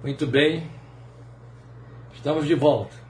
Muito 0.00 0.28
bem, 0.28 0.70
estamos 2.14 2.46
de 2.46 2.54
volta. 2.54 3.07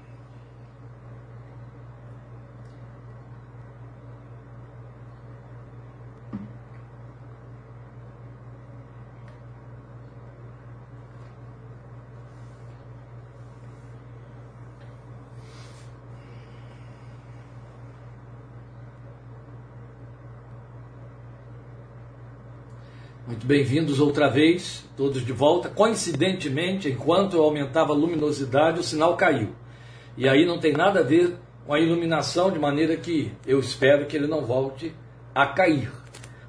Bem-vindos 23.49 23.99
outra 23.99 24.29
vez, 24.29 24.85
todos 24.95 25.25
de 25.25 25.33
volta. 25.33 25.71
Coincidentemente, 25.71 26.91
enquanto 26.91 27.35
eu 27.35 27.43
aumentava 27.43 27.95
a 27.95 27.97
luminosidade, 27.97 28.79
o 28.79 28.83
sinal 28.83 29.17
caiu. 29.17 29.55
E 30.19 30.29
aí 30.29 30.45
não 30.45 30.59
tem 30.59 30.75
nada 30.75 31.01
a 31.01 31.03
ver 31.03 31.35
com 31.67 31.73
a 31.73 31.81
iluminação, 31.81 32.51
de 32.51 32.59
maneira 32.59 32.95
que 32.99 33.33
eu 33.47 33.59
espero 33.59 34.05
que 34.05 34.15
ele 34.15 34.27
não 34.27 34.45
volte 34.45 34.95
a 35.35 35.47
cair. 35.47 35.91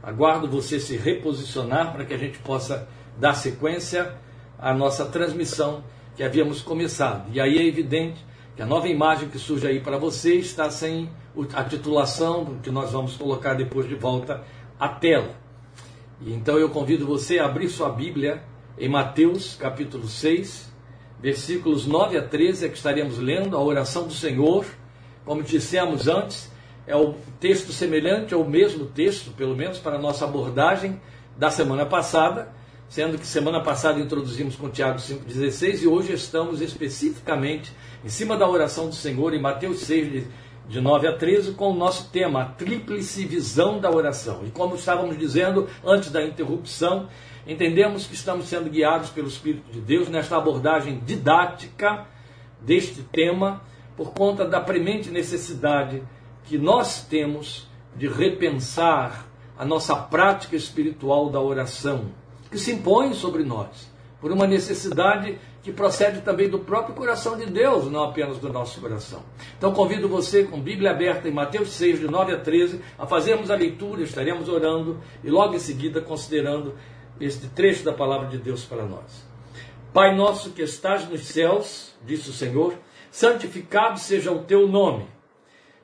Aguardo 0.04 0.50
você 0.50 0.78
se 0.78 0.98
reposicionar 0.98 1.94
para 1.94 2.04
que 2.04 2.14
a 2.14 2.18
gente 2.18 2.38
possa 2.40 2.86
dar 3.18 3.34
sequência 3.34 4.16
à 4.58 4.74
nossa 4.74 5.06
transmissão 5.06 5.86
que 6.18 6.24
havíamos 6.24 6.62
começado. 6.62 7.32
E 7.32 7.40
aí 7.40 7.60
é 7.60 7.66
evidente 7.66 8.26
que 8.58 8.62
a 8.62 8.66
nova 8.66 8.90
imagem 8.90 9.30
que 9.30 9.40
surge 9.40 9.66
aí 9.66 9.80
para 9.80 9.98
você 9.98 10.36
está 10.36 10.70
sem 10.70 11.10
a 11.54 11.64
titulação 11.64 12.60
que 12.62 12.70
nós 12.70 12.92
vamos 12.92 13.16
colocar 13.16 13.54
depois 13.54 13.88
de 13.88 13.96
volta 13.96 14.44
à 14.78 14.90
tela. 14.90 15.48
E 16.22 16.34
então 16.34 16.58
eu 16.58 16.70
convido 16.70 17.06
você 17.06 17.40
a 17.40 17.46
abrir 17.46 17.70
sua 17.70 17.90
Bíblia 17.90 18.44
em 18.78 18.90
Mateus 18.90 19.56
capítulo 19.56 20.06
6, 20.08 20.70
versículos 21.22 21.86
9 21.86 22.18
a 22.18 22.22
13, 22.22 22.66
é 22.66 22.70
que 22.70 22.76
estaremos 22.76 23.18
lendo 23.18 23.56
a 23.56 23.64
oração 23.64 24.06
do 24.06 24.14
Senhor. 24.14 24.66
Como 25.24 25.42
dissemos 25.42 26.10
antes, 26.10 26.52
é 26.86 26.96
o 26.96 27.14
texto 27.40 27.72
semelhante 27.72 28.34
ao 28.34 28.44
mesmo 28.44 28.86
texto, 28.86 29.32
pelo 29.32 29.56
menos 29.56 29.78
para 29.78 29.96
a 29.96 30.00
nossa 30.00 30.26
abordagem 30.26 31.00
da 31.38 31.50
semana 31.50 31.86
passada, 31.86 32.52
sendo 32.90 33.18
que 33.18 33.26
semana 33.26 33.62
passada 33.62 34.00
introduzimos 34.00 34.58
com 34.58 34.70
Tiago 34.70 34.98
5,16 34.98 35.84
e 35.84 35.88
hoje 35.88 36.12
estamos 36.12 36.60
especificamente 36.60 37.72
em 38.04 38.10
cima 38.10 38.36
da 38.36 38.50
oração 38.50 38.90
do 38.90 38.96
Senhor 38.96 39.34
em 39.34 39.42
Mateus 39.42 39.80
6, 39.82 40.26
de 40.70 40.80
9 40.80 41.08
a 41.08 41.18
13, 41.18 41.54
com 41.54 41.72
o 41.72 41.76
nosso 41.76 42.12
tema, 42.12 42.44
a 42.44 42.46
tríplice 42.46 43.26
visão 43.26 43.80
da 43.80 43.90
oração. 43.90 44.42
E 44.46 44.52
como 44.52 44.76
estávamos 44.76 45.18
dizendo 45.18 45.68
antes 45.84 46.12
da 46.12 46.24
interrupção, 46.24 47.10
entendemos 47.48 48.06
que 48.06 48.14
estamos 48.14 48.48
sendo 48.48 48.70
guiados 48.70 49.10
pelo 49.10 49.28
Espírito 49.28 49.72
de 49.72 49.82
Deus 49.82 50.08
nesta 50.08 50.38
abordagem 50.38 51.02
didática 51.04 52.06
deste 52.62 53.02
tema, 53.02 53.64
por 53.98 54.14
conta 54.14 54.46
da 54.46 54.62
premente 54.62 55.10
necessidade 55.10 56.04
que 56.44 56.58
nós 56.58 57.04
temos 57.04 57.68
de 57.96 58.08
repensar 58.08 59.26
a 59.58 59.66
nossa 59.66 59.96
prática 59.96 60.56
espiritual 60.56 61.32
da 61.32 61.42
oração, 61.42 62.12
que 62.52 62.60
se 62.60 62.74
impõe 62.74 63.14
sobre 63.14 63.44
nós, 63.44 63.92
por 64.22 64.32
uma 64.32 64.46
necessidade 64.46 65.40
que 65.70 65.76
procede 65.76 66.22
também 66.22 66.50
do 66.50 66.60
próprio 66.60 66.96
coração 66.96 67.38
de 67.38 67.46
Deus, 67.46 67.86
não 67.86 68.04
apenas 68.04 68.40
do 68.40 68.52
nosso 68.52 68.82
coração. 68.82 69.24
Então 69.58 69.72
convido 69.72 70.10
você, 70.10 70.44
com 70.44 70.60
Bíblia 70.60 70.92
aberta 70.92 71.30
em 71.30 71.32
Mateus 71.32 71.70
6, 71.70 72.00
de 72.00 72.08
9 72.08 72.34
a 72.34 72.40
13, 72.40 72.82
a 72.98 73.06
fazermos 73.06 73.52
a 73.52 73.56
leitura, 73.56 74.02
estaremos 74.02 74.50
orando 74.50 75.00
e 75.24 75.30
logo 75.30 75.54
em 75.54 75.60
seguida 75.60 76.02
considerando 76.02 76.74
este 77.22 77.48
trecho 77.50 77.84
da 77.86 77.94
palavra 77.94 78.28
de 78.28 78.40
Deus 78.40 78.66
para 78.66 78.84
nós. 78.84 79.28
Pai 79.94 80.16
nosso 80.16 80.52
que 80.52 80.64
estás 80.64 81.08
nos 81.08 81.22
céus, 81.28 81.96
disse 82.04 82.30
o 82.30 82.34
Senhor, 82.34 82.74
santificado 83.12 84.00
seja 84.00 84.32
o 84.32 84.44
teu 84.44 84.68
nome. 84.68 85.06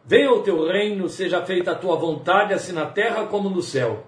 Venha 0.03 0.31
o 0.31 0.41
teu 0.41 0.67
reino, 0.67 1.07
seja 1.09 1.45
feita 1.45 1.71
a 1.71 1.75
tua 1.75 1.95
vontade, 1.95 2.53
assim 2.53 2.71
na 2.71 2.85
terra 2.85 3.25
como 3.25 3.49
no 3.49 3.61
céu. 3.61 4.05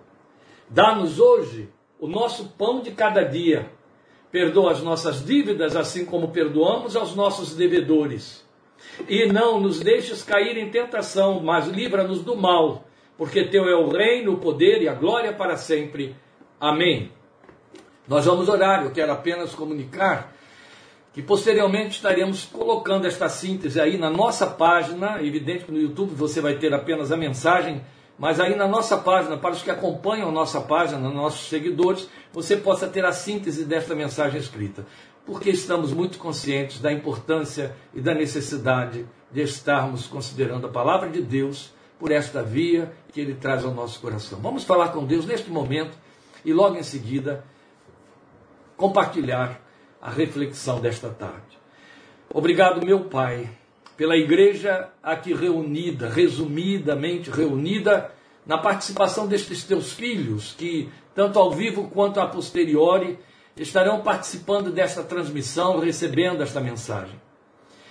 Dá-nos 0.70 1.20
hoje 1.20 1.70
o 2.00 2.08
nosso 2.08 2.50
pão 2.50 2.82
de 2.82 2.92
cada 2.92 3.24
dia 3.24 3.77
Perdoa 4.32 4.72
as 4.72 4.82
nossas 4.82 5.26
dívidas, 5.26 5.76
assim 5.76 6.06
como 6.06 6.30
perdoamos 6.30 6.96
aos 6.96 7.16
nossos 7.16 7.56
devedores. 7.56 8.46
E 9.08 9.26
não 9.26 9.60
nos 9.60 9.80
deixes 9.80 10.24
cair 10.24 10.58
em 10.58 10.70
tentação, 10.70 11.40
mas 11.40 11.68
livra-nos 11.68 12.24
do 12.24 12.36
mal, 12.36 12.86
porque 13.18 13.46
teu 13.46 13.68
é 13.68 13.76
o 13.76 13.90
reino, 13.90 14.34
o 14.34 14.38
poder 14.38 14.82
e 14.82 14.90
a 14.90 14.94
glória 14.94 15.34
para 15.34 15.56
sempre. 15.56 16.16
Amém. 16.60 17.12
Nós 18.08 18.26
vamos 18.26 18.48
orar, 18.48 18.84
eu 18.84 18.92
quero 18.92 19.12
apenas 19.12 19.54
comunicar 19.54 20.34
que 21.18 21.22
posteriormente 21.24 21.96
estaremos 21.96 22.46
colocando 22.46 23.08
esta 23.08 23.28
síntese 23.28 23.82
aí 23.82 23.98
na 23.98 24.08
nossa 24.08 24.46
página, 24.46 25.20
evidente 25.24 25.66
que 25.66 25.72
no 25.72 25.82
YouTube 25.82 26.14
você 26.14 26.40
vai 26.40 26.58
ter 26.58 26.72
apenas 26.76 27.12
a 27.12 27.18
mensagem 27.18 27.82
mas 28.18 28.40
aí 28.40 28.56
na 28.56 28.68
nossa 28.68 28.98
página, 28.98 29.38
para 29.38 29.52
os 29.52 29.62
que 29.62 29.70
acompanham 29.70 30.30
a 30.30 30.32
nossa 30.32 30.60
página, 30.60 31.10
nossos 31.10 31.48
seguidores, 31.50 32.10
você 32.34 32.58
possa 32.58 32.88
ter 32.88 33.06
a 33.06 33.12
síntese 33.12 33.64
desta 33.64 33.94
mensagem 33.94 34.40
escrita. 34.40 34.86
Porque 35.26 35.50
estamos 35.50 35.94
muito 35.94 36.18
conscientes 36.18 36.80
da 36.80 36.92
importância 36.92 37.76
e 37.94 38.02
da 38.02 38.14
necessidade 38.14 39.06
de 39.32 39.42
estarmos 39.42 40.08
considerando 40.08 40.66
a 40.66 40.70
palavra 40.70 41.10
de 41.10 41.22
Deus 41.22 41.74
por 42.00 42.12
esta 42.12 42.42
via 42.42 42.92
que 43.12 43.20
ele 43.20 43.36
traz 43.36 43.64
ao 43.64 43.74
nosso 43.74 44.00
coração. 44.00 44.40
Vamos 44.40 44.64
falar 44.64 44.90
com 44.90 45.06
Deus 45.06 45.26
neste 45.26 45.50
momento 45.50 45.98
e 46.44 46.54
logo 46.54 46.76
em 46.78 46.84
seguida 46.84 47.44
compartilhar 48.76 49.62
a 50.02 50.10
reflexão 50.10 50.80
desta 50.80 51.10
tarde. 51.10 51.58
Obrigado, 52.34 52.86
meu 52.86 53.06
Pai 53.06 53.50
pela 53.98 54.16
igreja 54.16 54.90
aqui 55.02 55.34
reunida, 55.34 56.08
resumidamente 56.08 57.32
reunida, 57.32 58.12
na 58.46 58.58
participação 58.58 59.28
destes 59.28 59.64
teus 59.64 59.92
filhos, 59.92 60.56
que, 60.58 60.88
tanto 61.14 61.38
ao 61.38 61.52
vivo 61.52 61.90
quanto 61.90 62.20
a 62.22 62.28
posteriori, 62.28 63.20
estarão 63.58 64.02
participando 64.02 64.72
desta 64.72 65.04
transmissão, 65.04 65.80
recebendo 65.80 66.44
esta 66.44 66.62
mensagem. 66.62 67.20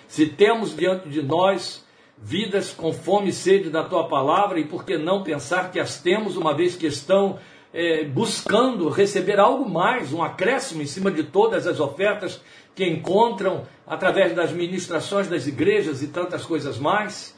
Se 0.07 0.27
temos 0.27 0.75
diante 0.75 1.09
de 1.09 1.21
nós 1.23 1.85
vidas 2.17 2.73
com 2.73 2.93
fome 2.93 3.29
e 3.29 3.33
sede 3.33 3.69
da 3.69 3.85
tua 3.85 4.09
palavra, 4.09 4.59
e 4.59 4.65
por 4.65 4.85
que 4.85 4.97
não 4.97 5.23
pensar 5.23 5.71
que 5.71 5.81
as 5.81 6.01
temos, 6.01 6.37
uma 6.37 6.55
vez 6.55 6.77
que 6.77 6.87
estão 6.87 7.39
é, 7.75 8.05
buscando 8.05 8.89
receber 8.89 9.39
algo 9.39 9.69
mais, 9.69 10.13
um 10.13 10.23
acréscimo 10.23 10.81
em 10.81 10.87
cima 10.87 11.11
de 11.11 11.25
todas 11.25 11.67
as 11.67 11.81
ofertas 11.81 12.41
que 12.77 12.87
encontram 12.87 13.67
através 13.87 14.35
das 14.35 14.53
ministrações 14.53 15.27
das 15.29 15.47
igrejas 15.47 16.03
e 16.03 16.09
tantas 16.09 16.45
coisas 16.45 16.79
mais. 16.79 17.35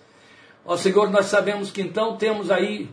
Ó 0.67 0.77
Senhor, 0.77 1.09
nós 1.11 1.27
sabemos 1.27 1.71
que 1.71 1.81
então 1.81 2.17
temos 2.17 2.51
aí 2.51 2.91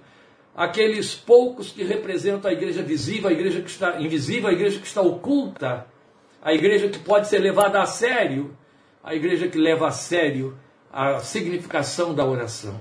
aqueles 0.55 1.15
poucos 1.15 1.71
que 1.71 1.83
representam 1.83 2.49
a 2.49 2.53
igreja 2.53 2.83
visível, 2.83 3.29
a 3.29 3.33
igreja 3.33 3.61
que 3.61 3.69
está 3.69 3.99
invisível, 3.99 4.47
a 4.47 4.53
igreja 4.53 4.79
que 4.79 4.85
está 4.85 5.01
oculta, 5.01 5.87
a 6.39 6.53
igreja 6.53 6.87
que 6.87 6.99
pode 6.99 7.27
ser 7.27 7.39
levada 7.39 7.81
a 7.81 7.87
sério, 7.87 8.55
a 9.03 9.15
igreja 9.15 9.47
que 9.47 9.57
leva 9.57 9.87
a 9.87 9.91
sério 9.91 10.55
a 10.93 11.19
significação 11.19 12.13
da 12.13 12.23
oração. 12.23 12.79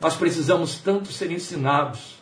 Nós 0.00 0.16
precisamos 0.16 0.78
tanto 0.78 1.12
ser 1.12 1.30
ensinados 1.30 2.21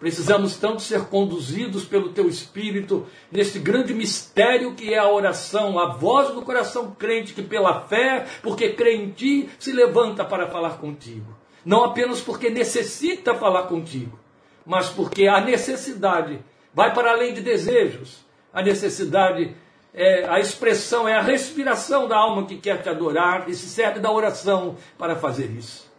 Precisamos 0.00 0.56
tanto 0.56 0.80
ser 0.80 1.02
conduzidos 1.04 1.84
pelo 1.84 2.08
teu 2.08 2.26
Espírito 2.26 3.06
neste 3.30 3.58
grande 3.58 3.92
mistério 3.92 4.74
que 4.74 4.94
é 4.94 4.98
a 4.98 5.06
oração, 5.06 5.78
a 5.78 5.92
voz 5.92 6.34
do 6.34 6.40
coração 6.40 6.96
crente 6.98 7.34
que, 7.34 7.42
pela 7.42 7.82
fé, 7.82 8.26
porque 8.42 8.70
crê 8.70 8.96
em 8.96 9.10
ti, 9.10 9.50
se 9.58 9.70
levanta 9.72 10.24
para 10.24 10.46
falar 10.46 10.78
contigo. 10.78 11.36
Não 11.62 11.84
apenas 11.84 12.22
porque 12.22 12.48
necessita 12.48 13.34
falar 13.34 13.64
contigo, 13.64 14.18
mas 14.64 14.88
porque 14.88 15.28
a 15.28 15.38
necessidade 15.38 16.40
vai 16.72 16.94
para 16.94 17.10
além 17.10 17.34
de 17.34 17.42
desejos. 17.42 18.24
A 18.54 18.62
necessidade 18.62 19.54
é 19.92 20.26
a 20.26 20.40
expressão, 20.40 21.06
é 21.06 21.12
a 21.12 21.20
respiração 21.20 22.08
da 22.08 22.16
alma 22.16 22.46
que 22.46 22.56
quer 22.56 22.80
te 22.80 22.88
adorar 22.88 23.50
e 23.50 23.54
se 23.54 23.68
serve 23.68 24.00
da 24.00 24.10
oração 24.10 24.76
para 24.96 25.14
fazer 25.14 25.50
isso. 25.50 25.89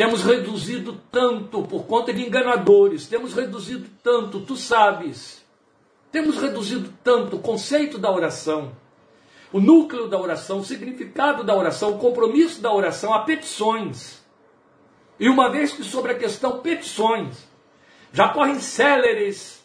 Temos 0.00 0.22
reduzido 0.22 0.98
tanto 1.12 1.62
por 1.64 1.84
conta 1.84 2.10
de 2.10 2.26
enganadores, 2.26 3.06
temos 3.06 3.34
reduzido 3.34 3.86
tanto, 4.02 4.40
tu 4.40 4.56
sabes. 4.56 5.44
Temos 6.10 6.38
reduzido 6.38 6.90
tanto 7.04 7.36
o 7.36 7.40
conceito 7.40 7.98
da 7.98 8.10
oração, 8.10 8.72
o 9.52 9.60
núcleo 9.60 10.08
da 10.08 10.18
oração, 10.18 10.60
o 10.60 10.64
significado 10.64 11.44
da 11.44 11.54
oração, 11.54 11.90
o 11.90 11.98
compromisso 11.98 12.62
da 12.62 12.72
oração 12.72 13.12
a 13.12 13.24
petições. 13.24 14.24
E 15.18 15.28
uma 15.28 15.50
vez 15.50 15.72
que 15.72 15.84
sobre 15.84 16.12
a 16.12 16.18
questão 16.18 16.60
petições, 16.60 17.46
já 18.10 18.30
correm 18.30 18.58
céleres 18.58 19.62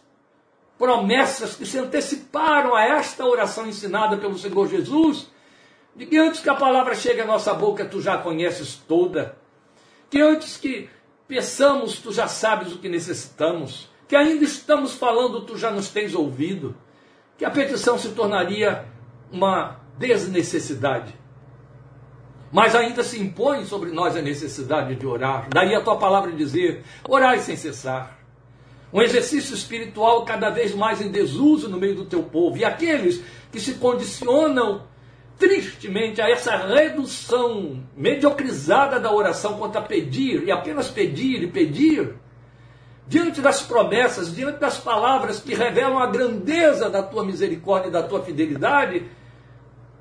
promessas 0.77 1.55
que 1.55 1.65
se 1.65 1.79
anteciparam 1.79 2.75
a 2.75 2.83
esta 2.83 3.25
oração 3.25 3.67
ensinada 3.67 4.17
pelo 4.17 4.37
Senhor 4.37 4.67
Jesus, 4.67 5.31
de 5.95 6.05
que 6.05 6.17
antes 6.17 6.41
que 6.41 6.49
a 6.49 6.55
palavra 6.55 6.93
chegue 6.93 7.21
à 7.21 7.25
nossa 7.25 7.53
boca, 7.53 7.85
tu 7.85 8.01
já 8.01 8.17
conheces 8.17 8.75
toda 8.75 9.44
que 10.09 10.21
antes 10.21 10.57
que 10.57 10.89
peçamos, 11.27 11.99
tu 11.99 12.11
já 12.11 12.27
sabes 12.27 12.73
o 12.73 12.79
que 12.79 12.89
necessitamos, 12.89 13.89
que 14.07 14.15
ainda 14.15 14.43
estamos 14.43 14.93
falando, 14.93 15.41
tu 15.41 15.57
já 15.57 15.71
nos 15.71 15.89
tens 15.89 16.13
ouvido. 16.13 16.75
que 17.37 17.43
a 17.43 17.51
petição 17.51 17.97
se 17.97 18.09
tornaria 18.09 18.85
uma 19.29 19.81
desnecessidade. 19.97 21.13
Mas 22.51 22.73
ainda 22.73 23.03
se 23.03 23.21
impõe 23.21 23.65
sobre 23.65 23.91
nós 23.91 24.15
a 24.15 24.21
necessidade 24.21 24.95
de 24.95 25.05
orar. 25.05 25.47
Daí 25.49 25.75
a 25.75 25.81
tua 25.81 25.97
palavra 25.97 26.31
dizer: 26.31 26.83
orai 27.09 27.39
sem 27.39 27.57
cessar. 27.57 28.17
Um 28.93 29.01
exercício 29.01 29.53
espiritual 29.53 30.23
cada 30.23 30.49
vez 30.49 30.73
mais 30.73 31.01
em 31.01 31.11
desuso 31.11 31.67
no 31.67 31.77
meio 31.77 31.95
do 31.95 32.05
teu 32.05 32.23
povo. 32.23 32.57
E 32.57 32.63
aqueles 32.63 33.21
que 33.51 33.59
se 33.59 33.73
condicionam 33.73 34.83
tristemente 35.37 36.21
a 36.21 36.29
essa 36.29 36.55
redução 36.55 37.83
mediocrizada 37.95 38.99
da 38.99 39.11
oração 39.11 39.57
quanto 39.57 39.77
a 39.77 39.81
pedir, 39.81 40.43
e 40.43 40.51
apenas 40.51 40.89
pedir 40.89 41.43
e 41.43 41.47
pedir, 41.47 42.15
diante 43.07 43.41
das 43.41 43.61
promessas, 43.61 44.33
diante 44.33 44.59
das 44.59 44.77
palavras 44.77 45.39
que 45.39 45.53
revelam 45.53 45.99
a 45.99 46.07
grandeza 46.07 46.89
da 46.89 47.03
tua 47.03 47.23
misericórdia 47.23 47.89
e 47.89 47.91
da 47.91 48.03
tua 48.03 48.23
fidelidade, 48.23 49.05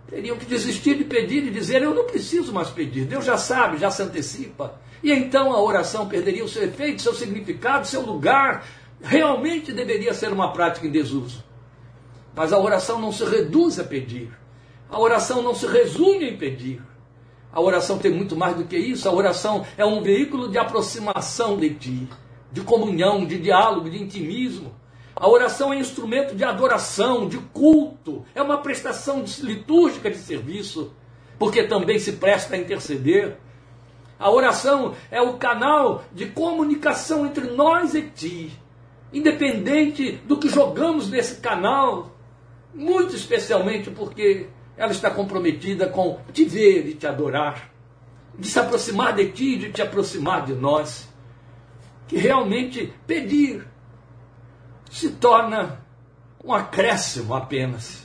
teriam 0.08 0.36
que 0.36 0.46
desistir 0.46 0.96
de 0.96 1.04
pedir 1.04 1.44
e 1.44 1.50
dizer: 1.50 1.82
Eu 1.82 1.94
não 1.94 2.04
preciso 2.04 2.52
mais 2.52 2.70
pedir, 2.70 3.04
Deus 3.04 3.24
já 3.24 3.36
sabe, 3.36 3.78
já 3.78 3.90
se 3.90 4.02
antecipa. 4.02 4.80
E 5.02 5.12
então 5.12 5.52
a 5.52 5.60
oração 5.60 6.08
perderia 6.08 6.44
o 6.44 6.48
seu 6.48 6.62
efeito, 6.62 7.02
seu 7.02 7.14
significado, 7.14 7.86
seu 7.86 8.00
lugar. 8.00 8.64
Realmente 9.02 9.70
deveria 9.70 10.14
ser 10.14 10.32
uma 10.32 10.52
prática 10.52 10.86
em 10.86 10.90
desuso. 10.90 11.44
Mas 12.34 12.54
a 12.54 12.58
oração 12.58 12.98
não 12.98 13.12
se 13.12 13.22
reduz 13.24 13.78
a 13.78 13.84
pedir. 13.84 14.30
A 14.90 14.98
oração 14.98 15.42
não 15.42 15.54
se 15.54 15.66
resume 15.66 16.30
em 16.30 16.36
pedir. 16.36 16.82
A 17.52 17.60
oração 17.60 17.98
tem 17.98 18.12
muito 18.12 18.36
mais 18.36 18.56
do 18.56 18.64
que 18.64 18.76
isso. 18.76 19.08
A 19.08 19.12
oração 19.12 19.64
é 19.76 19.84
um 19.84 20.02
veículo 20.02 20.48
de 20.48 20.58
aproximação 20.58 21.56
de 21.56 21.70
ti, 21.70 22.08
de 22.50 22.60
comunhão, 22.62 23.24
de 23.24 23.38
diálogo, 23.38 23.88
de 23.88 24.02
intimismo. 24.02 24.74
A 25.16 25.28
oração 25.28 25.72
é 25.72 25.78
instrumento 25.78 26.34
de 26.34 26.42
adoração, 26.42 27.28
de 27.28 27.38
culto, 27.38 28.24
é 28.34 28.42
uma 28.42 28.58
prestação 28.58 29.24
litúrgica 29.42 30.10
de 30.10 30.16
serviço, 30.16 30.92
porque 31.38 31.62
também 31.62 32.00
se 32.00 32.14
presta 32.14 32.56
a 32.56 32.58
interceder. 32.58 33.36
A 34.18 34.30
oração 34.30 34.94
é 35.10 35.22
o 35.22 35.34
canal 35.34 36.02
de 36.12 36.26
comunicação 36.26 37.24
entre 37.26 37.48
nós 37.50 37.94
e 37.94 38.02
ti, 38.02 38.52
independente 39.12 40.12
do 40.26 40.36
que 40.36 40.48
jogamos 40.48 41.08
nesse 41.08 41.40
canal, 41.40 42.10
muito 42.74 43.14
especialmente 43.14 43.90
porque 43.90 44.48
ela 44.76 44.92
está 44.92 45.10
comprometida 45.10 45.88
com 45.88 46.18
te 46.32 46.44
ver 46.44 46.86
e 46.86 46.94
te 46.94 47.06
adorar, 47.06 47.70
de 48.38 48.48
se 48.48 48.58
aproximar 48.58 49.14
de 49.14 49.30
ti, 49.30 49.56
de 49.56 49.70
te 49.70 49.82
aproximar 49.82 50.44
de 50.44 50.54
nós, 50.54 51.08
que 52.08 52.16
realmente 52.16 52.92
pedir 53.06 53.66
se 54.90 55.10
torna 55.10 55.80
um 56.44 56.52
acréscimo 56.52 57.34
apenas. 57.34 58.02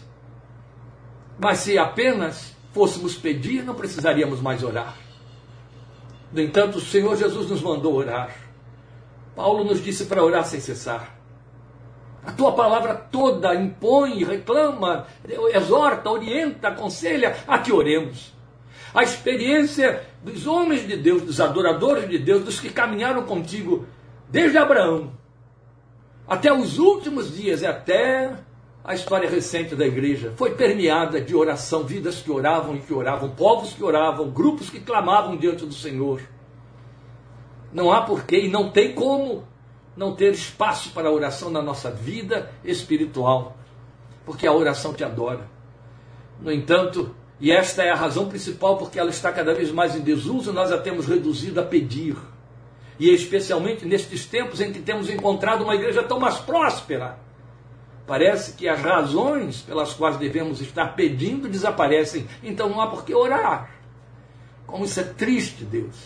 Mas 1.38 1.60
se 1.60 1.78
apenas 1.78 2.56
fôssemos 2.74 3.16
pedir, 3.16 3.64
não 3.64 3.76
precisaríamos 3.76 4.40
mais 4.42 4.64
orar. 4.64 4.96
No 6.32 6.42
entanto, 6.42 6.78
o 6.78 6.82
Senhor 6.82 7.16
Jesus 7.16 7.50
nos 7.50 7.62
mandou 7.62 7.96
orar. 7.96 8.36
Paulo 9.36 9.64
nos 9.64 9.84
disse 9.84 10.06
para 10.06 10.24
orar 10.24 10.46
sem 10.46 10.60
cessar. 10.60 11.19
A 12.26 12.32
tua 12.32 12.52
palavra 12.54 12.96
toda 12.96 13.56
impõe, 13.56 14.24
reclama, 14.24 15.08
exorta, 15.54 16.10
orienta, 16.10 16.68
aconselha 16.68 17.38
a 17.48 17.60
que 17.60 17.72
oremos. 17.72 18.34
A 18.94 19.04
experiência 19.04 20.04
dos 20.24 20.46
homens 20.48 20.88
de 20.88 20.98
Deus, 20.98 21.22
dos 21.22 21.40
adoradores 21.40 22.10
de 22.10 22.18
Deus, 22.18 22.44
dos 22.44 22.60
que 22.60 22.70
caminharam 22.70 23.24
contigo 23.24 23.86
desde 24.30 24.58
Abraão 24.58 25.20
até 26.30 26.54
os 26.54 26.78
últimos 26.78 27.36
dias 27.36 27.64
e 27.64 27.66
até 27.66 28.32
a 28.84 28.94
história 28.94 29.28
recente 29.28 29.76
da 29.76 29.88
igreja 29.88 30.32
foi 30.38 30.52
permeada 30.52 31.20
de 31.20 31.36
oração, 31.36 31.84
vidas 31.84 32.22
que 32.22 32.30
oravam 32.30 32.76
e 32.76 32.80
que 32.80 32.94
oravam, 32.94 33.32
povos 33.32 33.74
que 33.74 33.84
oravam, 33.84 34.30
grupos 34.30 34.70
que 34.70 34.80
clamavam 34.80 35.36
diante 35.36 35.66
do 35.66 35.74
Senhor. 35.74 36.22
Não 37.74 37.92
há 37.92 38.04
porquê 38.04 38.42
e 38.42 38.48
não 38.48 38.70
tem 38.70 38.94
como 38.94 39.44
não 40.00 40.16
ter 40.16 40.32
espaço 40.32 40.92
para 40.92 41.10
a 41.10 41.12
oração 41.12 41.50
na 41.50 41.62
nossa 41.62 41.92
vida 41.92 42.50
espiritual, 42.64 43.58
porque 44.26 44.48
a 44.48 44.54
oração 44.54 44.94
te 44.94 45.04
adora. 45.04 45.46
No 46.40 46.54
entanto, 46.54 47.14
e 47.38 47.52
esta 47.52 47.84
é 47.84 47.90
a 47.90 47.96
razão 47.96 48.30
principal 48.30 48.78
porque 48.78 48.98
ela 48.98 49.10
está 49.10 49.30
cada 49.30 49.54
vez 49.54 49.74
mais 49.74 49.98
em 49.98 50.00
desuso, 50.00 50.54
nós 50.54 50.72
a 50.72 50.78
temos 50.78 51.06
reduzido 51.06 51.60
a 51.60 51.64
pedir 51.64 52.16
e 52.98 53.14
especialmente 53.14 53.86
nestes 53.86 54.26
tempos 54.26 54.62
em 54.62 54.72
que 54.72 54.80
temos 54.80 55.10
encontrado 55.10 55.66
uma 55.66 55.76
igreja 55.76 56.02
tão 56.02 56.18
mais 56.18 56.38
próspera. 56.38 57.20
Parece 58.08 58.54
que 58.54 58.70
as 58.70 58.80
razões 58.80 59.62
pelas 59.62 59.94
quais 59.94 60.16
devemos 60.16 60.62
estar 60.62 60.96
pedindo 60.96 61.50
desaparecem, 61.50 62.26
então 62.42 62.70
não 62.70 62.80
há 62.80 62.88
por 62.88 63.04
que 63.04 63.14
orar. 63.14 63.70
Como 64.66 64.86
isso 64.86 65.02
é 65.02 65.04
triste, 65.04 65.66
Deus, 65.66 65.98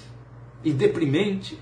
e 0.63 0.73
deprimente. 0.73 1.59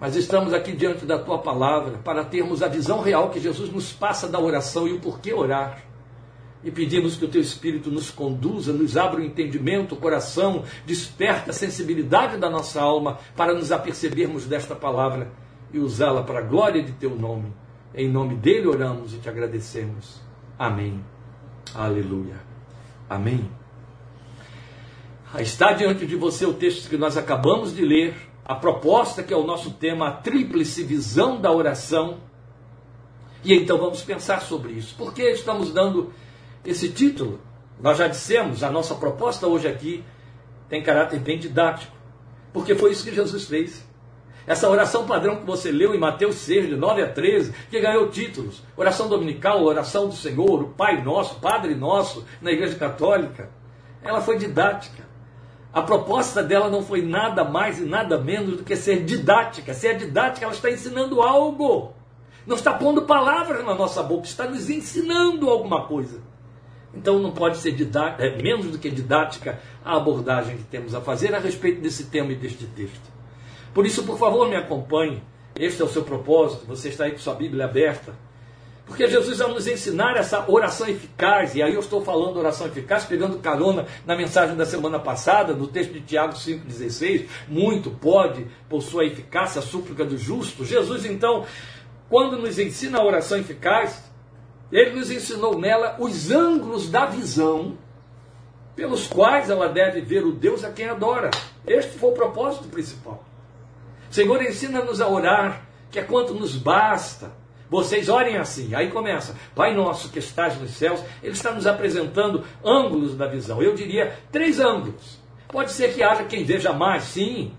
Mas 0.00 0.14
estamos 0.14 0.52
aqui 0.54 0.72
diante 0.72 1.04
da 1.04 1.18
tua 1.18 1.38
palavra 1.38 1.98
para 2.04 2.24
termos 2.24 2.62
a 2.62 2.68
visão 2.68 3.00
real 3.00 3.30
que 3.30 3.40
Jesus 3.40 3.72
nos 3.72 3.92
passa 3.92 4.28
da 4.28 4.38
oração 4.38 4.86
e 4.86 4.92
o 4.92 5.00
porquê 5.00 5.32
orar 5.32 5.88
e 6.62 6.70
pedimos 6.70 7.16
que 7.16 7.24
o 7.24 7.28
teu 7.28 7.40
Espírito 7.40 7.90
nos 7.90 8.10
conduza, 8.10 8.72
nos 8.72 8.96
abra 8.96 9.20
o 9.20 9.24
entendimento, 9.24 9.94
o 9.94 9.98
coração, 9.98 10.64
desperta 10.84 11.50
a 11.50 11.54
sensibilidade 11.54 12.36
da 12.36 12.50
nossa 12.50 12.80
alma 12.80 13.18
para 13.36 13.54
nos 13.54 13.70
apercebermos 13.70 14.44
desta 14.44 14.74
palavra 14.74 15.30
e 15.72 15.78
usá-la 15.78 16.22
para 16.22 16.40
a 16.40 16.42
glória 16.42 16.82
de 16.82 16.92
teu 16.92 17.14
nome. 17.14 17.52
Em 17.94 18.08
nome 18.08 18.34
dele 18.34 18.66
oramos 18.66 19.14
e 19.14 19.18
te 19.18 19.28
agradecemos. 19.28 20.20
Amém. 20.58 21.02
Aleluia. 21.74 22.36
Amém. 23.08 23.48
Está 25.38 25.72
diante 25.72 26.06
de 26.06 26.16
você 26.16 26.44
o 26.46 26.54
texto 26.54 26.88
que 26.88 26.96
nós 26.96 27.16
acabamos 27.16 27.74
de 27.74 27.84
ler, 27.84 28.14
a 28.48 28.54
proposta 28.54 29.22
que 29.22 29.32
é 29.32 29.36
o 29.36 29.44
nosso 29.44 29.72
tema, 29.72 30.08
a 30.08 30.12
tríplice 30.12 30.82
visão 30.82 31.40
da 31.40 31.52
oração. 31.52 32.18
E 33.44 33.54
então 33.54 33.78
vamos 33.78 34.02
pensar 34.02 34.40
sobre 34.40 34.72
isso. 34.72 34.96
Por 34.96 35.14
que 35.14 35.22
estamos 35.22 35.72
dando 35.72 36.12
esse 36.64 36.90
título. 36.90 37.40
Nós 37.80 37.98
já 37.98 38.08
dissemos, 38.08 38.62
a 38.62 38.70
nossa 38.70 38.94
proposta 38.94 39.46
hoje 39.46 39.68
aqui 39.68 40.04
tem 40.68 40.82
caráter 40.82 41.20
bem 41.20 41.38
didático, 41.38 41.96
porque 42.52 42.74
foi 42.74 42.90
isso 42.92 43.04
que 43.04 43.14
Jesus 43.14 43.46
fez. 43.46 43.86
Essa 44.46 44.68
oração 44.68 45.06
padrão 45.06 45.36
que 45.36 45.44
você 45.44 45.70
leu 45.70 45.94
em 45.94 45.98
Mateus 45.98 46.36
6, 46.36 46.68
de 46.68 46.76
9 46.76 47.02
a 47.02 47.08
13, 47.12 47.52
que 47.70 47.80
ganhou 47.80 48.08
títulos: 48.08 48.62
Oração 48.76 49.08
Dominical, 49.08 49.62
Oração 49.62 50.08
do 50.08 50.14
Senhor, 50.14 50.62
o 50.62 50.68
Pai 50.70 51.02
Nosso, 51.02 51.38
Padre 51.40 51.74
Nosso, 51.74 52.24
na 52.40 52.50
Igreja 52.50 52.74
Católica, 52.76 53.50
ela 54.02 54.20
foi 54.20 54.38
didática. 54.38 55.06
A 55.72 55.82
proposta 55.82 56.42
dela 56.42 56.70
não 56.70 56.82
foi 56.82 57.02
nada 57.02 57.44
mais 57.44 57.78
e 57.78 57.84
nada 57.84 58.18
menos 58.18 58.56
do 58.56 58.64
que 58.64 58.74
ser 58.74 59.04
didática. 59.04 59.74
Se 59.74 59.86
é 59.86 59.94
didática, 59.94 60.46
ela 60.46 60.54
está 60.54 60.70
ensinando 60.70 61.20
algo. 61.20 61.92
Não 62.46 62.56
está 62.56 62.72
pondo 62.72 63.02
palavras 63.02 63.64
na 63.64 63.74
nossa 63.74 64.02
boca, 64.02 64.26
está 64.26 64.48
nos 64.48 64.70
ensinando 64.70 65.50
alguma 65.50 65.86
coisa. 65.86 66.22
Então 66.94 67.18
não 67.18 67.32
pode 67.32 67.58
ser 67.58 67.72
didática, 67.72 68.24
é, 68.24 68.42
menos 68.42 68.66
do 68.70 68.78
que 68.78 68.90
didática 68.90 69.60
a 69.84 69.96
abordagem 69.96 70.56
que 70.56 70.64
temos 70.64 70.94
a 70.94 71.00
fazer 71.00 71.34
a 71.34 71.38
respeito 71.38 71.82
desse 71.82 72.04
tema 72.04 72.32
e 72.32 72.36
deste 72.36 72.64
texto. 72.66 73.18
Por 73.74 73.84
isso, 73.84 74.02
por 74.04 74.18
favor, 74.18 74.48
me 74.48 74.56
acompanhe. 74.56 75.22
Este 75.54 75.82
é 75.82 75.84
o 75.84 75.88
seu 75.88 76.02
propósito, 76.02 76.66
você 76.66 76.88
está 76.88 77.04
aí 77.04 77.12
com 77.12 77.18
sua 77.18 77.34
Bíblia 77.34 77.66
aberta. 77.66 78.14
Porque 78.88 79.06
Jesus 79.06 79.38
vai 79.38 79.48
nos 79.48 79.66
ensinar 79.66 80.16
essa 80.16 80.50
oração 80.50 80.88
eficaz, 80.88 81.54
e 81.54 81.62
aí 81.62 81.74
eu 81.74 81.80
estou 81.80 82.02
falando 82.02 82.38
oração 82.38 82.66
eficaz, 82.66 83.04
pegando 83.04 83.38
carona 83.38 83.86
na 84.06 84.16
mensagem 84.16 84.56
da 84.56 84.64
semana 84.64 84.98
passada, 84.98 85.52
no 85.52 85.68
texto 85.68 85.92
de 85.92 86.00
Tiago 86.00 86.32
5,16, 86.32 87.26
muito 87.46 87.90
pode, 87.90 88.46
por 88.68 88.82
sua 88.82 89.04
eficácia, 89.04 89.60
a 89.60 89.62
súplica 89.62 90.04
do 90.06 90.16
justo. 90.16 90.64
Jesus, 90.64 91.04
então, 91.04 91.44
quando 92.08 92.38
nos 92.38 92.58
ensina 92.58 92.98
a 92.98 93.04
oração 93.04 93.38
eficaz, 93.38 94.02
ele 94.72 94.98
nos 94.98 95.10
ensinou 95.10 95.58
nela 95.58 95.96
os 95.98 96.30
ângulos 96.30 96.88
da 96.88 97.04
visão 97.04 97.76
pelos 98.74 99.06
quais 99.06 99.50
ela 99.50 99.68
deve 99.68 100.00
ver 100.00 100.24
o 100.24 100.32
Deus 100.32 100.64
a 100.64 100.70
quem 100.70 100.88
adora. 100.88 101.30
Este 101.66 101.98
foi 101.98 102.10
o 102.10 102.14
propósito 102.14 102.68
principal. 102.68 103.22
Senhor, 104.10 104.42
ensina-nos 104.42 105.00
a 105.00 105.08
orar, 105.08 105.66
que 105.90 105.98
é 105.98 106.02
quanto 106.02 106.32
nos 106.32 106.56
basta. 106.56 107.32
Vocês 107.70 108.08
orem 108.08 108.36
assim. 108.36 108.74
Aí 108.74 108.90
começa. 108.90 109.36
Pai 109.54 109.74
nosso 109.74 110.10
que 110.10 110.18
estás 110.18 110.58
nos 110.58 110.70
céus, 110.70 111.00
ele 111.22 111.32
está 111.32 111.52
nos 111.52 111.66
apresentando 111.66 112.44
ângulos 112.64 113.14
da 113.14 113.26
visão. 113.26 113.62
Eu 113.62 113.74
diria 113.74 114.16
três 114.32 114.58
ângulos. 114.58 115.18
Pode 115.48 115.72
ser 115.72 115.94
que 115.94 116.02
haja 116.02 116.24
quem 116.24 116.44
veja 116.44 116.72
mais, 116.72 117.04
sim. 117.04 117.52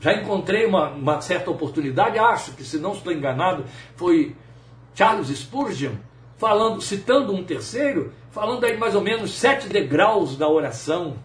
Já 0.00 0.14
encontrei 0.14 0.64
uma, 0.64 0.90
uma 0.90 1.20
certa 1.20 1.50
oportunidade, 1.50 2.18
acho 2.18 2.52
que, 2.52 2.64
se 2.64 2.78
não 2.78 2.92
estou 2.92 3.12
enganado, 3.12 3.64
foi 3.96 4.34
Charles 4.94 5.28
Spurgeon, 5.28 5.92
falando, 6.38 6.80
citando 6.80 7.34
um 7.34 7.44
terceiro, 7.44 8.12
falando 8.30 8.64
aí 8.64 8.78
mais 8.78 8.94
ou 8.94 9.02
menos 9.02 9.32
sete 9.32 9.68
degraus 9.68 10.36
da 10.36 10.48
oração. 10.48 11.16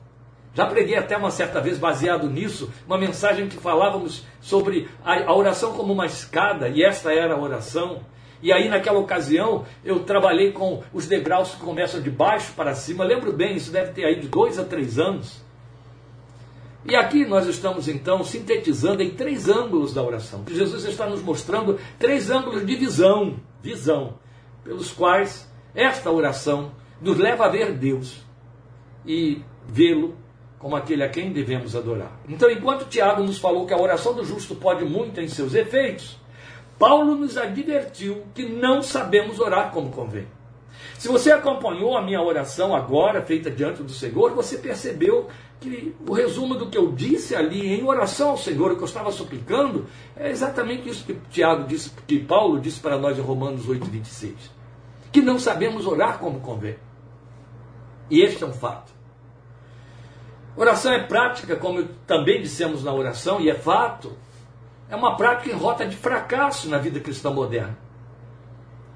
Já 0.54 0.66
preguei 0.66 0.96
até 0.96 1.18
uma 1.18 1.32
certa 1.32 1.60
vez, 1.60 1.78
baseado 1.78 2.30
nisso, 2.30 2.72
uma 2.86 2.98
mensagem 2.98 3.48
que 3.48 3.58
falávamos 3.58 4.26
sobre 4.42 4.90
a, 5.04 5.24
a 5.24 5.36
oração 5.36 5.74
como 5.74 5.92
uma 5.92 6.06
escada, 6.06 6.70
e 6.70 6.84
esta 6.84 7.14
era 7.14 7.34
a 7.34 7.40
oração. 7.40 8.02
E 8.42 8.52
aí, 8.52 8.70
naquela 8.70 9.00
ocasião, 9.00 9.66
eu 9.84 10.00
trabalhei 10.00 10.52
com 10.52 10.84
os 10.94 11.08
degraus 11.08 11.52
que 11.52 11.62
começam 11.62 12.02
de 12.02 12.10
baixo 12.10 12.54
para 12.54 12.76
cima. 12.76 13.04
Lembro 13.04 13.34
bem, 13.34 13.56
isso 13.56 13.72
deve 13.72 13.92
ter 13.92 14.06
aí 14.06 14.20
de 14.20 14.28
dois 14.28 14.60
a 14.60 14.64
três 14.64 15.00
anos. 15.00 15.44
E 16.88 16.96
aqui 16.96 17.26
nós 17.26 17.48
estamos 17.48 17.88
então 17.88 18.24
sintetizando 18.24 19.02
em 19.02 19.10
três 19.10 19.50
ângulos 19.50 19.94
da 19.94 20.04
oração. 20.04 20.44
Jesus 20.48 20.86
está 20.86 21.08
nos 21.08 21.22
mostrando 21.22 21.80
três 21.98 22.30
ângulos 22.30 22.64
de 22.64 22.76
visão, 22.76 23.38
visão, 23.64 24.20
pelos 24.64 24.92
quais 24.92 25.52
esta 25.74 26.12
oração 26.12 26.72
nos 27.02 27.18
leva 27.18 27.46
a 27.46 27.50
ver 27.50 27.74
Deus 27.74 28.24
e 29.06 29.42
vê-lo 29.68 30.16
como 30.60 30.76
aquele 30.76 31.04
a 31.04 31.10
quem 31.10 31.34
devemos 31.34 31.76
adorar. 31.76 32.20
Então, 32.30 32.50
enquanto 32.50 32.88
Tiago 32.88 33.24
nos 33.24 33.40
falou 33.40 33.66
que 33.66 33.74
a 33.74 33.82
oração 33.82 34.14
do 34.14 34.24
justo 34.24 34.56
pode 34.56 34.86
muito 34.86 35.20
em 35.20 35.28
seus 35.28 35.54
efeitos, 35.54 36.18
Paulo 36.78 37.16
nos 37.16 37.38
advertiu 37.38 38.24
que 38.34 38.48
não 38.48 38.82
sabemos 38.82 39.40
orar 39.40 39.72
como 39.72 39.92
convém. 39.92 40.28
Se 40.98 41.08
você 41.08 41.32
acompanhou 41.32 41.98
a 41.98 42.02
minha 42.02 42.22
oração 42.22 42.76
agora, 42.76 43.22
feita 43.22 43.52
diante 43.52 43.84
do 43.84 43.92
Senhor, 43.92 44.34
você 44.34 44.58
percebeu 44.58 45.28
que 45.60 45.96
o 46.08 46.14
resumo 46.14 46.56
do 46.56 46.70
que 46.70 46.78
eu 46.78 46.92
disse 46.92 47.36
ali 47.36 47.74
em 47.74 47.84
oração 47.84 48.32
ao 48.32 48.38
Senhor, 48.38 48.72
o 48.72 48.76
que 48.76 48.82
eu 48.82 48.88
estava 48.88 49.12
suplicando, 49.12 49.88
é 50.16 50.30
exatamente 50.30 50.90
isso 50.90 51.06
que 51.06 51.14
Tiago 51.30 51.66
disse, 51.66 51.92
que 52.08 52.20
Paulo 52.20 52.60
disse 52.60 52.80
para 52.80 52.98
nós 52.98 53.18
em 53.18 53.22
Romanos 53.22 53.68
8, 53.68 53.86
26. 53.86 54.34
Que 55.12 55.22
não 55.22 55.40
sabemos 55.40 55.86
orar 55.86 56.20
como 56.20 56.40
convém. 56.40 56.76
E 58.10 58.22
este 58.22 58.44
é 58.44 58.48
um 58.48 58.54
fato. 58.54 58.94
Oração 60.56 60.94
é 60.94 61.04
prática, 61.04 61.56
como 61.56 61.84
também 62.08 62.42
dissemos 62.42 62.84
na 62.84 62.94
oração, 62.94 63.42
e 63.42 63.50
é 63.50 63.56
fato. 63.56 64.14
É 64.90 64.96
uma 64.96 65.18
prática 65.18 65.50
em 65.50 65.58
rota 65.58 65.86
de 65.86 65.96
fracasso 65.96 66.70
na 66.70 66.78
vida 66.78 67.00
cristã 67.00 67.32
moderna. 67.32 67.78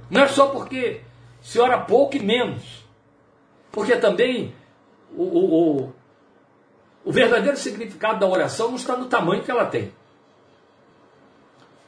Não 0.09 0.21
é 0.21 0.27
só 0.27 0.47
porque 0.47 1.01
se 1.41 1.59
ora 1.59 1.79
pouco 1.79 2.15
e 2.15 2.19
menos. 2.19 2.85
Porque 3.71 3.95
também 3.95 4.53
o, 5.15 5.23
o, 5.23 5.83
o, 5.85 5.93
o 7.05 7.11
verdadeiro 7.11 7.57
significado 7.57 8.19
da 8.19 8.27
oração 8.27 8.69
não 8.69 8.75
está 8.75 8.95
no 8.95 9.07
tamanho 9.07 9.43
que 9.43 9.51
ela 9.51 9.65
tem. 9.65 9.91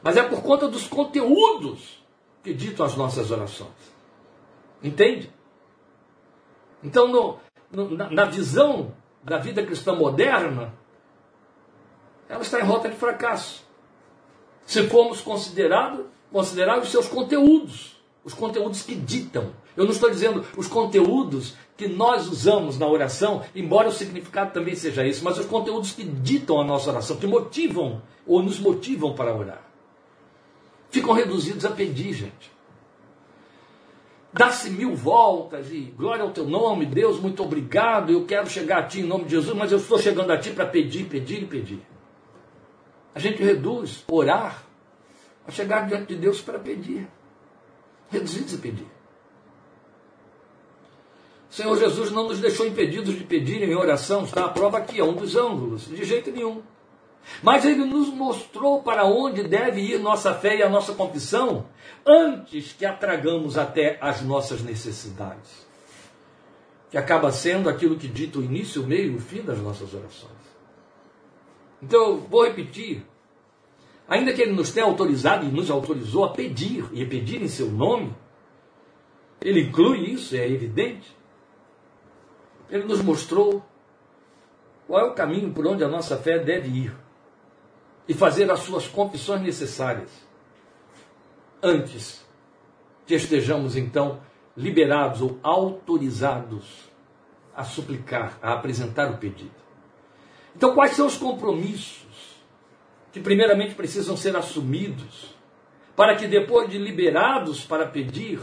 Mas 0.02 0.16
é 0.16 0.22
por 0.22 0.42
conta 0.42 0.68
dos 0.68 0.86
conteúdos 0.86 2.02
que 2.42 2.52
ditam 2.52 2.84
as 2.84 2.96
nossas 2.96 3.30
orações. 3.30 3.70
Entende? 4.82 5.32
Então, 6.82 7.06
no, 7.06 7.38
no, 7.70 7.96
na, 7.96 8.10
na 8.10 8.24
visão 8.24 8.92
da 9.22 9.38
vida 9.38 9.64
cristã 9.64 9.94
moderna, 9.94 10.74
ela 12.28 12.42
está 12.42 12.58
em 12.60 12.64
rota 12.64 12.88
de 12.88 12.96
fracasso. 12.96 13.64
Se 14.72 14.88
formos 14.88 15.20
considerar, 15.20 15.98
considerar 16.30 16.78
os 16.78 16.90
seus 16.90 17.06
conteúdos 17.06 17.92
os 18.24 18.34
conteúdos 18.34 18.82
que 18.82 18.94
ditam. 18.94 19.52
Eu 19.76 19.84
não 19.84 19.92
estou 19.92 20.10
dizendo 20.10 20.44
os 20.56 20.66
conteúdos 20.66 21.54
que 21.76 21.88
nós 21.88 22.28
usamos 22.28 22.78
na 22.78 22.86
oração, 22.86 23.42
embora 23.54 23.88
o 23.88 23.92
significado 23.92 24.52
também 24.52 24.74
seja 24.74 25.04
isso, 25.04 25.24
mas 25.24 25.38
os 25.38 25.46
conteúdos 25.46 25.92
que 25.92 26.04
ditam 26.04 26.60
a 26.60 26.64
nossa 26.64 26.90
oração, 26.90 27.16
que 27.16 27.26
motivam 27.26 28.02
ou 28.26 28.42
nos 28.42 28.60
motivam 28.60 29.14
para 29.14 29.34
orar. 29.34 29.62
Ficam 30.90 31.14
reduzidos 31.14 31.64
a 31.64 31.70
pedir, 31.70 32.12
gente. 32.12 32.52
Dá-se 34.32 34.70
mil 34.70 34.94
voltas 34.94 35.70
e 35.70 35.92
glória 35.96 36.22
ao 36.22 36.30
teu 36.30 36.46
nome, 36.46 36.86
Deus, 36.86 37.18
muito 37.18 37.42
obrigado, 37.42 38.12
eu 38.12 38.24
quero 38.24 38.48
chegar 38.48 38.78
a 38.78 38.82
ti 38.84 39.00
em 39.00 39.06
nome 39.06 39.24
de 39.24 39.32
Jesus, 39.32 39.56
mas 39.56 39.72
eu 39.72 39.78
estou 39.78 39.98
chegando 39.98 40.30
a 40.30 40.38
ti 40.38 40.50
para 40.50 40.66
pedir, 40.66 41.04
pedir 41.04 41.42
e 41.42 41.46
pedir. 41.46 41.91
A 43.14 43.18
gente 43.18 43.42
reduz 43.42 44.04
orar 44.08 44.64
a 45.46 45.50
chegar 45.50 45.86
diante 45.86 46.14
de 46.14 46.16
Deus 46.16 46.40
para 46.40 46.58
pedir 46.58 47.08
reduzidos 48.12 48.54
a 48.54 48.58
pedir. 48.58 48.86
O 51.50 51.54
Senhor 51.54 51.76
Jesus 51.76 52.10
não 52.10 52.28
nos 52.28 52.38
deixou 52.38 52.66
impedidos 52.66 53.14
de 53.14 53.24
pedir 53.24 53.62
em 53.62 53.74
oração, 53.74 54.24
está 54.24 54.44
a 54.44 54.48
prova 54.48 54.78
aqui, 54.78 55.00
é 55.00 55.04
um 55.04 55.14
dos 55.14 55.34
ângulos, 55.34 55.86
de 55.86 56.04
jeito 56.04 56.30
nenhum. 56.30 56.62
Mas 57.42 57.64
ele 57.64 57.84
nos 57.84 58.08
mostrou 58.08 58.82
para 58.82 59.04
onde 59.04 59.42
deve 59.44 59.80
ir 59.80 59.98
nossa 59.98 60.34
fé 60.34 60.56
e 60.56 60.62
a 60.62 60.68
nossa 60.68 60.92
confissão 60.92 61.66
antes 62.06 62.72
que 62.72 62.84
atragamos 62.84 63.56
até 63.56 63.98
as 64.00 64.22
nossas 64.22 64.62
necessidades. 64.62 65.66
Que 66.90 66.98
acaba 66.98 67.30
sendo 67.30 67.68
aquilo 67.68 67.96
que 67.96 68.08
dita 68.08 68.38
o 68.38 68.42
início, 68.42 68.82
o 68.82 68.86
meio 68.86 69.12
e 69.12 69.16
o 69.16 69.20
fim 69.20 69.42
das 69.42 69.58
nossas 69.58 69.94
orações. 69.94 70.41
Então, 71.82 72.00
eu 72.00 72.16
vou 72.20 72.44
repetir 72.44 73.04
ainda 74.08 74.32
que 74.32 74.42
ele 74.42 74.52
nos 74.52 74.70
tenha 74.70 74.86
autorizado 74.86 75.46
e 75.46 75.50
nos 75.50 75.70
autorizou 75.70 76.24
a 76.24 76.28
pedir, 76.30 76.86
e 76.92 77.04
pedir 77.06 77.42
em 77.42 77.48
seu 77.48 77.70
nome, 77.70 78.14
ele 79.40 79.62
inclui 79.62 80.00
isso, 80.10 80.36
é 80.36 80.48
evidente. 80.48 81.16
Ele 82.70 82.84
nos 82.84 83.02
mostrou 83.02 83.64
qual 84.86 85.00
é 85.00 85.10
o 85.10 85.14
caminho 85.14 85.52
por 85.52 85.66
onde 85.66 85.82
a 85.82 85.88
nossa 85.88 86.16
fé 86.16 86.38
deve 86.38 86.68
ir 86.68 86.96
e 88.06 88.14
fazer 88.14 88.50
as 88.50 88.60
suas 88.60 88.86
confissões 88.86 89.40
necessárias 89.40 90.10
antes 91.62 92.24
que 93.06 93.14
estejamos 93.14 93.76
então 93.76 94.20
liberados 94.56 95.22
ou 95.22 95.38
autorizados 95.42 96.90
a 97.54 97.64
suplicar, 97.64 98.38
a 98.42 98.52
apresentar 98.52 99.10
o 99.10 99.18
pedido. 99.18 99.61
Então, 100.54 100.74
quais 100.74 100.92
são 100.92 101.06
os 101.06 101.16
compromissos 101.16 102.02
que 103.12 103.20
primeiramente 103.20 103.74
precisam 103.74 104.16
ser 104.16 104.34
assumidos, 104.36 105.34
para 105.94 106.16
que 106.16 106.26
depois 106.26 106.70
de 106.70 106.78
liberados 106.78 107.62
para 107.64 107.86
pedir, 107.86 108.40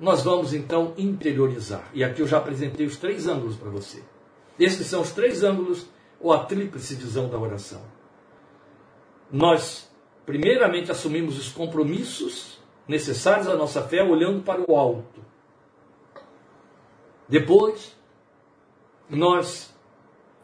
nós 0.00 0.22
vamos 0.22 0.54
então 0.54 0.94
interiorizar. 0.96 1.90
E 1.92 2.02
aqui 2.02 2.22
eu 2.22 2.26
já 2.26 2.38
apresentei 2.38 2.86
os 2.86 2.96
três 2.96 3.26
ângulos 3.26 3.56
para 3.56 3.68
você. 3.68 4.02
Esses 4.58 4.86
são 4.86 5.02
os 5.02 5.12
três 5.12 5.42
ângulos, 5.42 5.86
ou 6.20 6.32
a 6.32 6.44
tríplice 6.44 6.94
visão 6.94 7.28
da 7.28 7.38
oração. 7.38 7.82
Nós, 9.30 9.90
primeiramente, 10.24 10.90
assumimos 10.90 11.38
os 11.38 11.52
compromissos 11.52 12.58
necessários 12.88 13.46
à 13.46 13.54
nossa 13.54 13.82
fé, 13.82 14.02
olhando 14.02 14.42
para 14.42 14.62
o 14.68 14.74
alto. 14.74 15.24
Depois, 17.28 17.94
nós 19.10 19.72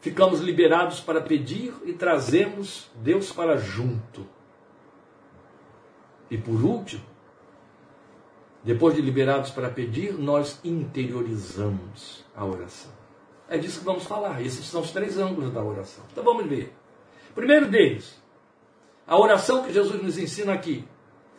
ficamos 0.05 0.39
liberados 0.39 0.99
para 0.99 1.19
pedir 1.19 1.73
e 1.83 1.91
trazemos 1.91 2.91
Deus 2.93 3.31
para 3.31 3.57
junto. 3.57 4.27
E 6.29 6.37
por 6.37 6.63
último, 6.63 7.01
depois 8.63 8.93
de 8.93 9.01
liberados 9.01 9.49
para 9.49 9.67
pedir, 9.67 10.13
nós 10.13 10.59
interiorizamos 10.63 12.23
a 12.35 12.45
oração. 12.45 12.91
É 13.49 13.57
disso 13.57 13.79
que 13.79 13.85
vamos 13.85 14.03
falar. 14.03 14.43
Esses 14.43 14.67
são 14.67 14.81
os 14.81 14.91
três 14.91 15.17
ângulos 15.17 15.51
da 15.51 15.63
oração. 15.63 16.03
Então 16.11 16.23
vamos 16.23 16.45
ver. 16.45 16.71
Primeiro 17.33 17.67
deles, 17.67 18.21
a 19.07 19.19
oração 19.19 19.63
que 19.63 19.73
Jesus 19.73 19.99
nos 20.03 20.19
ensina 20.19 20.53
aqui 20.53 20.87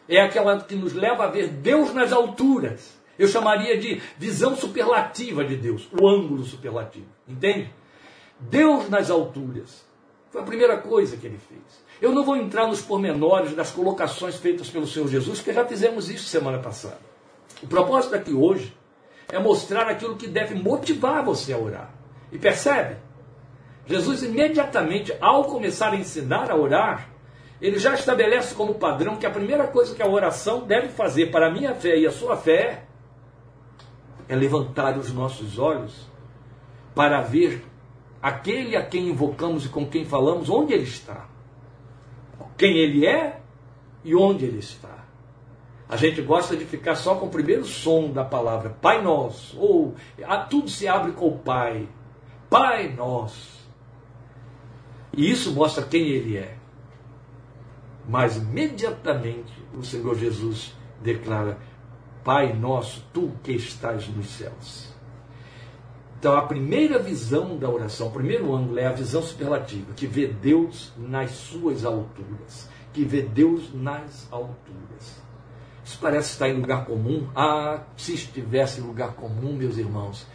é 0.09 0.21
aquela 0.21 0.61
que 0.61 0.75
nos 0.75 0.93
leva 0.93 1.23
a 1.23 1.31
ver 1.31 1.51
Deus 1.51 1.95
nas 1.95 2.13
alturas. 2.13 3.01
Eu 3.17 3.29
chamaria 3.29 3.79
de 3.79 4.03
visão 4.19 4.57
superlativa 4.57 5.45
de 5.45 5.57
Deus, 5.57 5.89
o 5.93 6.09
ângulo 6.09 6.45
superlativo. 6.45 7.07
Entende? 7.29 7.73
Deus 8.39 8.89
nas 8.89 9.11
alturas. 9.11 9.85
Foi 10.31 10.41
a 10.41 10.45
primeira 10.45 10.77
coisa 10.79 11.17
que 11.17 11.27
ele 11.27 11.39
fez. 11.39 11.61
Eu 12.01 12.13
não 12.13 12.25
vou 12.25 12.37
entrar 12.37 12.67
nos 12.67 12.83
pormenores 12.83 13.55
das 13.55 13.71
colocações 13.71 14.37
feitas 14.37 14.69
pelo 14.69 14.87
Senhor 14.87 15.09
Jesus, 15.09 15.39
porque 15.39 15.53
já 15.53 15.65
fizemos 15.65 16.11
isso 16.11 16.25
semana 16.25 16.59
passada. 16.59 16.99
O 17.63 17.67
propósito 17.67 18.15
aqui 18.15 18.35
hoje 18.35 18.77
é 19.29 19.39
mostrar 19.39 19.89
aquilo 19.89 20.17
que 20.17 20.29
deve 20.29 20.55
motivar 20.55 21.25
você 21.25 21.53
a 21.53 21.59
orar. 21.59 21.91
E 22.31 22.39
percebe? 22.39 22.97
Jesus 23.87 24.23
imediatamente, 24.23 25.17
ao 25.21 25.45
começar 25.45 25.93
a 25.93 25.97
ensinar 25.97 26.51
a 26.51 26.57
orar, 26.57 27.09
ele 27.61 27.79
já 27.79 27.95
estabelece 27.95 28.55
como 28.55 28.75
padrão 28.75 29.17
que 29.17 29.25
a 29.25 29.31
primeira 29.31 29.67
coisa 29.67 29.95
que 29.95 30.03
a 30.03 30.09
oração 30.09 30.67
deve 30.67 30.89
fazer 30.89 31.31
para 31.31 31.47
a 31.47 31.51
minha 31.51 31.75
fé 31.75 31.97
e 31.97 32.07
a 32.07 32.13
sua 32.13 32.37
fé 32.37 32.85
é 34.29 34.37
levantar 34.37 34.99
os 34.99 35.13
nossos 35.13 35.59
olhos 35.59 36.07
para 36.95 37.23
ver 37.23 37.65
aquele 38.21 38.77
a 38.77 38.85
quem 38.85 39.09
invocamos 39.09 39.67
e 39.67 39.69
com 39.69 39.87
quem 39.87 40.05
falamos, 40.05 40.49
onde 40.49 40.73
ele 40.73 40.85
está, 40.85 41.29
quem 42.57 42.79
ele 42.79 43.07
é 43.07 43.41
e 44.05 44.15
onde 44.15 44.45
ele 44.45 44.59
está. 44.59 45.05
A 45.89 45.97
gente 45.97 46.21
gosta 46.23 46.57
de 46.57 46.65
ficar 46.65 46.97
só 46.97 47.15
com 47.15 47.27
o 47.27 47.31
primeiro 47.31 47.65
som 47.65 48.11
da 48.11 48.25
palavra, 48.25 48.71
Pai 48.71 49.03
Nosso, 49.03 49.59
ou 49.61 49.95
tudo 50.51 50.69
se 50.69 50.89
abre 50.89 51.13
com 51.13 51.29
o 51.29 51.39
Pai, 51.39 51.89
Pai 52.51 52.93
Nosso. 52.93 53.57
E 55.17 55.31
isso 55.31 55.53
mostra 55.53 55.85
quem 55.85 56.09
ele 56.09 56.37
é. 56.37 56.57
Mas 58.09 58.37
imediatamente 58.37 59.53
o 59.75 59.83
Senhor 59.83 60.17
Jesus 60.17 60.75
declara: 61.03 61.59
Pai 62.23 62.53
nosso, 62.53 63.05
tu 63.13 63.33
que 63.43 63.53
estás 63.53 64.09
nos 64.09 64.27
céus. 64.29 64.96
Então, 66.19 66.35
a 66.37 66.43
primeira 66.43 66.99
visão 66.99 67.59
da 67.59 67.69
oração, 67.69 68.09
o 68.09 68.11
primeiro 68.11 68.55
ângulo 68.55 68.79
é 68.79 68.87
a 68.87 68.93
visão 68.93 69.23
superlativa, 69.23 69.93
que 69.95 70.07
vê 70.07 70.27
Deus 70.27 70.93
nas 70.97 71.31
suas 71.31 71.85
alturas, 71.85 72.69
que 72.93 73.05
vê 73.05 73.23
Deus 73.23 73.73
nas 73.75 74.27
alturas. 74.33 75.23
Isso 75.85 75.99
parece 76.01 76.33
estar 76.33 76.49
em 76.49 76.55
lugar 76.55 76.85
comum. 76.87 77.29
Ah, 77.35 77.85
se 77.97 78.15
estivesse 78.15 78.81
em 78.81 78.85
lugar 78.85 79.13
comum, 79.15 79.53
meus 79.53 79.77
irmãos. 79.77 80.27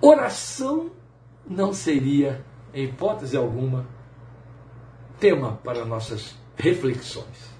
Oração 0.00 0.90
não 1.46 1.72
seria, 1.72 2.44
em 2.74 2.84
hipótese 2.84 3.36
alguma, 3.36 3.86
tema 5.18 5.58
para 5.64 5.84
nossas 5.84 6.36
reflexões. 6.56 7.54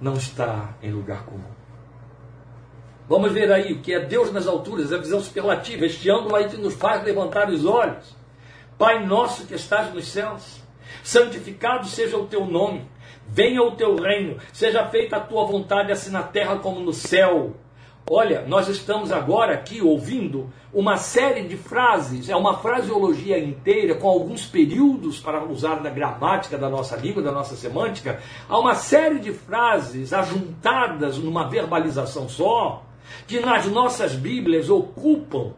Não 0.00 0.14
está 0.14 0.74
em 0.80 0.92
lugar 0.92 1.24
comum. 1.26 1.53
Vamos 3.06 3.32
ver 3.32 3.52
aí 3.52 3.72
o 3.72 3.80
que 3.80 3.92
é 3.92 4.00
Deus 4.00 4.32
nas 4.32 4.46
alturas, 4.46 4.90
a 4.90 4.96
visão 4.96 5.20
superlativa, 5.20 5.84
este 5.84 6.10
ângulo 6.10 6.36
aí 6.36 6.48
que 6.48 6.56
nos 6.56 6.74
faz 6.74 7.04
levantar 7.04 7.50
os 7.50 7.66
olhos. 7.66 8.16
Pai 8.78 9.04
nosso 9.04 9.46
que 9.46 9.54
estás 9.54 9.92
nos 9.92 10.08
céus, 10.08 10.62
santificado 11.02 11.86
seja 11.86 12.16
o 12.16 12.26
teu 12.26 12.46
nome, 12.46 12.88
venha 13.28 13.62
o 13.62 13.72
teu 13.72 13.94
reino, 13.96 14.38
seja 14.54 14.86
feita 14.86 15.16
a 15.16 15.20
tua 15.20 15.44
vontade, 15.44 15.92
assim 15.92 16.10
na 16.10 16.22
terra 16.22 16.56
como 16.56 16.80
no 16.80 16.94
céu. 16.94 17.54
Olha, 18.08 18.44
nós 18.46 18.68
estamos 18.68 19.12
agora 19.12 19.54
aqui 19.54 19.80
ouvindo 19.82 20.50
uma 20.72 20.96
série 20.96 21.42
de 21.42 21.56
frases, 21.56 22.28
é 22.28 22.36
uma 22.36 22.58
fraseologia 22.58 23.38
inteira, 23.38 23.94
com 23.94 24.08
alguns 24.08 24.46
períodos 24.46 25.20
para 25.20 25.44
usar 25.44 25.82
na 25.82 25.88
gramática 25.88 26.58
da 26.58 26.68
nossa 26.68 26.96
língua, 26.96 27.22
da 27.22 27.32
nossa 27.32 27.54
semântica. 27.54 28.20
Há 28.48 28.58
uma 28.58 28.74
série 28.74 29.18
de 29.18 29.32
frases 29.32 30.12
ajuntadas 30.12 31.16
numa 31.16 31.48
verbalização 31.48 32.28
só, 32.28 32.83
que 33.26 33.40
nas 33.40 33.66
nossas 33.66 34.14
Bíblias 34.14 34.68
ocupam 34.70 35.52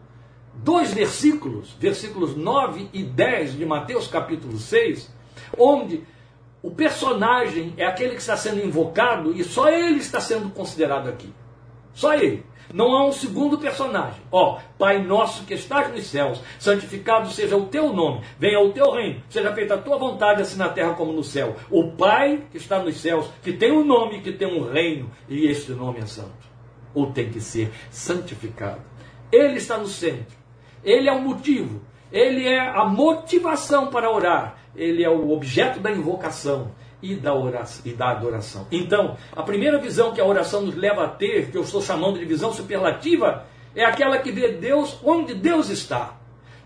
dois 0.54 0.92
versículos, 0.92 1.74
versículos 1.78 2.36
9 2.36 2.88
e 2.92 3.02
10 3.02 3.56
de 3.56 3.66
Mateus 3.66 4.06
capítulo 4.08 4.58
6, 4.58 5.12
onde 5.58 6.02
o 6.62 6.70
personagem 6.70 7.74
é 7.76 7.84
aquele 7.84 8.14
que 8.14 8.20
está 8.20 8.36
sendo 8.36 8.64
invocado 8.64 9.32
e 9.32 9.44
só 9.44 9.68
ele 9.68 9.98
está 9.98 10.20
sendo 10.20 10.50
considerado 10.50 11.08
aqui. 11.08 11.32
Só 11.94 12.14
ele. 12.14 12.44
Não 12.74 12.96
há 12.96 13.06
um 13.06 13.12
segundo 13.12 13.58
personagem. 13.58 14.20
Ó, 14.30 14.58
Pai 14.76 15.00
nosso 15.00 15.44
que 15.44 15.54
estás 15.54 15.92
nos 15.92 16.06
céus, 16.06 16.40
santificado 16.58 17.30
seja 17.30 17.56
o 17.56 17.66
teu 17.66 17.92
nome, 17.92 18.22
venha 18.38 18.60
o 18.60 18.72
teu 18.72 18.90
reino, 18.90 19.22
seja 19.30 19.54
feita 19.54 19.74
a 19.74 19.78
tua 19.78 19.96
vontade, 19.96 20.42
assim 20.42 20.58
na 20.58 20.68
terra 20.68 20.94
como 20.94 21.12
no 21.12 21.22
céu. 21.22 21.54
O 21.70 21.92
Pai 21.92 22.42
que 22.50 22.56
está 22.56 22.80
nos 22.80 22.96
céus, 22.96 23.30
que 23.42 23.52
tem 23.52 23.70
um 23.70 23.84
nome, 23.84 24.20
que 24.20 24.32
tem 24.32 24.48
um 24.48 24.68
reino, 24.68 25.10
e 25.28 25.46
este 25.46 25.70
nome 25.72 26.00
é 26.00 26.06
santo. 26.06 26.55
Ou 26.96 27.12
tem 27.12 27.30
que 27.30 27.40
ser 27.40 27.70
santificado. 27.90 28.80
Ele 29.30 29.58
está 29.58 29.76
no 29.76 29.86
centro. 29.86 30.34
Ele 30.82 31.08
é 31.08 31.12
o 31.12 31.20
motivo. 31.20 31.82
Ele 32.10 32.48
é 32.48 32.58
a 32.58 32.86
motivação 32.86 33.88
para 33.88 34.10
orar. 34.10 34.56
Ele 34.74 35.04
é 35.04 35.10
o 35.10 35.30
objeto 35.30 35.78
da 35.78 35.92
invocação 35.92 36.72
e 37.02 37.14
da, 37.14 37.34
oração, 37.34 37.82
e 37.84 37.92
da 37.92 38.10
adoração. 38.10 38.66
Então, 38.72 39.16
a 39.34 39.42
primeira 39.42 39.78
visão 39.78 40.14
que 40.14 40.20
a 40.20 40.24
oração 40.24 40.62
nos 40.62 40.74
leva 40.74 41.04
a 41.04 41.08
ter, 41.08 41.50
que 41.50 41.58
eu 41.58 41.62
estou 41.62 41.82
chamando 41.82 42.18
de 42.18 42.24
visão 42.24 42.50
superlativa, 42.52 43.44
é 43.74 43.84
aquela 43.84 44.18
que 44.18 44.32
vê 44.32 44.52
Deus 44.52 44.98
onde 45.04 45.34
Deus 45.34 45.68
está, 45.68 46.16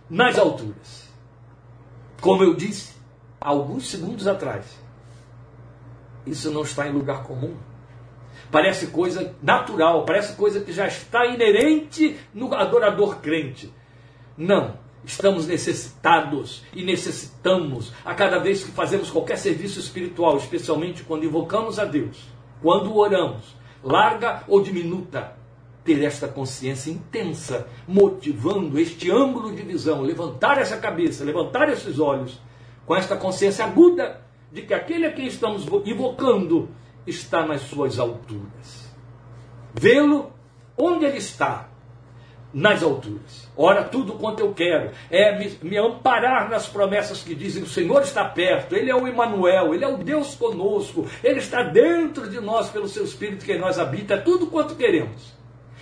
nas 0.08 0.38
alturas. 0.38 1.08
Como 2.20 2.44
eu 2.44 2.54
disse 2.54 2.94
alguns 3.40 3.90
segundos 3.90 4.28
atrás, 4.28 4.78
isso 6.26 6.50
não 6.50 6.62
está 6.62 6.86
em 6.86 6.92
lugar 6.92 7.24
comum. 7.24 7.56
Parece 8.50 8.88
coisa 8.88 9.34
natural, 9.42 10.04
parece 10.04 10.34
coisa 10.34 10.60
que 10.60 10.72
já 10.72 10.86
está 10.86 11.26
inerente 11.26 12.18
no 12.34 12.52
adorador 12.54 13.20
crente. 13.20 13.72
Não, 14.36 14.76
Estamos 15.04 15.46
necessitados 15.46 16.62
e 16.74 16.84
necessitamos 16.84 17.92
a 18.04 18.14
cada 18.14 18.38
vez 18.38 18.62
que 18.62 18.70
fazemos 18.70 19.10
qualquer 19.10 19.38
serviço 19.38 19.80
espiritual, 19.80 20.36
especialmente 20.36 21.04
quando 21.04 21.24
invocamos 21.24 21.78
a 21.78 21.86
Deus, 21.86 22.28
quando 22.60 22.94
oramos, 22.94 23.56
larga 23.82 24.44
ou 24.46 24.62
diminuta, 24.62 25.36
ter 25.82 26.04
esta 26.04 26.28
consciência 26.28 26.90
intensa, 26.90 27.66
motivando 27.88 28.78
este 28.78 29.10
ângulo 29.10 29.50
de 29.54 29.62
visão, 29.62 30.02
levantar 30.02 30.58
essa 30.58 30.76
cabeça, 30.76 31.24
levantar 31.24 31.70
esses 31.70 31.98
olhos, 31.98 32.38
com 32.84 32.94
esta 32.94 33.16
consciência 33.16 33.64
aguda 33.64 34.20
de 34.52 34.62
que 34.62 34.74
aquele 34.74 35.06
a 35.06 35.12
quem 35.12 35.26
estamos 35.26 35.66
invocando 35.86 36.68
está 37.06 37.46
nas 37.46 37.62
suas 37.62 37.98
alturas. 37.98 38.90
Vê-lo 39.74 40.32
onde 40.76 41.04
ele 41.04 41.18
está, 41.18 41.70
nas 42.52 42.82
alturas. 42.82 43.48
Ora, 43.56 43.84
tudo 43.84 44.14
quanto 44.14 44.40
eu 44.40 44.52
quero 44.52 44.90
é 45.10 45.38
me, 45.38 45.58
me, 45.62 45.78
amparar 45.78 46.48
nas 46.48 46.66
promessas 46.66 47.22
que 47.22 47.34
dizem: 47.34 47.62
o 47.62 47.68
Senhor 47.68 48.02
está 48.02 48.24
perto, 48.24 48.74
Ele 48.74 48.90
é 48.90 48.94
o 48.94 49.06
Emmanuel, 49.06 49.74
Ele 49.74 49.84
é 49.84 49.88
o 49.88 49.96
Deus 49.96 50.34
conosco, 50.34 51.06
Ele 51.22 51.38
está 51.38 51.62
dentro 51.62 52.28
de 52.28 52.40
nós 52.40 52.68
pelo 52.70 52.88
seu 52.88 53.04
Espírito 53.04 53.44
que 53.44 53.52
em 53.52 53.58
nós 53.58 53.78
habita, 53.78 54.14
é 54.14 54.18
tudo 54.18 54.48
quanto 54.48 54.74
queremos. 54.74 55.38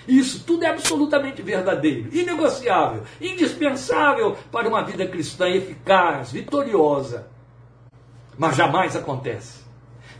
Isso 0.07 0.44
tudo 0.44 0.64
é 0.64 0.68
absolutamente 0.68 1.42
verdadeiro, 1.42 2.09
inegociável, 2.14 3.02
indispensável 3.20 4.37
para 4.50 4.68
uma 4.68 4.83
vida 4.83 5.07
cristã 5.07 5.48
eficaz, 5.48 6.33
vitoriosa. 6.33 7.28
Mas 8.38 8.57
jamais 8.57 8.96
acontece, 8.96 9.64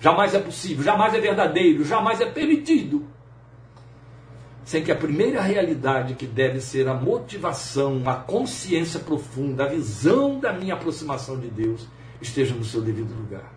jamais 0.00 0.34
é 0.34 0.38
possível, 0.38 0.84
jamais 0.84 1.14
é 1.14 1.20
verdadeiro, 1.20 1.84
jamais 1.84 2.20
é 2.20 2.26
permitido 2.26 3.06
sem 4.68 4.84
que 4.84 4.92
a 4.92 4.96
primeira 4.96 5.40
realidade 5.40 6.14
que 6.14 6.26
deve 6.26 6.61
ser 6.61 6.87
a 6.88 6.92
motivação, 6.92 8.02
a 8.04 8.16
consciência 8.16 9.00
profunda, 9.00 9.64
a 9.64 9.66
visão 9.66 10.38
da 10.38 10.52
minha 10.52 10.74
aproximação 10.74 11.40
de 11.40 11.48
Deus 11.48 11.88
esteja 12.20 12.54
no 12.54 12.62
seu 12.62 12.82
devido 12.82 13.16
lugar. 13.16 13.50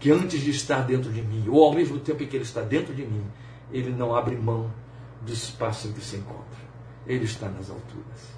Que 0.00 0.10
antes 0.10 0.40
de 0.40 0.48
estar 0.48 0.80
dentro 0.86 1.12
de 1.12 1.20
mim, 1.20 1.44
ou 1.50 1.62
ao 1.62 1.74
mesmo 1.74 1.98
tempo 1.98 2.22
em 2.22 2.26
que 2.26 2.34
ele 2.34 2.44
está 2.44 2.62
dentro 2.62 2.94
de 2.94 3.04
mim, 3.04 3.26
ele 3.70 3.90
não 3.90 4.16
abre 4.16 4.36
mão 4.36 4.72
do 5.20 5.30
espaço 5.34 5.88
em 5.88 5.92
que 5.92 6.00
se 6.00 6.16
encontra. 6.16 6.64
Ele 7.06 7.26
está 7.26 7.50
nas 7.50 7.68
alturas. 7.68 8.34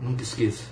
Nunca 0.00 0.22
esqueça. 0.22 0.66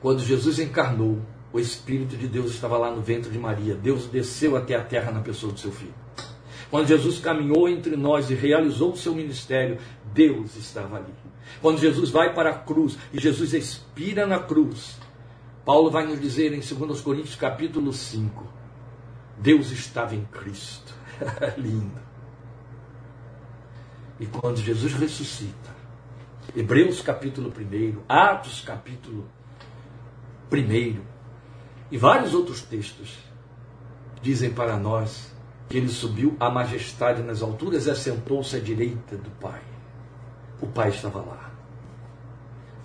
Quando 0.00 0.22
Jesus 0.22 0.60
encarnou, 0.60 1.20
o 1.56 1.60
Espírito 1.60 2.18
de 2.18 2.28
Deus 2.28 2.50
estava 2.50 2.76
lá 2.76 2.90
no 2.90 3.00
ventre 3.00 3.30
de 3.30 3.38
Maria. 3.38 3.74
Deus 3.74 4.04
desceu 4.06 4.58
até 4.58 4.74
a 4.74 4.84
terra 4.84 5.10
na 5.10 5.20
pessoa 5.20 5.50
do 5.50 5.58
seu 5.58 5.72
filho. 5.72 5.94
Quando 6.70 6.86
Jesus 6.86 7.18
caminhou 7.18 7.66
entre 7.66 7.96
nós 7.96 8.28
e 8.28 8.34
realizou 8.34 8.92
o 8.92 8.96
seu 8.96 9.14
ministério, 9.14 9.78
Deus 10.12 10.54
estava 10.56 10.98
ali. 10.98 11.14
Quando 11.62 11.78
Jesus 11.78 12.10
vai 12.10 12.34
para 12.34 12.50
a 12.50 12.58
cruz 12.58 12.98
e 13.10 13.18
Jesus 13.18 13.54
expira 13.54 14.26
na 14.26 14.38
cruz, 14.38 14.98
Paulo 15.64 15.90
vai 15.90 16.06
nos 16.06 16.20
dizer 16.20 16.52
em 16.52 16.60
2 16.60 17.00
Coríntios 17.00 17.36
capítulo 17.36 17.90
5, 17.90 18.46
Deus 19.38 19.70
estava 19.70 20.14
em 20.14 20.24
Cristo. 20.26 20.94
Lindo. 21.56 22.02
E 24.20 24.26
quando 24.26 24.58
Jesus 24.58 24.92
ressuscita, 24.92 25.74
Hebreus 26.54 27.00
capítulo 27.00 27.50
1, 27.50 28.02
Atos 28.06 28.60
capítulo 28.60 29.26
1 30.52 31.15
e 31.90 31.98
vários 31.98 32.34
outros 32.34 32.62
textos 32.62 33.16
dizem 34.22 34.50
para 34.50 34.76
nós 34.76 35.32
que 35.68 35.76
ele 35.76 35.88
subiu 35.88 36.36
à 36.38 36.50
majestade 36.50 37.22
nas 37.22 37.42
alturas 37.42 37.86
e 37.86 37.90
assentou-se 37.90 38.56
à 38.56 38.60
direita 38.60 39.16
do 39.16 39.30
Pai. 39.40 39.60
O 40.60 40.66
Pai 40.66 40.90
estava 40.90 41.20
lá. 41.20 41.50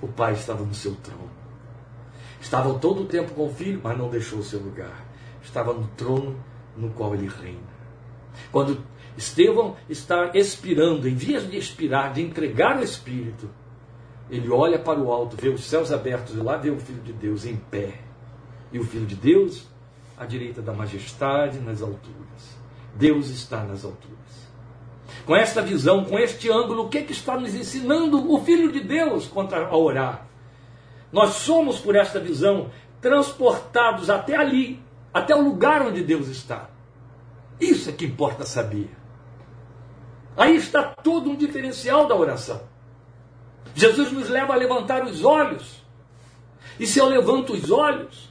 O 0.01 0.07
Pai 0.07 0.33
estava 0.33 0.63
no 0.63 0.73
seu 0.73 0.95
trono. 0.95 1.29
Estava 2.39 2.73
todo 2.79 3.03
o 3.03 3.05
tempo 3.05 3.33
com 3.33 3.45
o 3.45 3.53
filho, 3.53 3.79
mas 3.83 3.97
não 3.97 4.09
deixou 4.09 4.39
o 4.39 4.43
seu 4.43 4.59
lugar. 4.59 5.05
Estava 5.43 5.73
no 5.73 5.87
trono 5.89 6.35
no 6.75 6.89
qual 6.89 7.13
ele 7.13 7.27
reina. 7.27 7.59
Quando 8.51 8.83
Estevão 9.17 9.75
está 9.89 10.31
expirando, 10.33 11.07
em 11.07 11.15
vias 11.15 11.49
de 11.49 11.57
expirar, 11.57 12.13
de 12.13 12.21
entregar 12.21 12.79
o 12.79 12.83
Espírito, 12.83 13.49
ele 14.29 14.49
olha 14.49 14.79
para 14.79 14.99
o 14.99 15.11
alto, 15.11 15.35
vê 15.35 15.49
os 15.49 15.63
céus 15.65 15.91
abertos 15.91 16.33
e 16.33 16.37
lá 16.37 16.57
vê 16.57 16.69
o 16.69 16.79
Filho 16.79 17.01
de 17.01 17.13
Deus 17.13 17.45
em 17.45 17.55
pé. 17.55 17.99
E 18.71 18.79
o 18.79 18.83
Filho 18.83 19.05
de 19.05 19.15
Deus 19.15 19.67
à 20.17 20.25
direita 20.25 20.61
da 20.61 20.71
majestade 20.71 21.59
nas 21.59 21.81
alturas. 21.81 22.57
Deus 22.95 23.29
está 23.29 23.63
nas 23.63 23.83
alturas. 23.83 24.17
Com 25.25 25.35
esta 25.35 25.61
visão, 25.61 26.05
com 26.05 26.17
este 26.17 26.49
ângulo, 26.49 26.85
o 26.85 26.89
que, 26.89 26.99
é 26.99 27.03
que 27.03 27.11
está 27.11 27.37
nos 27.37 27.53
ensinando 27.53 28.31
o 28.31 28.39
Filho 28.43 28.71
de 28.71 28.81
Deus 28.81 29.27
contra 29.27 29.65
a 29.65 29.75
orar? 29.75 30.27
Nós 31.11 31.31
somos, 31.31 31.79
por 31.79 31.95
esta 31.95 32.19
visão, 32.19 32.69
transportados 33.01 34.09
até 34.09 34.35
ali, 34.35 34.81
até 35.13 35.35
o 35.35 35.41
lugar 35.41 35.81
onde 35.81 36.03
Deus 36.03 36.27
está. 36.27 36.69
Isso 37.59 37.89
é 37.89 37.93
que 37.93 38.05
importa 38.05 38.45
saber. 38.45 38.89
Aí 40.37 40.55
está 40.55 40.83
todo 40.83 41.29
um 41.29 41.35
diferencial 41.35 42.07
da 42.07 42.15
oração. 42.15 42.61
Jesus 43.75 44.11
nos 44.11 44.29
leva 44.29 44.53
a 44.53 44.57
levantar 44.57 45.03
os 45.05 45.23
olhos. 45.23 45.83
E 46.79 46.87
se 46.87 46.99
eu 46.99 47.07
levanto 47.07 47.53
os 47.53 47.69
olhos, 47.69 48.30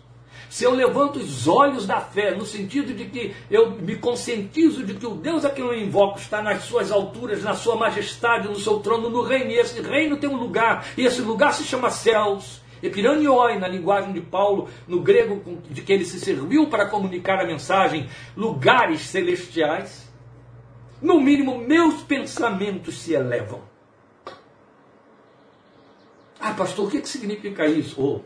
se 0.51 0.65
eu 0.65 0.75
levanto 0.75 1.21
os 1.21 1.47
olhos 1.47 1.87
da 1.87 2.01
fé, 2.01 2.35
no 2.35 2.45
sentido 2.45 2.93
de 2.93 3.05
que 3.05 3.33
eu 3.49 3.71
me 3.71 3.95
conscientizo 3.95 4.85
de 4.85 4.95
que 4.95 5.07
o 5.07 5.15
Deus 5.15 5.45
a 5.45 5.51
quem 5.51 5.65
eu 5.65 5.73
invoco 5.73 6.19
está 6.19 6.43
nas 6.43 6.65
suas 6.65 6.91
alturas, 6.91 7.45
na 7.45 7.55
sua 7.55 7.77
majestade, 7.77 8.49
no 8.49 8.59
seu 8.59 8.81
trono, 8.81 9.09
no 9.09 9.23
reino, 9.23 9.53
e 9.53 9.55
esse 9.55 9.81
reino 9.81 10.17
tem 10.17 10.29
um 10.29 10.37
lugar, 10.37 10.85
e 10.99 11.07
esse 11.07 11.23
lugar 11.23 11.55
se 11.55 11.63
chama 11.63 11.89
céus, 11.89 12.61
Epiranioi, 12.83 13.61
na 13.61 13.69
linguagem 13.69 14.13
de 14.13 14.21
Paulo, 14.21 14.69
no 14.89 15.01
grego 15.01 15.61
de 15.71 15.83
que 15.83 15.93
ele 15.93 16.05
se 16.05 16.19
serviu 16.19 16.67
para 16.67 16.87
comunicar 16.87 17.39
a 17.39 17.47
mensagem, 17.47 18.09
lugares 18.37 19.03
celestiais, 19.03 20.11
no 21.01 21.21
mínimo 21.21 21.59
meus 21.59 22.03
pensamentos 22.03 22.99
se 22.99 23.13
elevam. 23.13 23.63
Ah, 26.41 26.55
pastor, 26.55 26.89
o 26.89 26.91
que, 26.91 27.03
que 27.03 27.09
significa 27.09 27.67
isso? 27.67 28.03
Oh, 28.03 28.21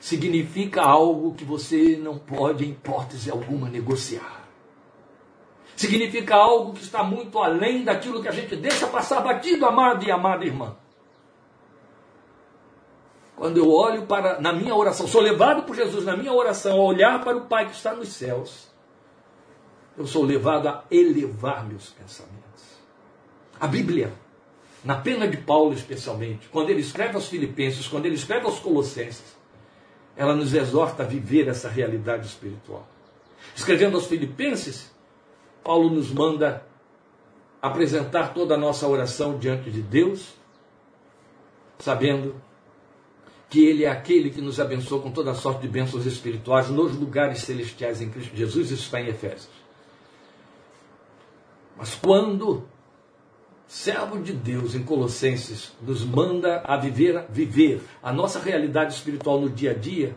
significa 0.00 0.82
algo 0.82 1.34
que 1.34 1.44
você 1.44 1.96
não 1.96 2.18
pode, 2.18 2.64
em 2.64 2.70
hipótese 2.70 3.30
alguma, 3.30 3.68
negociar. 3.68 4.48
Significa 5.76 6.34
algo 6.34 6.72
que 6.72 6.82
está 6.82 7.04
muito 7.04 7.38
além 7.38 7.84
daquilo 7.84 8.20
que 8.20 8.28
a 8.28 8.32
gente 8.32 8.56
deixa 8.56 8.86
passar 8.86 9.20
batido, 9.20 9.64
amado 9.66 10.04
e 10.04 10.10
amada 10.10 10.44
irmã. 10.44 10.76
Quando 13.36 13.58
eu 13.58 13.70
olho 13.70 14.06
para, 14.06 14.40
na 14.40 14.52
minha 14.52 14.74
oração, 14.74 15.06
sou 15.06 15.20
levado 15.20 15.62
por 15.62 15.76
Jesus 15.76 16.04
na 16.04 16.16
minha 16.16 16.32
oração 16.32 16.78
a 16.80 16.84
olhar 16.84 17.22
para 17.22 17.36
o 17.36 17.46
Pai 17.46 17.66
que 17.66 17.74
está 17.74 17.94
nos 17.94 18.08
céus, 18.08 18.68
eu 19.96 20.06
sou 20.06 20.24
levado 20.24 20.66
a 20.66 20.84
elevar 20.90 21.66
meus 21.66 21.90
pensamentos. 21.90 22.40
A 23.58 23.66
Bíblia 23.66 24.12
na 24.82 24.96
pena 24.96 25.28
de 25.28 25.36
Paulo 25.36 25.74
especialmente, 25.74 26.48
quando 26.48 26.70
ele 26.70 26.80
escreve 26.80 27.14
aos 27.14 27.28
Filipenses, 27.28 27.86
quando 27.86 28.06
ele 28.06 28.14
escreve 28.14 28.46
aos 28.46 28.58
Colossenses, 28.58 29.36
ela 30.16 30.34
nos 30.34 30.54
exorta 30.54 31.02
a 31.02 31.06
viver 31.06 31.48
essa 31.48 31.68
realidade 31.68 32.26
espiritual. 32.26 32.86
Escrevendo 33.54 33.96
aos 33.96 34.06
Filipenses, 34.06 34.90
Paulo 35.62 35.90
nos 35.90 36.10
manda 36.10 36.66
apresentar 37.60 38.32
toda 38.32 38.54
a 38.54 38.58
nossa 38.58 38.86
oração 38.86 39.38
diante 39.38 39.70
de 39.70 39.82
Deus, 39.82 40.34
sabendo 41.78 42.40
que 43.48 43.64
Ele 43.64 43.84
é 43.84 43.90
aquele 43.90 44.30
que 44.30 44.40
nos 44.40 44.60
abençoa 44.60 45.02
com 45.02 45.10
toda 45.10 45.32
a 45.32 45.34
sorte 45.34 45.62
de 45.62 45.68
bênçãos 45.68 46.06
espirituais 46.06 46.70
nos 46.70 46.96
lugares 46.96 47.40
celestiais 47.40 48.00
em 48.00 48.08
Cristo 48.08 48.36
Jesus, 48.36 48.70
isso 48.70 48.84
está 48.84 49.00
em 49.00 49.08
Efésios. 49.08 49.48
Mas 51.76 51.94
quando 51.94 52.68
servo 53.70 54.18
de 54.18 54.32
Deus 54.32 54.74
em 54.74 54.82
Colossenses 54.82 55.72
nos 55.80 56.04
manda 56.04 56.60
a 56.64 56.76
viver, 56.76 57.24
viver 57.30 57.80
a 58.02 58.12
nossa 58.12 58.40
realidade 58.40 58.94
espiritual 58.94 59.40
no 59.40 59.48
dia 59.48 59.70
a 59.70 59.74
dia, 59.74 60.16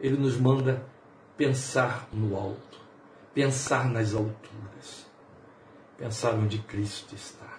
ele 0.00 0.16
nos 0.16 0.38
manda 0.38 0.82
pensar 1.36 2.08
no 2.10 2.34
alto, 2.34 2.80
pensar 3.34 3.90
nas 3.90 4.14
alturas, 4.14 5.06
pensar 5.98 6.32
onde 6.32 6.56
Cristo 6.60 7.14
está. 7.14 7.58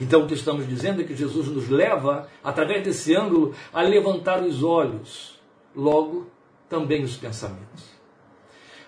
Então 0.00 0.22
o 0.22 0.28
que 0.28 0.34
estamos 0.34 0.68
dizendo 0.68 1.00
é 1.02 1.04
que 1.04 1.16
Jesus 1.16 1.48
nos 1.48 1.68
leva, 1.68 2.28
através 2.42 2.84
desse 2.84 3.12
ângulo, 3.12 3.56
a 3.72 3.82
levantar 3.82 4.40
os 4.40 4.62
olhos, 4.62 5.36
logo 5.74 6.30
também 6.68 7.02
os 7.02 7.16
pensamentos. 7.16 7.92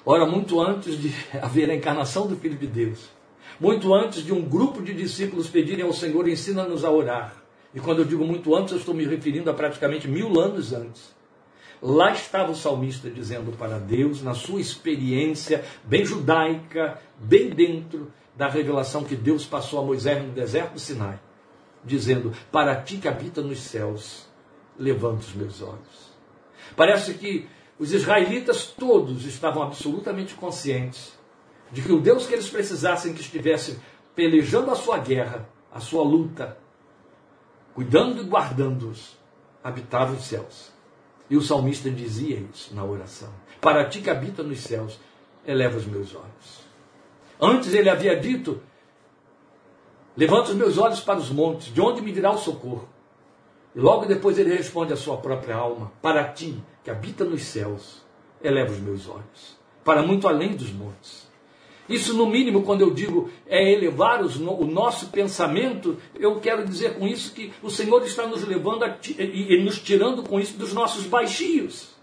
Ora, 0.04 0.24
muito 0.26 0.60
antes 0.60 0.96
de 0.96 1.12
haver 1.42 1.68
a 1.70 1.74
encarnação 1.74 2.28
do 2.28 2.36
Filho 2.36 2.56
de 2.56 2.68
Deus, 2.68 3.15
muito 3.58 3.94
antes 3.94 4.22
de 4.22 4.32
um 4.32 4.42
grupo 4.42 4.82
de 4.82 4.92
discípulos 4.92 5.48
pedirem 5.48 5.84
ao 5.84 5.92
Senhor, 5.92 6.28
ensina-nos 6.28 6.84
a 6.84 6.90
orar. 6.90 7.36
E 7.74 7.80
quando 7.80 8.00
eu 8.00 8.04
digo 8.04 8.24
muito 8.24 8.54
antes, 8.54 8.72
eu 8.72 8.78
estou 8.78 8.94
me 8.94 9.04
referindo 9.04 9.50
a 9.50 9.54
praticamente 9.54 10.08
mil 10.08 10.40
anos 10.40 10.72
antes. 10.72 11.14
Lá 11.82 12.12
estava 12.12 12.52
o 12.52 12.56
salmista 12.56 13.10
dizendo 13.10 13.52
para 13.56 13.78
Deus, 13.78 14.22
na 14.22 14.34
sua 14.34 14.60
experiência 14.60 15.64
bem 15.84 16.04
judaica, 16.04 16.98
bem 17.18 17.50
dentro 17.50 18.10
da 18.34 18.48
revelação 18.48 19.04
que 19.04 19.14
Deus 19.14 19.44
passou 19.44 19.80
a 19.80 19.82
Moisés 19.84 20.22
no 20.22 20.32
deserto 20.32 20.74
do 20.74 20.80
Sinai, 20.80 21.20
dizendo: 21.84 22.32
Para 22.50 22.76
ti 22.76 22.96
que 22.96 23.08
habita 23.08 23.42
nos 23.42 23.60
céus, 23.60 24.26
levanta 24.78 25.20
os 25.20 25.34
meus 25.34 25.60
olhos. 25.60 26.12
Parece 26.74 27.14
que 27.14 27.46
os 27.78 27.92
israelitas 27.92 28.66
todos 28.66 29.26
estavam 29.26 29.62
absolutamente 29.62 30.34
conscientes 30.34 31.15
de 31.70 31.82
que 31.82 31.92
o 31.92 32.00
Deus 32.00 32.26
que 32.26 32.34
eles 32.34 32.48
precisassem 32.48 33.12
que 33.12 33.20
estivesse 33.20 33.78
pelejando 34.14 34.70
a 34.70 34.74
sua 34.74 34.98
guerra, 34.98 35.48
a 35.72 35.80
sua 35.80 36.02
luta, 36.02 36.56
cuidando 37.74 38.22
e 38.22 38.24
guardando-os, 38.24 39.18
habitava 39.62 40.14
os 40.14 40.24
céus. 40.24 40.72
E 41.28 41.36
o 41.36 41.42
salmista 41.42 41.90
dizia 41.90 42.38
isso 42.52 42.74
na 42.74 42.84
oração: 42.84 43.32
Para 43.60 43.84
ti 43.88 44.00
que 44.00 44.10
habita 44.10 44.42
nos 44.42 44.60
céus, 44.60 44.98
eleva 45.44 45.76
os 45.76 45.86
meus 45.86 46.14
olhos. 46.14 46.66
Antes 47.40 47.74
ele 47.74 47.90
havia 47.90 48.18
dito: 48.18 48.62
Levanta 50.16 50.50
os 50.50 50.56
meus 50.56 50.78
olhos 50.78 51.00
para 51.00 51.18
os 51.18 51.30
montes, 51.30 51.72
de 51.72 51.80
onde 51.80 52.00
me 52.00 52.12
virá 52.12 52.30
o 52.30 52.38
socorro? 52.38 52.88
E 53.74 53.80
logo 53.80 54.06
depois 54.06 54.38
ele 54.38 54.54
responde 54.54 54.92
à 54.92 54.96
sua 54.96 55.18
própria 55.18 55.56
alma: 55.56 55.92
Para 56.00 56.32
ti 56.32 56.62
que 56.82 56.90
habita 56.90 57.24
nos 57.24 57.42
céus, 57.42 58.02
eleva 58.42 58.72
os 58.72 58.78
meus 58.78 59.08
olhos, 59.08 59.58
para 59.84 60.02
muito 60.02 60.28
além 60.28 60.56
dos 60.56 60.72
montes. 60.72 61.25
Isso, 61.88 62.14
no 62.14 62.26
mínimo, 62.26 62.62
quando 62.62 62.80
eu 62.80 62.90
digo 62.90 63.30
é 63.46 63.72
elevar 63.72 64.22
os, 64.22 64.36
o 64.36 64.64
nosso 64.64 65.08
pensamento, 65.08 65.96
eu 66.18 66.40
quero 66.40 66.66
dizer 66.66 66.98
com 66.98 67.06
isso 67.06 67.32
que 67.32 67.52
o 67.62 67.70
Senhor 67.70 68.02
está 68.04 68.26
nos 68.26 68.42
levando 68.46 68.84
a, 68.84 68.96
e, 69.18 69.54
e 69.54 69.62
nos 69.62 69.78
tirando 69.78 70.22
com 70.22 70.40
isso 70.40 70.56
dos 70.56 70.72
nossos 70.72 71.04
baixios. 71.04 71.94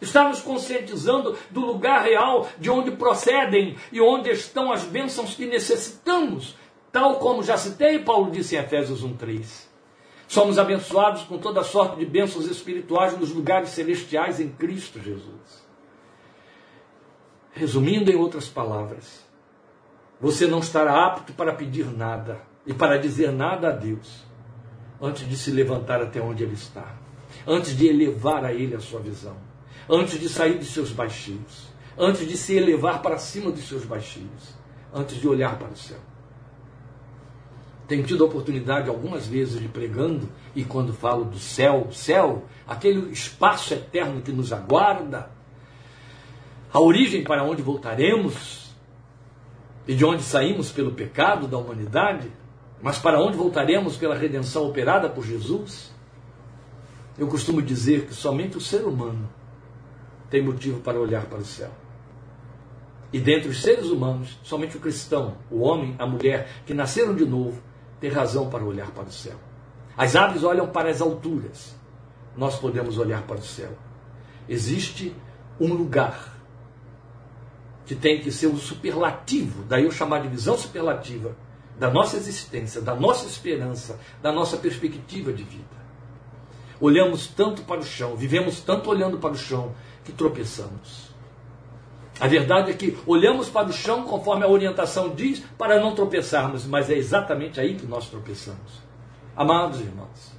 Está 0.00 0.26
nos 0.26 0.40
conscientizando 0.40 1.36
do 1.50 1.60
lugar 1.60 2.02
real 2.02 2.48
de 2.58 2.70
onde 2.70 2.90
procedem 2.92 3.76
e 3.92 4.00
onde 4.00 4.30
estão 4.30 4.72
as 4.72 4.84
bênçãos 4.84 5.34
que 5.34 5.44
necessitamos. 5.44 6.54
Tal 6.90 7.16
como 7.16 7.42
já 7.42 7.58
citei, 7.58 7.98
Paulo 7.98 8.30
disse 8.30 8.56
em 8.56 8.58
Efésios 8.58 9.04
1,3. 9.04 9.68
Somos 10.26 10.58
abençoados 10.58 11.24
com 11.24 11.38
toda 11.38 11.62
sorte 11.62 11.98
de 11.98 12.06
bênçãos 12.06 12.46
espirituais 12.46 13.18
nos 13.18 13.32
lugares 13.32 13.70
celestiais 13.70 14.40
em 14.40 14.48
Cristo 14.48 14.98
Jesus. 14.98 15.59
Resumindo 17.52 18.10
em 18.10 18.16
outras 18.16 18.48
palavras, 18.48 19.24
você 20.20 20.46
não 20.46 20.60
estará 20.60 21.06
apto 21.06 21.32
para 21.32 21.52
pedir 21.52 21.86
nada 21.86 22.40
e 22.66 22.72
para 22.72 22.98
dizer 22.98 23.32
nada 23.32 23.68
a 23.68 23.72
Deus 23.72 24.24
antes 25.00 25.28
de 25.28 25.36
se 25.36 25.50
levantar 25.50 26.02
até 26.02 26.20
onde 26.20 26.44
Ele 26.44 26.54
está, 26.54 26.94
antes 27.46 27.76
de 27.76 27.86
elevar 27.86 28.44
a 28.44 28.52
Ele 28.52 28.74
a 28.74 28.80
sua 28.80 29.00
visão, 29.00 29.36
antes 29.88 30.20
de 30.20 30.28
sair 30.28 30.58
dos 30.58 30.72
seus 30.72 30.92
baixinhos, 30.92 31.68
antes 31.98 32.28
de 32.28 32.36
se 32.36 32.54
elevar 32.54 33.02
para 33.02 33.18
cima 33.18 33.50
dos 33.50 33.66
seus 33.66 33.84
baixinhos, 33.84 34.54
antes 34.92 35.16
de 35.16 35.26
olhar 35.26 35.58
para 35.58 35.70
o 35.70 35.76
céu. 35.76 35.98
Tenho 37.88 38.04
tido 38.04 38.22
a 38.22 38.26
oportunidade 38.28 38.88
algumas 38.88 39.26
vezes 39.26 39.60
de 39.60 39.66
pregando, 39.66 40.30
e 40.54 40.64
quando 40.64 40.92
falo 40.92 41.24
do 41.24 41.38
céu, 41.38 41.88
céu, 41.90 42.44
aquele 42.66 43.10
espaço 43.10 43.74
eterno 43.74 44.22
que 44.22 44.30
nos 44.30 44.52
aguarda, 44.52 45.30
a 46.72 46.80
origem 46.80 47.24
para 47.24 47.42
onde 47.42 47.62
voltaremos 47.62 48.74
e 49.86 49.94
de 49.94 50.04
onde 50.04 50.22
saímos 50.22 50.70
pelo 50.70 50.92
pecado 50.92 51.48
da 51.48 51.58
humanidade, 51.58 52.30
mas 52.80 52.98
para 52.98 53.20
onde 53.20 53.36
voltaremos 53.36 53.96
pela 53.96 54.14
redenção 54.14 54.66
operada 54.66 55.08
por 55.08 55.24
Jesus? 55.24 55.92
Eu 57.18 57.26
costumo 57.26 57.60
dizer 57.60 58.06
que 58.06 58.14
somente 58.14 58.56
o 58.56 58.60
ser 58.60 58.82
humano 58.84 59.28
tem 60.30 60.42
motivo 60.42 60.80
para 60.80 60.98
olhar 60.98 61.26
para 61.26 61.38
o 61.38 61.44
céu. 61.44 61.70
E 63.12 63.18
dentre 63.18 63.48
os 63.48 63.60
seres 63.60 63.86
humanos, 63.86 64.38
somente 64.44 64.76
o 64.76 64.80
cristão, 64.80 65.36
o 65.50 65.60
homem, 65.60 65.96
a 65.98 66.06
mulher, 66.06 66.48
que 66.64 66.72
nasceram 66.72 67.14
de 67.14 67.26
novo, 67.26 67.60
tem 67.98 68.08
razão 68.08 68.48
para 68.48 68.64
olhar 68.64 68.92
para 68.92 69.04
o 69.04 69.12
céu. 69.12 69.36
As 69.96 70.14
aves 70.14 70.44
olham 70.44 70.68
para 70.68 70.88
as 70.88 71.00
alturas, 71.00 71.76
nós 72.36 72.58
podemos 72.58 72.96
olhar 72.96 73.22
para 73.22 73.38
o 73.38 73.42
céu. 73.42 73.76
Existe 74.48 75.14
um 75.58 75.74
lugar 75.74 76.39
que 77.90 77.96
tem 77.96 78.20
que 78.20 78.30
ser 78.30 78.46
o 78.46 78.56
superlativo, 78.56 79.64
daí 79.64 79.84
eu 79.84 79.90
chamar 79.90 80.20
de 80.20 80.28
visão 80.28 80.56
superlativa 80.56 81.34
da 81.76 81.90
nossa 81.90 82.16
existência, 82.16 82.80
da 82.80 82.94
nossa 82.94 83.26
esperança, 83.26 83.98
da 84.22 84.30
nossa 84.30 84.56
perspectiva 84.56 85.32
de 85.32 85.42
vida. 85.42 85.64
Olhamos 86.80 87.26
tanto 87.26 87.62
para 87.62 87.80
o 87.80 87.84
chão, 87.84 88.14
vivemos 88.14 88.60
tanto 88.60 88.88
olhando 88.88 89.18
para 89.18 89.32
o 89.32 89.36
chão, 89.36 89.74
que 90.04 90.12
tropeçamos. 90.12 91.12
A 92.20 92.28
verdade 92.28 92.70
é 92.70 92.74
que 92.74 92.96
olhamos 93.08 93.48
para 93.48 93.66
o 93.66 93.72
chão 93.72 94.04
conforme 94.04 94.44
a 94.44 94.48
orientação 94.48 95.12
diz 95.12 95.42
para 95.58 95.80
não 95.80 95.92
tropeçarmos, 95.92 96.64
mas 96.66 96.88
é 96.90 96.94
exatamente 96.94 97.58
aí 97.58 97.74
que 97.74 97.86
nós 97.86 98.08
tropeçamos. 98.08 98.84
Amados 99.34 99.80
irmãos, 99.80 100.30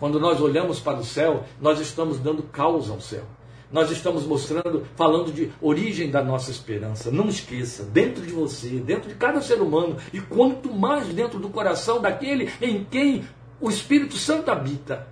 quando 0.00 0.18
nós 0.18 0.40
olhamos 0.40 0.80
para 0.80 0.96
o 0.96 1.04
céu, 1.04 1.44
nós 1.60 1.78
estamos 1.80 2.18
dando 2.18 2.42
causa 2.44 2.94
ao 2.94 3.00
céu 3.02 3.26
nós 3.72 3.90
estamos 3.90 4.24
mostrando, 4.26 4.86
falando 4.94 5.32
de 5.32 5.50
origem 5.60 6.10
da 6.10 6.22
nossa 6.22 6.50
esperança. 6.50 7.10
Não 7.10 7.28
esqueça, 7.28 7.84
dentro 7.84 8.24
de 8.24 8.32
você, 8.32 8.68
dentro 8.78 9.08
de 9.08 9.14
cada 9.14 9.40
ser 9.40 9.62
humano, 9.62 9.96
e 10.12 10.20
quanto 10.20 10.72
mais 10.72 11.08
dentro 11.08 11.38
do 11.38 11.48
coração 11.48 12.00
daquele 12.00 12.52
em 12.60 12.84
quem 12.84 13.24
o 13.58 13.70
Espírito 13.70 14.16
Santo 14.16 14.50
habita, 14.50 15.08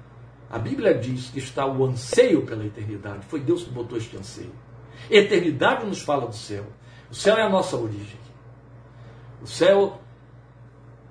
a 0.51 0.59
Bíblia 0.59 0.93
diz 0.93 1.31
que 1.31 1.39
está 1.39 1.65
o 1.65 1.85
anseio 1.85 2.45
pela 2.45 2.67
eternidade. 2.67 3.25
Foi 3.27 3.41
Deus 3.41 3.65
que 3.65 3.71
botou 3.71 3.97
este 3.97 4.17
anseio. 4.17 4.53
Eternidade 5.09 5.87
nos 5.87 6.03
fala 6.03 6.27
do 6.27 6.35
céu. 6.35 6.67
O 7.11 7.15
céu 7.15 7.37
é 7.37 7.43
a 7.43 7.49
nossa 7.49 7.77
origem. 7.77 8.21
O 9.41 9.47
céu 9.47 10.01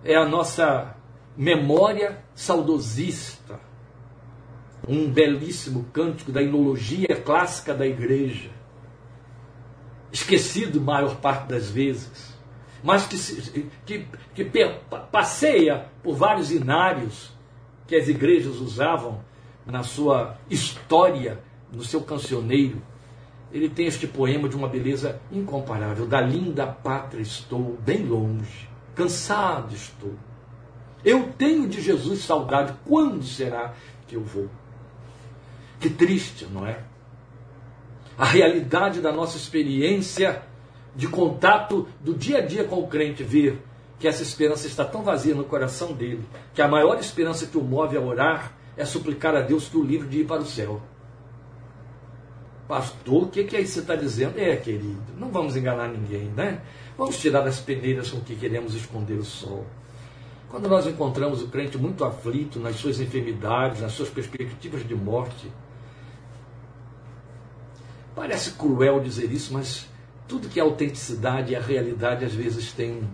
é 0.03 0.15
a 0.15 0.25
nossa 0.25 0.95
memória 1.35 2.23
saudosista 2.35 3.59
um 4.87 5.09
belíssimo 5.09 5.85
cântico 5.93 6.31
da 6.31 6.41
inologia 6.41 7.15
clássica 7.23 7.73
da 7.73 7.85
igreja, 7.85 8.49
esquecido 10.11 10.81
maior 10.81 11.17
parte 11.17 11.47
das 11.47 11.69
vezes, 11.69 12.37
mas 12.83 13.05
que, 13.05 13.69
que, 13.85 14.07
que 14.33 14.45
passeia 15.11 15.85
por 16.01 16.15
vários 16.15 16.51
inários 16.51 17.31
que 17.85 17.95
as 17.95 18.07
igrejas 18.07 18.55
usavam 18.57 19.19
na 19.65 19.83
sua 19.83 20.37
história, 20.49 21.39
no 21.71 21.83
seu 21.83 22.01
cancioneiro. 22.01 22.81
Ele 23.51 23.67
tem 23.67 23.87
este 23.87 24.07
poema 24.07 24.47
de 24.47 24.55
uma 24.55 24.67
beleza 24.67 25.19
incomparável. 25.31 26.05
Da 26.05 26.21
linda 26.21 26.67
pátria 26.67 27.21
estou 27.21 27.77
bem 27.83 28.05
longe, 28.05 28.69
cansado 28.95 29.73
estou. 29.73 30.13
Eu 31.03 31.29
tenho 31.37 31.67
de 31.67 31.81
Jesus 31.81 32.19
saudade. 32.21 32.73
Quando 32.85 33.23
será 33.23 33.73
que 34.07 34.15
eu 34.15 34.23
vou? 34.23 34.49
Que 35.79 35.89
triste, 35.89 36.45
não 36.45 36.67
é? 36.67 36.79
A 38.17 38.25
realidade 38.25 38.99
da 38.99 39.11
nossa 39.11 39.37
experiência 39.37 40.43
de 40.95 41.07
contato 41.07 41.87
do 42.01 42.13
dia 42.13 42.39
a 42.39 42.41
dia 42.41 42.65
com 42.65 42.79
o 42.79 42.87
crente, 42.87 43.23
ver 43.23 43.63
que 43.97 44.07
essa 44.07 44.23
esperança 44.23 44.67
está 44.67 44.83
tão 44.83 45.03
vazia 45.03 45.35
no 45.35 45.43
coração 45.43 45.93
dele, 45.93 46.23
que 46.53 46.61
a 46.61 46.67
maior 46.67 46.99
esperança 46.99 47.47
que 47.47 47.57
o 47.57 47.63
move 47.63 47.95
a 47.95 48.01
orar 48.01 48.53
é 48.75 48.85
suplicar 48.85 49.35
a 49.35 49.41
Deus 49.41 49.67
que 49.67 49.77
o 49.77 49.83
livre 49.83 50.07
de 50.07 50.19
ir 50.19 50.25
para 50.25 50.41
o 50.41 50.45
céu. 50.45 50.81
Pastor, 52.67 53.23
o 53.23 53.27
que, 53.27 53.43
que 53.43 53.57
aí 53.57 53.65
você 53.65 53.79
está 53.79 53.95
dizendo? 53.95 54.37
É, 54.37 54.55
querido, 54.55 55.01
não 55.17 55.29
vamos 55.29 55.55
enganar 55.55 55.87
ninguém, 55.87 56.25
né? 56.35 56.61
Vamos 56.97 57.17
tirar 57.17 57.41
das 57.41 57.59
peneiras 57.59 58.11
com 58.11 58.21
que 58.21 58.35
queremos 58.35 58.75
esconder 58.75 59.15
o 59.15 59.23
sol. 59.23 59.65
Quando 60.49 60.69
nós 60.69 60.85
encontramos 60.85 61.41
o 61.41 61.47
crente 61.47 61.77
muito 61.77 62.05
aflito 62.05 62.59
nas 62.59 62.75
suas 62.75 62.99
enfermidades, 62.99 63.81
nas 63.81 63.91
suas 63.93 64.09
perspectivas 64.09 64.87
de 64.87 64.95
morte, 64.95 65.51
parece 68.19 68.51
cruel 68.51 68.99
dizer 68.99 69.31
isso, 69.31 69.53
mas 69.53 69.87
tudo 70.27 70.49
que 70.49 70.59
é 70.59 70.61
autenticidade 70.61 71.53
e 71.53 71.55
a 71.55 71.61
realidade 71.61 72.25
às 72.25 72.33
vezes 72.33 72.73
tem 72.73 73.07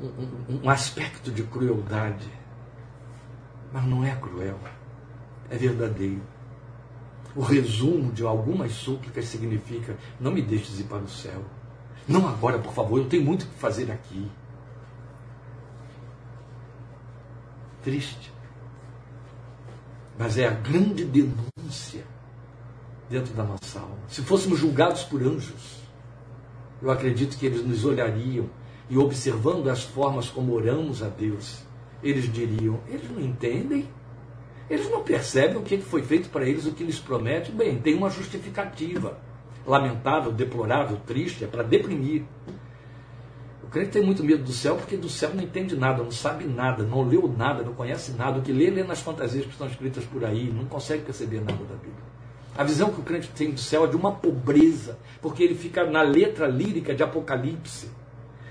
um, 0.00 0.06
um, 0.06 0.60
um 0.64 0.70
aspecto 0.70 1.30
de 1.30 1.42
crueldade. 1.42 2.26
Mas 3.70 3.84
não 3.84 4.02
é 4.02 4.14
cruel, 4.14 4.58
é 5.50 5.58
verdadeiro. 5.58 6.22
O 7.34 7.42
resumo 7.42 8.10
de 8.10 8.24
algumas 8.24 8.72
súplicas 8.72 9.26
significa: 9.26 9.94
não 10.18 10.32
me 10.32 10.40
deixes 10.40 10.80
ir 10.80 10.84
para 10.84 11.02
o 11.02 11.08
céu. 11.08 11.44
Não 12.08 12.26
agora, 12.26 12.58
por 12.58 12.72
favor, 12.72 12.98
eu 12.98 13.08
tenho 13.10 13.24
muito 13.24 13.42
o 13.42 13.48
que 13.48 13.58
fazer 13.58 13.92
aqui. 13.92 14.26
triste. 17.82 18.32
Mas 20.18 20.36
é 20.38 20.48
a 20.48 20.50
grande 20.50 21.04
denúncia 21.04 22.15
dentro 23.08 23.34
da 23.34 23.44
nossa 23.44 23.80
alma. 23.80 23.96
Se 24.08 24.22
fôssemos 24.22 24.58
julgados 24.58 25.02
por 25.04 25.22
anjos, 25.22 25.80
eu 26.82 26.90
acredito 26.90 27.36
que 27.36 27.46
eles 27.46 27.64
nos 27.64 27.84
olhariam 27.84 28.46
e, 28.88 28.98
observando 28.98 29.68
as 29.68 29.82
formas 29.82 30.28
como 30.28 30.52
oramos 30.52 31.02
a 31.02 31.08
Deus, 31.08 31.62
eles 32.02 32.30
diriam: 32.32 32.80
eles 32.88 33.10
não 33.10 33.20
entendem, 33.20 33.88
eles 34.68 34.90
não 34.90 35.02
percebem 35.02 35.56
o 35.56 35.62
que 35.62 35.78
foi 35.78 36.02
feito 36.02 36.28
para 36.28 36.46
eles, 36.46 36.66
o 36.66 36.72
que 36.72 36.84
lhes 36.84 36.98
promete. 36.98 37.50
Bem, 37.50 37.78
tem 37.78 37.94
uma 37.94 38.10
justificativa. 38.10 39.18
Lamentável, 39.66 40.30
deplorável, 40.30 40.96
triste, 41.04 41.42
é 41.42 41.46
para 41.46 41.64
deprimir. 41.64 42.22
O 43.64 43.66
crente 43.68 43.90
tem 43.90 44.02
muito 44.02 44.22
medo 44.22 44.44
do 44.44 44.52
céu 44.52 44.76
porque 44.76 44.96
do 44.96 45.08
céu 45.08 45.34
não 45.34 45.42
entende 45.42 45.74
nada, 45.74 46.00
não 46.04 46.12
sabe 46.12 46.44
nada, 46.44 46.84
não 46.84 47.02
leu 47.02 47.26
nada, 47.36 47.64
não 47.64 47.74
conhece 47.74 48.12
nada. 48.12 48.38
O 48.38 48.42
que 48.42 48.52
lê, 48.52 48.70
lê 48.70 48.84
nas 48.84 49.00
fantasias 49.00 49.44
que 49.44 49.50
estão 49.50 49.66
escritas 49.66 50.04
por 50.04 50.24
aí, 50.24 50.52
não 50.52 50.66
consegue 50.66 51.02
perceber 51.02 51.40
nada 51.40 51.64
da 51.64 51.74
Bíblia. 51.74 52.15
A 52.56 52.64
visão 52.64 52.90
que 52.90 53.00
o 53.00 53.04
crente 53.04 53.28
tem 53.28 53.50
do 53.50 53.60
céu 53.60 53.84
é 53.84 53.86
de 53.86 53.96
uma 53.96 54.12
pobreza, 54.12 54.98
porque 55.20 55.42
ele 55.42 55.54
fica 55.54 55.84
na 55.84 56.00
letra 56.00 56.46
lírica 56.46 56.94
de 56.94 57.02
Apocalipse. 57.02 57.90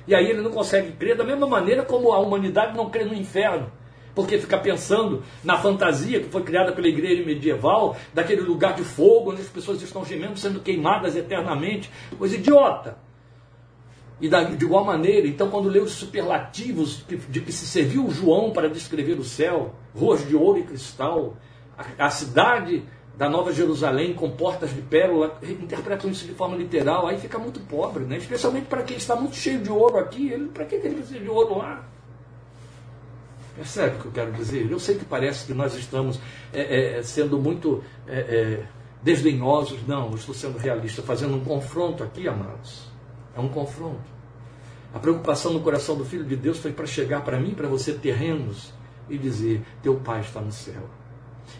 E 0.07 0.13
aí 0.13 0.29
ele 0.29 0.41
não 0.41 0.51
consegue 0.51 0.91
crer 0.91 1.17
da 1.17 1.23
mesma 1.23 1.47
maneira 1.47 1.83
como 1.83 2.11
a 2.11 2.19
humanidade 2.19 2.77
não 2.77 2.89
crê 2.89 3.03
no 3.03 3.15
inferno. 3.15 3.71
Porque 4.13 4.37
fica 4.37 4.57
pensando 4.57 5.23
na 5.43 5.57
fantasia 5.57 6.21
que 6.21 6.29
foi 6.29 6.43
criada 6.43 6.71
pela 6.71 6.87
igreja 6.87 7.25
medieval, 7.25 7.97
daquele 8.13 8.41
lugar 8.41 8.75
de 8.75 8.83
fogo 8.83 9.31
onde 9.31 9.41
as 9.41 9.49
pessoas 9.49 9.81
estão 9.81 10.05
gemendo, 10.05 10.37
sendo 10.37 10.59
queimadas 10.59 11.15
eternamente. 11.15 11.89
Coisa 12.17 12.35
idiota. 12.35 12.97
E 14.21 14.29
da, 14.29 14.43
de 14.43 14.63
igual 14.63 14.85
maneira, 14.85 15.27
então, 15.27 15.49
quando 15.49 15.67
lê 15.67 15.79
os 15.79 15.91
superlativos 15.91 17.03
de 17.27 17.41
que 17.41 17.51
se 17.51 17.65
serviu 17.65 18.09
João 18.09 18.51
para 18.51 18.69
descrever 18.69 19.19
o 19.19 19.23
céu, 19.25 19.75
ruas 19.93 20.25
de 20.25 20.35
ouro 20.35 20.59
e 20.59 20.63
cristal, 20.63 21.35
a, 21.77 22.05
a 22.05 22.09
cidade 22.09 22.83
da 23.17 23.29
Nova 23.29 23.53
Jerusalém 23.53 24.13
com 24.13 24.29
portas 24.31 24.73
de 24.73 24.81
pérola, 24.81 25.39
interpretam 25.43 26.09
isso 26.09 26.25
de 26.25 26.33
forma 26.33 26.55
literal, 26.55 27.07
aí 27.07 27.17
fica 27.17 27.39
muito 27.39 27.59
pobre, 27.61 28.03
né? 28.03 28.17
especialmente 28.17 28.65
para 28.65 28.83
quem 28.83 28.97
está 28.97 29.15
muito 29.15 29.35
cheio 29.35 29.59
de 29.59 29.71
ouro 29.71 29.97
aqui, 29.97 30.29
ele, 30.29 30.47
para 30.47 30.65
que 30.65 30.75
ele 30.75 30.95
precisa 30.95 31.19
de 31.19 31.29
ouro 31.29 31.57
lá? 31.57 31.83
Percebe 33.55 33.95
o 33.95 33.99
que 33.99 34.05
eu 34.07 34.11
quero 34.11 34.31
dizer? 34.33 34.69
Eu 34.69 34.79
sei 34.79 34.95
que 34.95 35.05
parece 35.05 35.45
que 35.45 35.53
nós 35.53 35.73
estamos 35.75 36.19
é, 36.53 36.97
é, 36.97 37.03
sendo 37.03 37.39
muito 37.39 37.81
é, 38.05 38.19
é 38.19 38.63
desdenhosos, 39.01 39.85
não, 39.87 40.09
eu 40.09 40.15
estou 40.15 40.35
sendo 40.35 40.57
realista, 40.57 41.01
fazendo 41.01 41.35
um 41.35 41.43
confronto 41.43 42.03
aqui, 42.03 42.27
amados 42.27 42.95
é 43.35 43.39
um 43.39 43.49
confronto. 43.49 44.15
A 44.93 44.99
preocupação 44.99 45.51
no 45.51 45.59
coração 45.59 45.97
do 45.97 46.05
Filho 46.05 46.23
de 46.23 46.35
Deus 46.35 46.57
foi 46.57 46.71
para 46.71 46.85
chegar 46.85 47.21
para 47.21 47.39
mim, 47.39 47.53
para 47.53 47.67
você, 47.67 47.93
terrenos, 47.93 48.73
e 49.09 49.17
dizer: 49.17 49.61
Teu 49.83 49.95
Pai 49.95 50.21
está 50.21 50.39
no 50.39 50.51
céu. 50.51 50.89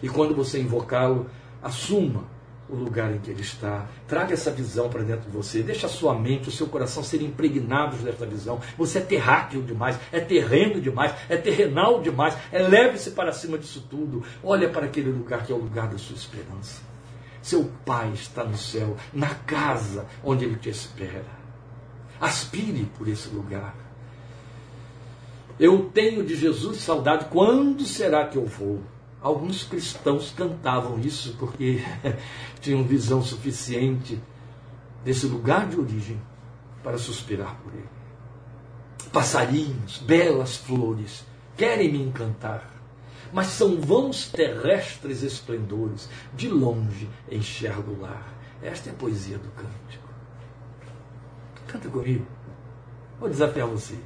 E 0.02 0.08
quando 0.08 0.34
você 0.34 0.60
invocá-lo, 0.60 1.26
assuma 1.66 2.24
o 2.68 2.74
lugar 2.74 3.14
em 3.14 3.18
que 3.18 3.30
ele 3.30 3.42
está. 3.42 3.86
Traga 4.08 4.32
essa 4.32 4.50
visão 4.50 4.88
para 4.88 5.02
dentro 5.02 5.30
de 5.30 5.36
você. 5.36 5.62
Deixa 5.62 5.86
a 5.86 5.90
sua 5.90 6.14
mente, 6.14 6.48
o 6.48 6.52
seu 6.52 6.66
coração 6.66 7.02
serem 7.02 7.28
impregnados 7.28 8.00
dessa 8.00 8.26
visão. 8.26 8.60
Você 8.76 8.98
é 8.98 9.02
terráqueo 9.02 9.62
demais, 9.62 9.98
é 10.10 10.20
terreno 10.20 10.80
demais, 10.80 11.14
é 11.28 11.36
terrenal 11.36 12.00
demais. 12.00 12.36
Eleve-se 12.52 13.12
para 13.12 13.32
cima 13.32 13.58
disso 13.58 13.86
tudo. 13.88 14.24
Olha 14.42 14.68
para 14.68 14.86
aquele 14.86 15.10
lugar 15.10 15.44
que 15.44 15.52
é 15.52 15.54
o 15.54 15.58
lugar 15.58 15.88
da 15.88 15.98
sua 15.98 16.16
esperança. 16.16 16.82
Seu 17.40 17.70
Pai 17.84 18.10
está 18.12 18.42
no 18.42 18.56
céu, 18.56 18.96
na 19.12 19.32
casa 19.32 20.06
onde 20.24 20.44
ele 20.44 20.56
te 20.56 20.68
espera. 20.68 21.24
Aspire 22.20 22.88
por 22.98 23.06
esse 23.06 23.28
lugar. 23.28 23.74
Eu 25.58 25.90
tenho 25.94 26.24
de 26.24 26.34
Jesus 26.34 26.78
saudade. 26.78 27.26
Quando 27.26 27.84
será 27.84 28.26
que 28.26 28.36
eu 28.36 28.44
vou? 28.44 28.82
Alguns 29.26 29.64
cristãos 29.64 30.30
cantavam 30.30 31.00
isso 31.00 31.34
porque 31.36 31.84
tinham 32.62 32.84
visão 32.84 33.20
suficiente 33.20 34.22
desse 35.04 35.26
lugar 35.26 35.68
de 35.68 35.80
origem 35.80 36.22
para 36.80 36.96
suspirar 36.96 37.56
por 37.56 37.74
ele. 37.74 37.88
Passarinhos, 39.12 39.98
belas 39.98 40.58
flores, 40.58 41.24
querem 41.56 41.90
me 41.90 42.00
encantar, 42.04 42.70
mas 43.32 43.48
são 43.48 43.80
vãos 43.80 44.28
terrestres 44.28 45.24
esplendores. 45.24 46.08
De 46.32 46.48
longe 46.48 47.10
enxergo 47.28 47.94
o 47.94 48.00
lar. 48.02 48.32
Esta 48.62 48.90
é 48.90 48.92
a 48.92 48.96
poesia 48.96 49.38
do 49.38 49.50
cântico. 49.50 50.08
Canta 51.66 51.88
comigo. 51.88 52.24
Vou 53.18 53.28
desafiar 53.28 53.66
você. 53.66 53.98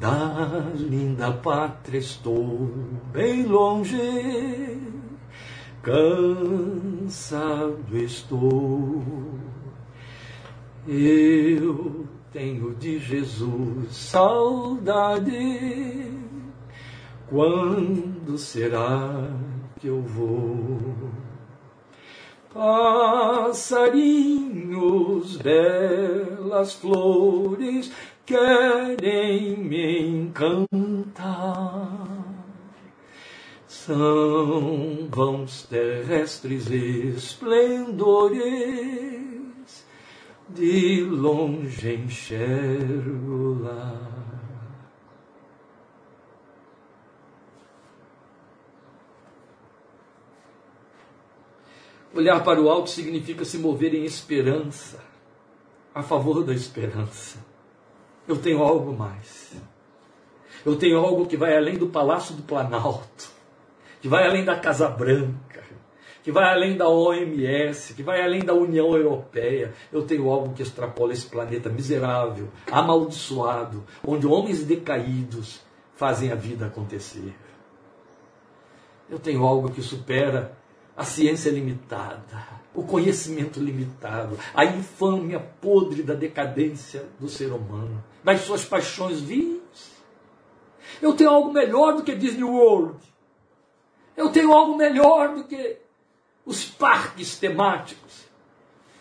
Da 0.00 0.70
linda 0.74 1.32
pátria 1.32 1.98
estou 1.98 2.70
bem 3.12 3.44
longe, 3.44 4.80
cansado 5.82 7.96
estou. 7.96 9.04
Eu 10.86 12.06
tenho 12.32 12.74
de 12.76 12.98
Jesus 12.98 13.96
saudade. 13.96 16.12
Quando 17.28 18.38
será 18.38 19.28
que 19.78 19.88
eu 19.88 20.00
vou? 20.00 20.78
Passarinhos, 22.54 25.36
belas 25.36 26.72
flores, 26.72 27.92
querem 28.28 29.56
me 29.56 30.00
encantar. 30.06 31.16
São 33.66 35.08
vãos 35.10 35.62
terrestres 35.62 36.70
esplendores, 36.70 38.36
de 40.46 41.02
longe 41.04 41.94
enxergo 41.94 43.62
lá. 43.62 43.98
Olhar 52.14 52.44
para 52.44 52.60
o 52.60 52.68
alto 52.68 52.90
significa 52.90 53.46
se 53.46 53.56
mover 53.56 53.94
em 53.94 54.04
esperança, 54.04 55.02
a 55.94 56.02
favor 56.02 56.44
da 56.44 56.52
esperança. 56.52 57.47
Eu 58.28 58.36
tenho 58.36 58.62
algo 58.62 58.92
mais. 58.92 59.54
Eu 60.64 60.76
tenho 60.76 60.98
algo 60.98 61.26
que 61.26 61.36
vai 61.36 61.56
além 61.56 61.78
do 61.78 61.86
Palácio 61.86 62.34
do 62.34 62.42
Planalto, 62.42 63.30
que 64.02 64.08
vai 64.08 64.26
além 64.26 64.44
da 64.44 64.54
Casa 64.54 64.86
Branca, 64.86 65.64
que 66.22 66.30
vai 66.30 66.44
além 66.52 66.76
da 66.76 66.86
OMS, 66.86 67.94
que 67.94 68.02
vai 68.02 68.22
além 68.22 68.40
da 68.40 68.52
União 68.52 68.94
Europeia. 68.94 69.72
Eu 69.90 70.02
tenho 70.02 70.28
algo 70.28 70.52
que 70.52 70.62
extrapola 70.62 71.14
esse 71.14 71.26
planeta 71.26 71.70
miserável, 71.70 72.50
amaldiçoado, 72.70 73.82
onde 74.06 74.26
homens 74.26 74.62
decaídos 74.62 75.62
fazem 75.96 76.30
a 76.30 76.34
vida 76.34 76.66
acontecer. 76.66 77.34
Eu 79.08 79.18
tenho 79.18 79.42
algo 79.42 79.70
que 79.70 79.80
supera 79.80 80.52
a 80.94 81.02
ciência 81.02 81.50
limitada, 81.50 82.57
o 82.78 82.84
conhecimento 82.84 83.58
limitado, 83.58 84.38
a 84.54 84.64
infâmia 84.64 85.40
podre 85.40 86.00
da 86.00 86.14
decadência 86.14 87.04
do 87.18 87.28
ser 87.28 87.52
humano, 87.52 88.04
das 88.22 88.42
suas 88.42 88.64
paixõesvis. 88.64 89.58
Eu 91.02 91.12
tenho 91.14 91.30
algo 91.30 91.52
melhor 91.52 91.96
do 91.96 92.04
que 92.04 92.14
Disney 92.14 92.44
World. 92.44 92.96
Eu 94.16 94.30
tenho 94.30 94.52
algo 94.52 94.76
melhor 94.76 95.34
do 95.34 95.44
que 95.44 95.76
os 96.46 96.64
parques 96.64 97.36
temáticos. 97.36 98.28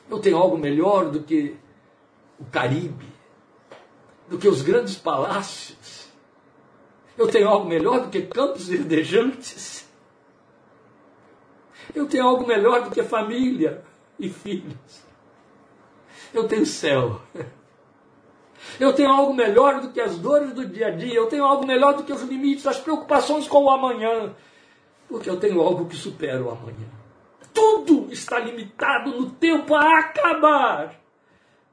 Eu 0.10 0.18
tenho 0.18 0.38
algo 0.38 0.58
melhor 0.58 1.12
do 1.12 1.22
que 1.22 1.56
o 2.40 2.46
Caribe, 2.46 3.06
do 4.28 4.40
que 4.40 4.48
os 4.48 4.63
grandes 4.63 4.96
palácios. 4.96 6.08
Eu 7.16 7.28
tenho 7.28 7.48
algo 7.48 7.70
melhor 7.70 8.02
do 8.02 8.10
que 8.10 8.24
campos 8.24 8.68
verdejantes. 8.68 9.87
Eu 11.93 12.08
tenho 12.08 12.28
algo 12.28 12.45
melhor 12.45 12.84
do 12.84 12.91
que 12.91 13.04
família 13.04 13.84
e 14.19 14.30
filhos. 14.30 15.04
Eu 16.34 16.47
tenho 16.47 16.65
céu. 16.65 17.21
Eu 18.80 18.93
tenho 18.93 19.10
algo 19.10 19.34
melhor 19.34 19.82
do 19.82 19.89
que 19.89 20.02
as 20.02 20.17
dores 20.17 20.54
do 20.54 20.65
dia 20.65 20.88
a 20.88 20.91
dia. 20.91 21.13
Eu 21.13 21.28
tenho 21.28 21.43
algo 21.43 21.65
melhor 21.65 21.93
do 21.95 22.04
que 22.04 22.12
os 22.12 22.21
limites, 22.23 22.67
as 22.67 22.80
preocupações 22.80 23.47
com 23.47 23.63
o 23.63 23.69
amanhã. 23.69 24.36
Porque 25.08 25.30
eu 25.30 25.39
tenho 25.39 25.62
algo 25.62 25.86
que 25.86 25.95
supera 25.95 26.43
o 26.43 26.50
amanhã. 26.50 26.88
Tudo 27.54 28.12
está 28.12 28.39
limitado 28.39 29.12
no 29.12 29.30
tempo 29.32 29.73
a 29.73 30.00
acabar. 30.00 30.95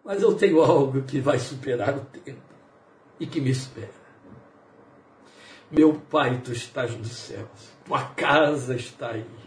Mas 0.04 0.22
eu 0.22 0.34
tenho 0.34 0.62
algo 0.62 1.02
que 1.02 1.20
vai 1.20 1.38
superar 1.38 1.96
o 1.96 2.04
tempo 2.04 2.42
e 3.18 3.26
que 3.26 3.40
me 3.40 3.50
espera. 3.50 4.04
Meu 5.70 5.94
Pai, 5.94 6.40
tu 6.44 6.52
estás 6.52 6.96
nos 6.96 7.10
céus, 7.10 7.72
tua 7.84 8.02
casa 8.02 8.76
está 8.76 9.10
aí. 9.10 9.43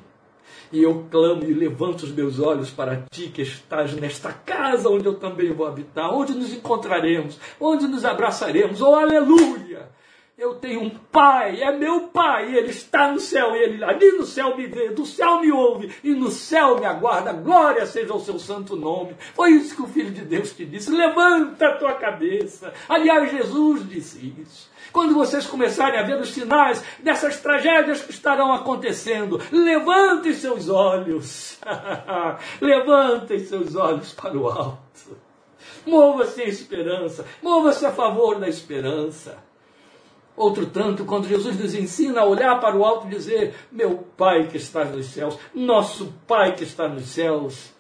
E 0.71 0.83
eu 0.83 1.05
clamo 1.09 1.43
e 1.43 1.53
levanto 1.53 2.03
os 2.03 2.11
meus 2.11 2.39
olhos 2.39 2.69
para 2.69 3.03
ti 3.09 3.29
que 3.29 3.41
estás 3.41 3.93
nesta 3.93 4.31
casa 4.33 4.89
onde 4.89 5.05
eu 5.05 5.15
também 5.15 5.53
vou 5.53 5.65
habitar, 5.65 6.13
onde 6.13 6.33
nos 6.33 6.53
encontraremos, 6.53 7.39
onde 7.59 7.87
nos 7.87 8.03
abraçaremos. 8.03 8.81
Oh, 8.81 8.95
aleluia! 8.95 9.96
Eu 10.37 10.53
tenho 10.53 10.83
um 10.83 10.89
pai, 10.91 11.63
é 11.63 11.75
meu 11.75 12.09
pai, 12.09 12.55
ele 12.55 12.69
está 12.69 13.11
no 13.11 13.19
céu, 13.19 13.55
ele 13.55 13.83
ali 13.83 14.11
no 14.11 14.23
céu 14.23 14.55
me 14.55 14.67
vê, 14.67 14.89
do 14.89 15.03
céu 15.03 15.41
me 15.41 15.51
ouve 15.51 15.91
e 16.03 16.13
no 16.13 16.29
céu 16.29 16.79
me 16.79 16.85
aguarda. 16.85 17.33
Glória 17.33 17.87
seja 17.87 18.13
o 18.13 18.19
seu 18.19 18.37
santo 18.37 18.75
nome. 18.75 19.15
Foi 19.33 19.49
isso 19.49 19.75
que 19.75 19.81
o 19.81 19.87
Filho 19.87 20.11
de 20.11 20.21
Deus 20.21 20.53
te 20.53 20.63
disse. 20.63 20.91
Levanta 20.91 21.65
a 21.65 21.77
tua 21.79 21.95
cabeça. 21.95 22.71
Aliás, 22.87 23.31
Jesus 23.31 23.89
disse 23.89 24.35
isso. 24.39 24.69
Quando 24.91 25.15
vocês 25.15 25.47
começarem 25.47 25.99
a 25.99 26.03
ver 26.03 26.21
os 26.21 26.29
sinais 26.29 26.83
dessas 26.99 27.41
tragédias 27.41 28.03
que 28.03 28.11
estarão 28.11 28.53
acontecendo, 28.53 29.41
levantem 29.51 30.33
seus 30.33 30.69
olhos. 30.69 31.59
levantem 32.61 33.39
seus 33.39 33.75
olhos 33.75 34.13
para 34.13 34.37
o 34.37 34.47
alto. 34.47 35.17
Mova-se 35.83 36.43
em 36.43 36.47
esperança. 36.47 37.25
Mova-se 37.41 37.83
a 37.87 37.91
favor 37.91 38.39
da 38.39 38.47
esperança. 38.47 39.46
Outro 40.37 40.67
tanto, 40.67 41.03
quando 41.03 41.27
Jesus 41.27 41.59
nos 41.59 41.73
ensina 41.73 42.21
a 42.21 42.25
olhar 42.25 42.59
para 42.59 42.77
o 42.77 42.85
alto 42.85 43.07
e 43.07 43.09
dizer: 43.09 43.55
Meu 43.71 44.05
Pai 44.15 44.47
que 44.47 44.57
está 44.57 44.85
nos 44.85 45.07
céus, 45.07 45.35
nosso 45.53 46.13
Pai 46.27 46.55
que 46.55 46.63
está 46.63 46.87
nos 46.87 47.07
céus. 47.07 47.75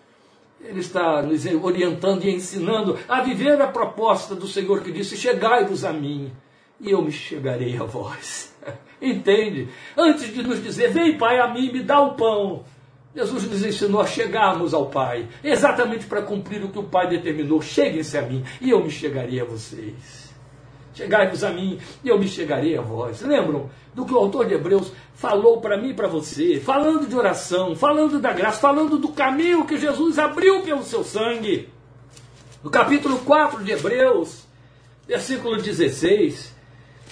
Ele 0.59 0.79
está 0.79 1.21
nos 1.21 1.45
orientando 1.45 2.25
e 2.25 2.33
ensinando 2.33 2.97
a 3.07 3.21
viver 3.21 3.61
a 3.61 3.67
proposta 3.67 4.33
do 4.33 4.47
Senhor 4.47 4.81
que 4.81 4.91
disse: 4.91 5.15
Chegai-vos 5.15 5.85
a 5.85 5.93
mim, 5.93 6.31
e 6.81 6.89
eu 6.89 6.99
me 7.03 7.11
chegarei 7.11 7.77
a 7.77 7.83
vós. 7.83 8.51
Entende? 8.99 9.69
Antes 9.95 10.33
de 10.33 10.41
nos 10.41 10.63
dizer: 10.63 10.91
Vem, 10.91 11.15
Pai, 11.15 11.39
a 11.39 11.53
mim, 11.53 11.71
me 11.71 11.83
dá 11.83 12.01
o 12.01 12.15
pão. 12.15 12.65
Jesus 13.15 13.43
nos 13.43 13.63
ensinou 13.63 14.01
a 14.01 14.07
chegarmos 14.07 14.73
ao 14.73 14.87
Pai, 14.87 15.27
exatamente 15.43 16.07
para 16.07 16.23
cumprir 16.23 16.63
o 16.63 16.69
que 16.69 16.79
o 16.79 16.83
Pai 16.83 17.07
determinou: 17.07 17.61
cheguem-se 17.61 18.17
a 18.17 18.23
mim, 18.23 18.43
e 18.59 18.71
eu 18.71 18.83
me 18.83 18.89
chegarei 18.89 19.39
a 19.39 19.45
vocês. 19.45 20.26
Chegai-vos 20.97 21.43
a 21.43 21.51
mim 21.51 21.77
e 22.03 22.09
eu 22.09 22.17
me 22.17 22.27
chegarei 22.27 22.75
a 22.75 22.81
vós. 22.81 23.21
Lembram 23.21 23.69
do 23.93 24.03
que 24.03 24.11
o 24.11 24.17
autor 24.17 24.47
de 24.47 24.55
Hebreus 24.55 24.91
falou 25.13 25.61
para 25.61 25.77
mim 25.77 25.89
e 25.89 25.93
para 25.93 26.07
você, 26.07 26.59
falando 26.59 27.07
de 27.07 27.15
oração, 27.15 27.75
falando 27.75 28.19
da 28.19 28.33
graça, 28.33 28.59
falando 28.59 28.97
do 28.97 29.09
caminho 29.09 29.63
que 29.67 29.77
Jesus 29.77 30.17
abriu 30.17 30.63
pelo 30.63 30.81
seu 30.81 31.03
sangue. 31.03 31.69
No 32.63 32.71
capítulo 32.71 33.19
4 33.19 33.63
de 33.63 33.73
Hebreus, 33.73 34.47
versículo 35.07 35.61
16, 35.61 36.55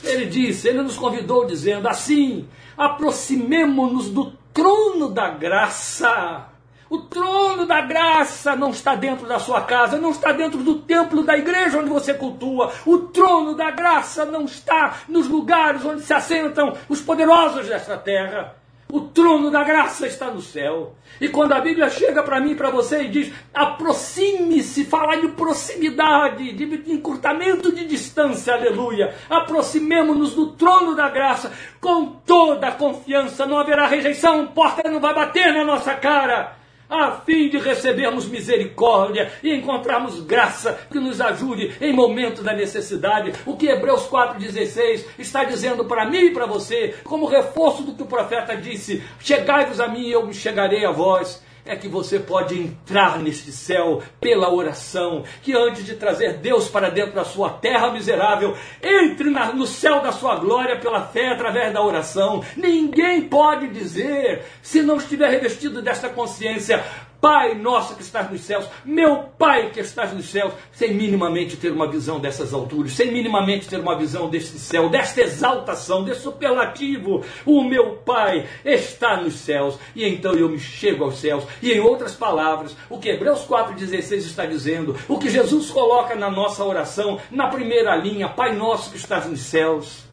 ele 0.03 0.25
disse, 0.25 0.67
ele 0.67 0.81
nos 0.81 0.97
convidou 0.97 1.45
dizendo 1.45 1.87
assim: 1.87 2.49
aproximemo-nos 2.75 4.09
do 4.09 4.33
trono 4.51 5.09
da 5.09 5.29
graça 5.29 6.54
o 6.89 6.99
trono 6.99 7.65
da 7.65 7.81
graça 7.81 8.55
não 8.55 8.69
está 8.69 8.93
dentro 8.95 9.27
da 9.27 9.39
sua 9.39 9.61
casa, 9.61 9.97
não 9.97 10.11
está 10.11 10.31
dentro 10.31 10.59
do 10.59 10.75
templo 10.75 11.23
da 11.23 11.35
igreja 11.35 11.79
onde 11.79 11.89
você 11.89 12.13
cultua. 12.13 12.71
O 12.85 12.99
trono 12.99 13.55
da 13.55 13.71
graça 13.71 14.23
não 14.25 14.45
está 14.45 14.99
nos 15.07 15.27
lugares 15.27 15.83
onde 15.83 16.01
se 16.01 16.13
assentam 16.13 16.77
os 16.87 17.01
poderosos 17.01 17.67
desta 17.67 17.97
terra. 17.97 18.55
O 18.91 19.01
trono 19.01 19.49
da 19.49 19.63
graça 19.63 20.05
está 20.05 20.29
no 20.29 20.41
céu. 20.41 20.93
E 21.19 21.27
quando 21.27 21.53
a 21.53 21.59
Bíblia 21.59 21.89
chega 21.89 22.21
para 22.21 22.39
mim 22.39 22.55
para 22.55 22.69
você 22.69 23.01
e 23.01 23.09
diz: 23.09 23.33
aproxime-se, 23.51 24.85
fala 24.85 25.15
de 25.15 25.29
proximidade, 25.29 26.53
de 26.53 26.93
encurtamento 26.93 27.73
de 27.73 27.83
distância, 27.85 28.53
aleluia. 28.53 29.15
Aproximemo-nos 29.27 30.35
do 30.35 30.51
trono 30.51 30.93
da 30.93 31.09
graça 31.09 31.51
com 31.81 32.05
toda 32.05 32.67
a 32.67 32.71
confiança, 32.73 33.47
não 33.47 33.57
haverá 33.57 33.87
rejeição, 33.87 34.47
porta 34.47 34.87
não 34.87 34.99
vai 34.99 35.15
bater 35.15 35.51
na 35.51 35.65
nossa 35.65 35.95
cara 35.95 36.63
a 36.89 37.11
fim 37.11 37.49
de 37.49 37.57
recebermos 37.57 38.27
misericórdia 38.27 39.31
e 39.43 39.53
encontrarmos 39.53 40.21
graça 40.21 40.79
que 40.91 40.99
nos 40.99 41.19
ajude 41.19 41.75
em 41.81 41.93
momento 41.93 42.43
da 42.43 42.53
necessidade. 42.53 43.33
O 43.45 43.55
que 43.55 43.67
Hebreus 43.67 44.07
4,16 44.07 45.05
está 45.17 45.43
dizendo 45.43 45.85
para 45.85 46.05
mim 46.09 46.25
e 46.25 46.33
para 46.33 46.45
você, 46.45 46.95
como 47.03 47.25
reforço 47.25 47.83
do 47.83 47.93
que 47.93 48.03
o 48.03 48.07
profeta 48.07 48.55
disse: 48.55 49.03
Chegai-vos 49.19 49.79
a 49.79 49.87
mim 49.87 50.07
e 50.07 50.11
eu 50.11 50.25
me 50.25 50.33
chegarei 50.33 50.85
a 50.85 50.91
vós 50.91 51.43
é 51.65 51.75
que 51.75 51.87
você 51.87 52.19
pode 52.19 52.59
entrar 52.59 53.17
neste 53.19 53.51
céu 53.51 54.01
pela 54.21 54.53
oração, 54.53 55.23
que 55.41 55.53
antes 55.53 55.83
de 55.83 55.95
trazer 55.95 56.37
Deus 56.37 56.69
para 56.69 56.89
dentro 56.89 57.15
da 57.15 57.23
sua 57.23 57.49
terra 57.49 57.91
miserável, 57.91 58.55
entre 58.81 59.31
na, 59.31 59.51
no 59.51 59.65
céu 59.65 60.01
da 60.01 60.11
sua 60.11 60.35
glória 60.35 60.79
pela 60.79 61.01
fé 61.01 61.29
através 61.29 61.73
da 61.73 61.81
oração. 61.81 62.43
Ninguém 62.55 63.23
pode 63.23 63.69
dizer, 63.69 64.43
se 64.61 64.83
não 64.83 64.97
estiver 64.97 65.29
revestido 65.29 65.81
desta 65.81 66.07
consciência, 66.07 66.83
Pai 67.25 67.55
nosso 67.55 67.95
que 67.95 68.03
estás 68.03 68.29
nos 68.29 68.41
céus, 68.41 68.69
meu 68.85 69.23
Pai 69.35 69.71
que 69.71 69.79
estás 69.79 70.13
nos 70.13 70.29
céus, 70.29 70.53
sem 70.71 70.93
minimamente 70.93 71.57
ter 71.57 71.71
uma 71.71 71.89
visão 71.89 72.19
dessas 72.19 72.53
alturas, 72.53 72.91
sem 72.91 73.11
minimamente 73.11 73.67
ter 73.67 73.79
uma 73.79 73.97
visão 73.97 74.29
deste 74.29 74.59
céu, 74.59 74.89
desta 74.89 75.21
exaltação, 75.21 76.03
desse 76.03 76.21
superlativo. 76.21 77.23
O 77.43 77.63
meu 77.63 77.95
Pai 77.95 78.47
está 78.63 79.19
nos 79.19 79.33
céus, 79.39 79.79
e 79.95 80.05
então 80.05 80.35
eu 80.35 80.47
me 80.47 80.59
chego 80.59 81.03
aos 81.03 81.17
céus. 81.17 81.43
E 81.63 81.71
em 81.71 81.79
outras 81.79 82.13
palavras, 82.13 82.77
o 82.91 82.99
que 82.99 83.09
Hebreus 83.09 83.39
4,16 83.39 84.17
está 84.17 84.45
dizendo, 84.45 84.95
o 85.07 85.17
que 85.17 85.27
Jesus 85.27 85.71
coloca 85.71 86.13
na 86.13 86.29
nossa 86.29 86.63
oração, 86.63 87.19
na 87.31 87.47
primeira 87.47 87.95
linha, 87.95 88.29
Pai 88.29 88.55
nosso 88.55 88.91
que 88.91 88.97
estás 88.97 89.25
nos 89.25 89.39
céus 89.39 90.04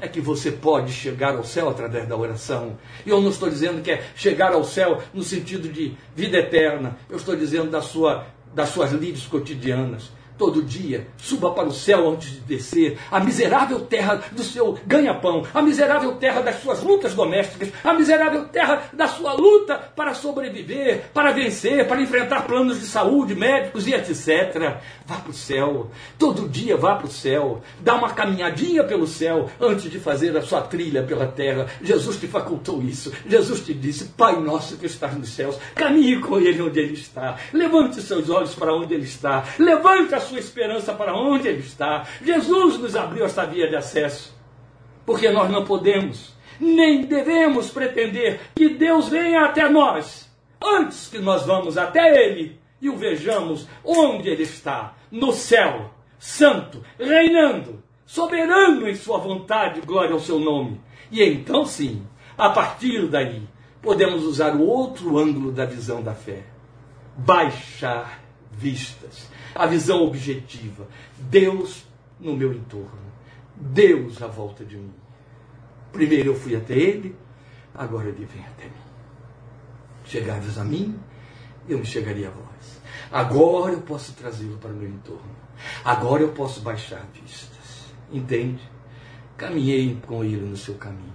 é 0.00 0.08
que 0.08 0.20
você 0.20 0.50
pode 0.50 0.92
chegar 0.92 1.36
ao 1.36 1.44
céu 1.44 1.68
através 1.68 2.08
da 2.08 2.16
oração. 2.16 2.78
E 3.04 3.10
eu 3.10 3.20
não 3.20 3.30
estou 3.30 3.48
dizendo 3.48 3.82
que 3.82 3.90
é 3.90 4.04
chegar 4.14 4.52
ao 4.52 4.64
céu 4.64 5.02
no 5.12 5.22
sentido 5.22 5.68
de 5.68 5.94
vida 6.14 6.38
eterna. 6.38 6.96
Eu 7.08 7.16
estou 7.16 7.36
dizendo 7.36 7.70
da 7.70 7.82
sua, 7.82 8.26
das 8.54 8.70
suas 8.70 8.92
lides 8.92 9.26
cotidianas 9.26 10.10
todo 10.40 10.62
dia, 10.62 11.06
suba 11.18 11.50
para 11.50 11.68
o 11.68 11.72
céu 11.72 12.08
antes 12.08 12.30
de 12.30 12.40
descer, 12.40 12.96
a 13.10 13.20
miserável 13.20 13.80
terra 13.80 14.22
do 14.32 14.42
seu 14.42 14.78
ganha-pão, 14.86 15.42
a 15.52 15.60
miserável 15.60 16.14
terra 16.14 16.40
das 16.40 16.62
suas 16.62 16.82
lutas 16.82 17.12
domésticas, 17.12 17.70
a 17.84 17.92
miserável 17.92 18.48
terra 18.48 18.84
da 18.90 19.06
sua 19.06 19.34
luta 19.34 19.74
para 19.94 20.14
sobreviver, 20.14 21.10
para 21.12 21.30
vencer, 21.32 21.86
para 21.86 22.00
enfrentar 22.00 22.46
planos 22.46 22.80
de 22.80 22.86
saúde, 22.86 23.34
médicos 23.34 23.86
e 23.86 23.92
etc. 23.92 24.78
Vá 25.04 25.16
para 25.16 25.30
o 25.30 25.34
céu, 25.34 25.90
todo 26.18 26.48
dia 26.48 26.74
vá 26.74 26.94
para 26.94 27.08
o 27.08 27.10
céu, 27.10 27.60
dá 27.78 27.96
uma 27.96 28.14
caminhadinha 28.14 28.82
pelo 28.82 29.06
céu 29.06 29.50
antes 29.60 29.90
de 29.90 30.00
fazer 30.00 30.34
a 30.38 30.40
sua 30.40 30.62
trilha 30.62 31.02
pela 31.02 31.26
terra. 31.26 31.66
Jesus 31.82 32.16
te 32.16 32.26
facultou 32.26 32.80
isso, 32.82 33.12
Jesus 33.26 33.60
te 33.60 33.74
disse: 33.74 34.06
Pai 34.16 34.40
nosso 34.40 34.78
que 34.78 34.86
estás 34.86 35.14
nos 35.14 35.28
céus, 35.28 35.58
caminhe 35.74 36.18
com 36.18 36.38
Ele 36.38 36.62
onde 36.62 36.80
Ele 36.80 36.94
está, 36.94 37.36
levante 37.52 38.00
seus 38.00 38.30
olhos 38.30 38.54
para 38.54 38.74
onde 38.74 38.94
Ele 38.94 39.04
está, 39.04 39.44
levante 39.58 40.14
a 40.14 40.29
sua 40.30 40.38
esperança 40.38 40.94
para 40.94 41.14
onde 41.14 41.48
Ele 41.48 41.60
está. 41.60 42.06
Jesus 42.22 42.78
nos 42.78 42.94
abriu 42.94 43.24
esta 43.24 43.44
via 43.44 43.68
de 43.68 43.76
acesso, 43.76 44.36
porque 45.04 45.28
nós 45.30 45.50
não 45.50 45.64
podemos, 45.64 46.32
nem 46.60 47.04
devemos 47.04 47.70
pretender 47.70 48.40
que 48.54 48.68
Deus 48.68 49.08
venha 49.08 49.44
até 49.44 49.68
nós 49.68 50.30
antes 50.62 51.08
que 51.08 51.18
nós 51.18 51.44
vamos 51.44 51.76
até 51.76 52.24
Ele 52.24 52.60
e 52.80 52.88
o 52.88 52.96
vejamos 52.96 53.66
onde 53.84 54.28
Ele 54.28 54.42
está, 54.42 54.94
no 55.10 55.32
céu, 55.32 55.90
santo, 56.18 56.82
reinando, 56.98 57.82
soberano 58.06 58.88
em 58.88 58.94
Sua 58.94 59.18
vontade, 59.18 59.80
glória 59.80 60.12
ao 60.12 60.20
Seu 60.20 60.38
nome. 60.38 60.80
E 61.10 61.22
então 61.22 61.66
sim, 61.66 62.06
a 62.38 62.50
partir 62.50 63.06
daí, 63.08 63.42
podemos 63.82 64.22
usar 64.22 64.54
o 64.54 64.62
outro 64.66 65.18
ângulo 65.18 65.50
da 65.50 65.64
visão 65.64 66.02
da 66.02 66.14
fé. 66.14 66.44
Baixar 67.16 68.20
vistas. 68.52 69.28
A 69.54 69.66
visão 69.66 70.04
objetiva. 70.04 70.86
Deus 71.18 71.84
no 72.18 72.36
meu 72.36 72.52
entorno. 72.52 73.10
Deus 73.56 74.22
à 74.22 74.26
volta 74.26 74.64
de 74.64 74.76
mim. 74.76 74.94
Primeiro 75.92 76.30
eu 76.30 76.34
fui 76.34 76.54
até 76.56 76.74
Ele, 76.74 77.16
agora 77.74 78.08
Ele 78.08 78.24
vem 78.24 78.44
até 78.46 78.64
mim. 78.64 78.70
Chegares 80.04 80.56
a 80.56 80.64
mim, 80.64 80.98
eu 81.68 81.78
me 81.78 81.84
chegaria 81.84 82.28
a 82.28 82.30
vós. 82.30 82.80
Agora 83.10 83.72
eu 83.72 83.80
posso 83.82 84.12
trazê-lo 84.12 84.56
para 84.58 84.70
o 84.70 84.74
meu 84.74 84.88
entorno. 84.88 85.36
Agora 85.84 86.22
eu 86.22 86.32
posso 86.32 86.60
baixar 86.60 87.04
vistas. 87.12 87.92
Entende? 88.10 88.62
Caminhei 89.36 90.00
com 90.06 90.24
Ele 90.24 90.46
no 90.46 90.56
seu 90.56 90.74
caminho. 90.74 91.10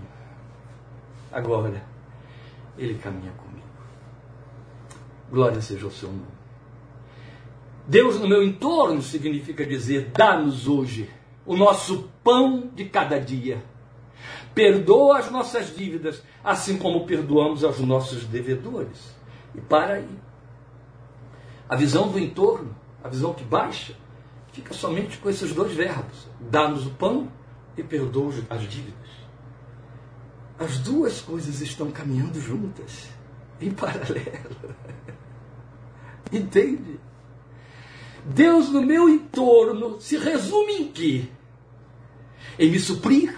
Agora, 1.32 1.84
Ele 2.78 2.96
caminha 2.96 3.32
comigo. 3.34 3.66
Glória 5.30 5.62
seja 5.62 5.88
o 5.88 5.92
seu 5.92 6.10
nome. 6.10 6.35
Deus 7.88 8.20
no 8.20 8.28
meu 8.28 8.44
entorno 8.44 9.02
significa 9.02 9.66
dizer: 9.66 10.12
dá-nos 10.16 10.68
hoje 10.68 11.10
o 11.46 11.56
nosso 11.56 12.10
pão 12.24 12.70
de 12.74 12.86
cada 12.86 13.20
dia. 13.20 13.64
Perdoa 14.56 15.20
as 15.20 15.30
nossas 15.30 15.76
dívidas, 15.76 16.24
assim 16.44 16.78
como 16.78 17.06
perdoamos 17.06 17.64
aos 17.64 17.80
nossos 17.80 18.26
devedores. 18.26 19.14
E 19.54 19.62
para 19.62 19.96
aí. 19.96 20.10
A 21.68 21.76
visão 21.76 22.10
do 22.10 22.20
entorno, 22.20 22.76
a 23.04 23.10
visão 23.10 23.34
que 23.34 23.44
baixa, 23.44 23.96
fica 24.52 24.74
somente 24.74 25.18
com 25.18 25.30
esses 25.30 25.54
dois 25.54 25.74
verbos: 25.74 26.28
dá-nos 26.40 26.88
o 26.88 26.92
pão 26.92 27.32
e 27.78 27.84
perdoa 27.84 28.34
as 28.50 28.62
dívidas. 28.62 28.96
As 30.58 30.80
duas 30.80 31.22
coisas 31.22 31.60
estão 31.62 31.92
caminhando 31.92 32.40
juntas, 32.40 33.10
em 33.60 33.72
paralelo. 33.72 34.74
Entende? 36.32 37.00
Deus 38.26 38.70
no 38.70 38.82
meu 38.82 39.08
entorno 39.08 40.02
se 40.02 40.18
resume 40.18 40.74
em 40.74 40.88
quê? 40.88 41.26
Em 42.58 42.72
me 42.72 42.80
suprir. 42.80 43.38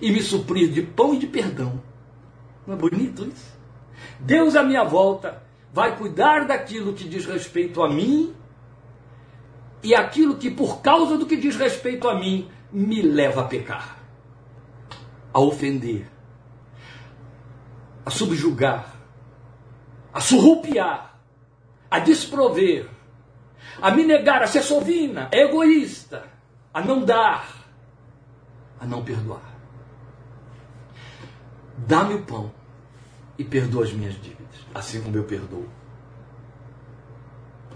E 0.00 0.10
me 0.10 0.22
suprir 0.22 0.72
de 0.72 0.82
pão 0.82 1.14
e 1.14 1.18
de 1.18 1.26
perdão. 1.26 1.80
Não 2.66 2.74
é 2.74 2.76
bonito 2.76 3.24
isso? 3.24 3.52
Deus 4.18 4.56
à 4.56 4.62
minha 4.62 4.84
volta 4.84 5.42
vai 5.72 5.96
cuidar 5.96 6.46
daquilo 6.46 6.92
que 6.92 7.08
diz 7.08 7.26
respeito 7.26 7.82
a 7.82 7.88
mim 7.88 8.34
e 9.82 9.94
aquilo 9.94 10.36
que, 10.36 10.50
por 10.50 10.80
causa 10.80 11.18
do 11.18 11.26
que 11.26 11.36
diz 11.36 11.56
respeito 11.56 12.08
a 12.08 12.18
mim, 12.18 12.48
me 12.70 13.02
leva 13.02 13.42
a 13.42 13.44
pecar, 13.44 13.98
a 15.32 15.40
ofender, 15.40 16.08
a 18.06 18.10
subjugar, 18.10 18.96
a 20.12 20.20
surrupiar, 20.20 21.18
a 21.90 21.98
desprover, 21.98 22.88
a 23.80 23.90
me 23.90 24.04
negar, 24.04 24.42
a 24.42 24.46
ser 24.46 24.62
sovina, 24.62 25.28
a 25.32 25.36
egoísta, 25.36 26.24
a 26.72 26.80
não 26.80 27.04
dar, 27.04 27.46
a 28.80 28.86
não 28.86 29.04
perdoar. 29.04 29.52
Dá-me 31.78 32.14
o 32.14 32.22
pão 32.22 32.52
e 33.38 33.44
perdoa 33.44 33.84
as 33.84 33.92
minhas 33.92 34.14
dívidas, 34.14 34.66
assim 34.74 35.00
como 35.00 35.16
eu 35.16 35.24
perdoo. 35.24 35.68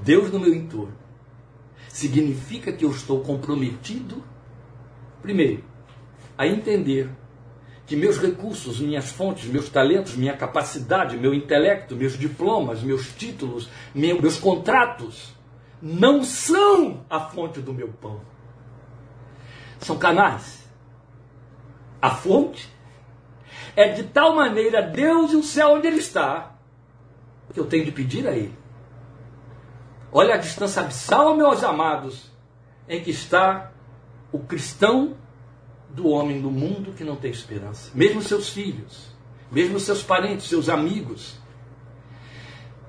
Deus 0.03 0.31
no 0.31 0.39
meu 0.39 0.55
entorno 0.55 0.97
significa 1.89 2.73
que 2.73 2.85
eu 2.85 2.91
estou 2.91 3.21
comprometido, 3.21 4.23
primeiro, 5.23 5.65
a 6.37 6.47
entender 6.47 7.09
que 7.87 7.97
meus 7.97 8.19
recursos, 8.19 8.81
minhas 8.81 9.11
fontes, 9.11 9.47
meus 9.47 9.69
talentos, 9.69 10.17
minha 10.17 10.37
capacidade, 10.37 11.17
meu 11.17 11.33
intelecto, 11.33 11.95
meus 11.95 12.19
diplomas, 12.19 12.83
meus 12.83 13.13
títulos, 13.13 13.69
meus 13.95 14.39
contratos, 14.39 15.36
não 15.87 16.25
são 16.25 17.05
a 17.09 17.21
fonte 17.21 17.61
do 17.61 17.73
meu 17.73 17.89
pão. 17.89 18.21
São 19.79 19.97
canais. 19.97 20.67
A 22.03 22.11
fonte 22.11 22.69
é 23.77 23.89
de 23.89 24.03
tal 24.05 24.35
maneira 24.35 24.83
Deus 24.83 25.33
e 25.33 25.37
o 25.37 25.43
céu 25.43 25.75
onde 25.75 25.87
Ele 25.87 25.99
está, 25.99 26.57
que 27.53 27.61
eu 27.61 27.67
tenho 27.67 27.85
de 27.85 27.93
pedir 27.93 28.27
a 28.27 28.33
Ele. 28.33 28.55
Olha 30.11 30.35
a 30.35 30.39
distância 30.39 30.83
abissal, 30.83 31.37
meus 31.37 31.63
amados, 31.63 32.33
em 32.89 33.01
que 33.01 33.11
está 33.11 33.71
o 34.33 34.41
cristão 34.41 35.17
do 35.91 36.09
homem 36.09 36.41
do 36.41 36.51
mundo 36.51 36.93
que 36.93 37.05
não 37.05 37.17
tem 37.17 37.31
esperança. 37.31 37.93
Mesmo 37.95 38.21
seus 38.21 38.49
filhos, 38.49 39.09
mesmo 39.51 39.79
seus 39.79 40.03
parentes, 40.03 40.49
seus 40.49 40.69
amigos, 40.69 41.39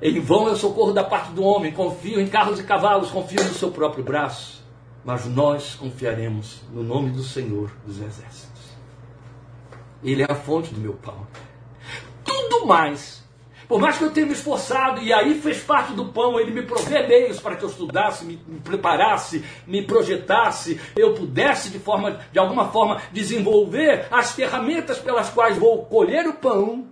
em 0.02 0.20
vão 0.20 0.46
o 0.46 0.56
socorro 0.56 0.94
da 0.94 1.04
parte 1.04 1.32
do 1.32 1.44
homem, 1.44 1.72
confio 1.72 2.20
em 2.22 2.28
carros 2.28 2.60
e 2.60 2.64
cavalos, 2.64 3.10
confio 3.10 3.44
no 3.44 3.54
seu 3.54 3.72
próprio 3.72 4.04
braço. 4.04 4.64
Mas 5.04 5.26
nós 5.26 5.76
confiaremos 5.76 6.62
no 6.72 6.84
nome 6.84 7.12
do 7.12 7.24
Senhor 7.24 7.72
dos 7.86 8.00
Exércitos. 8.00 8.78
Ele 10.04 10.22
é 10.22 10.32
a 10.32 10.36
fonte 10.36 10.74
do 10.74 10.80
meu 10.80 10.94
pão. 10.94 11.26
Tudo 12.24 12.66
mais. 12.66 13.26
Por 13.68 13.82
mais 13.82 13.98
que 13.98 14.04
eu 14.04 14.12
tenha 14.12 14.26
me 14.26 14.34
esforçado, 14.34 15.02
e 15.02 15.12
aí 15.12 15.42
fez 15.42 15.62
parte 15.62 15.92
do 15.94 16.06
pão, 16.06 16.40
ele 16.40 16.52
me 16.52 16.62
provê 16.62 17.06
meios 17.06 17.40
para 17.40 17.56
que 17.56 17.64
eu 17.64 17.70
estudasse, 17.70 18.24
me, 18.24 18.40
me 18.48 18.60
preparasse, 18.62 19.44
me 19.66 19.82
projetasse, 19.82 20.80
eu 20.96 21.14
pudesse, 21.14 21.70
de, 21.70 21.80
forma, 21.80 22.22
de 22.32 22.40
alguma 22.40 22.70
forma, 22.70 23.02
desenvolver 23.12 24.08
as 24.10 24.32
ferramentas 24.32 25.00
pelas 25.00 25.30
quais 25.30 25.58
vou 25.58 25.86
colher 25.86 26.26
o 26.28 26.34
pão 26.34 26.88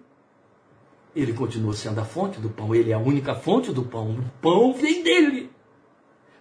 ele 1.16 1.34
continua 1.34 1.74
sendo 1.74 2.02
a 2.02 2.06
fonte 2.06 2.40
do 2.42 2.50
pão, 2.50 2.76
ele 2.76 2.92
é 2.92 2.94
a 2.94 3.00
única 3.00 3.34
fonte 3.34 3.72
do 3.72 3.84
pão. 3.84 4.12
O 4.12 4.42
pão 4.42 4.74
vem 4.74 5.02
dele. 5.02 5.50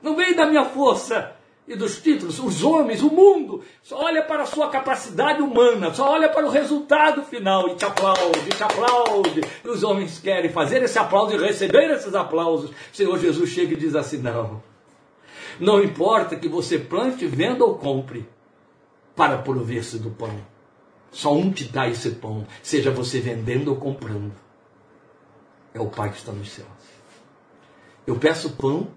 Não 0.02 0.16
vem 0.16 0.34
da 0.34 0.46
minha 0.46 0.64
força 0.64 1.36
e 1.66 1.76
dos 1.76 2.02
títulos. 2.02 2.40
Os 2.40 2.64
homens, 2.64 3.00
o 3.00 3.08
mundo, 3.08 3.62
só 3.82 4.02
olha 4.04 4.22
para 4.22 4.42
a 4.42 4.46
sua 4.46 4.68
capacidade 4.68 5.40
humana, 5.40 5.94
só 5.94 6.10
olha 6.10 6.28
para 6.28 6.44
o 6.44 6.50
resultado 6.50 7.22
final 7.22 7.68
e 7.68 7.76
te 7.76 7.84
aplaude, 7.84 8.50
te 8.50 8.62
aplaude. 8.62 9.40
E 9.64 9.68
os 9.68 9.84
homens 9.84 10.18
querem 10.18 10.50
fazer 10.50 10.82
esse 10.82 10.98
aplauso 10.98 11.34
e 11.34 11.38
receber 11.38 11.90
esses 11.90 12.14
aplausos. 12.14 12.72
Senhor 12.92 13.16
Jesus 13.18 13.50
chega 13.50 13.74
e 13.74 13.78
diz 13.78 13.94
assim: 13.94 14.18
não. 14.18 14.60
Não 15.60 15.82
importa 15.82 16.34
que 16.34 16.48
você 16.48 16.80
plante, 16.80 17.26
venda 17.26 17.64
ou 17.64 17.78
compre 17.78 18.28
para 19.14 19.38
prover-se 19.38 19.98
do 19.98 20.10
pão. 20.10 20.34
Só 21.12 21.32
um 21.32 21.52
te 21.52 21.64
dá 21.64 21.88
esse 21.88 22.10
pão, 22.10 22.44
seja 22.60 22.90
você 22.90 23.20
vendendo 23.20 23.68
ou 23.68 23.76
comprando 23.76 24.43
é 25.74 25.80
o 25.80 25.88
Pai 25.88 26.10
que 26.10 26.16
está 26.16 26.32
nos 26.32 26.50
céus. 26.50 26.68
Eu 28.06 28.16
peço 28.16 28.50
pão 28.50 28.88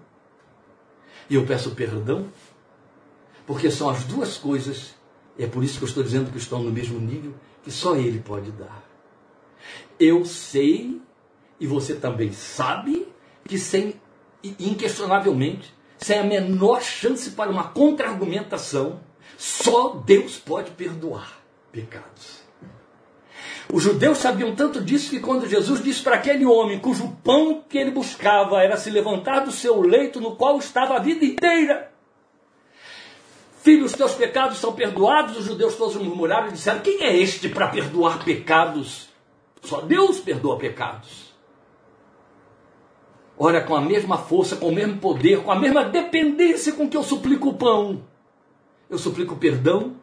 e 1.28 1.34
eu 1.34 1.44
peço 1.44 1.72
perdão, 1.72 2.28
porque 3.46 3.70
são 3.70 3.90
as 3.90 4.04
duas 4.04 4.38
coisas, 4.38 4.94
e 5.36 5.44
é 5.44 5.46
por 5.46 5.62
isso 5.62 5.78
que 5.78 5.84
eu 5.84 5.88
estou 5.88 6.02
dizendo 6.02 6.30
que 6.30 6.38
estão 6.38 6.62
no 6.62 6.70
mesmo 6.70 6.98
nível, 6.98 7.34
que 7.62 7.70
só 7.70 7.96
Ele 7.96 8.20
pode 8.20 8.50
dar. 8.52 8.82
Eu 9.98 10.24
sei, 10.24 11.02
e 11.58 11.66
você 11.66 11.94
também 11.94 12.32
sabe, 12.32 13.08
que 13.44 13.58
sem, 13.58 14.00
inquestionavelmente, 14.42 15.74
sem 15.98 16.18
a 16.18 16.24
menor 16.24 16.80
chance 16.80 17.30
para 17.32 17.50
uma 17.50 17.64
contra-argumentação, 17.64 19.00
só 19.36 19.94
Deus 19.94 20.36
pode 20.36 20.70
perdoar 20.70 21.40
pecados. 21.72 22.47
Os 23.70 23.82
judeus 23.82 24.18
sabiam 24.18 24.54
tanto 24.54 24.80
disso 24.80 25.10
que 25.10 25.20
quando 25.20 25.46
Jesus 25.46 25.82
disse 25.82 26.02
para 26.02 26.16
aquele 26.16 26.46
homem 26.46 26.78
cujo 26.78 27.16
pão 27.22 27.62
que 27.68 27.76
ele 27.76 27.90
buscava 27.90 28.62
era 28.62 28.78
se 28.78 28.90
levantar 28.90 29.40
do 29.40 29.52
seu 29.52 29.82
leito 29.82 30.20
no 30.20 30.36
qual 30.36 30.58
estava 30.58 30.96
a 30.96 30.98
vida 30.98 31.24
inteira, 31.24 31.92
Filho, 33.60 33.84
os 33.84 33.92
teus 33.92 34.14
pecados 34.14 34.56
são 34.58 34.72
perdoados. 34.72 35.36
Os 35.36 35.44
judeus 35.44 35.74
todos 35.74 35.96
murmuraram 35.96 36.48
e 36.48 36.52
disseram: 36.52 36.80
Quem 36.80 37.02
é 37.02 37.14
este 37.14 37.50
para 37.50 37.68
perdoar 37.68 38.24
pecados? 38.24 39.08
Só 39.60 39.82
Deus 39.82 40.20
perdoa 40.20 40.56
pecados. 40.56 41.34
Ora, 43.36 43.60
com 43.60 43.76
a 43.76 43.80
mesma 43.80 44.16
força, 44.16 44.56
com 44.56 44.68
o 44.68 44.74
mesmo 44.74 44.98
poder, 44.98 45.42
com 45.42 45.52
a 45.52 45.58
mesma 45.58 45.84
dependência 45.84 46.72
com 46.72 46.88
que 46.88 46.96
eu 46.96 47.02
suplico 47.02 47.50
o 47.50 47.54
pão, 47.54 48.02
eu 48.88 48.96
suplico 48.96 49.36
perdão, 49.36 49.96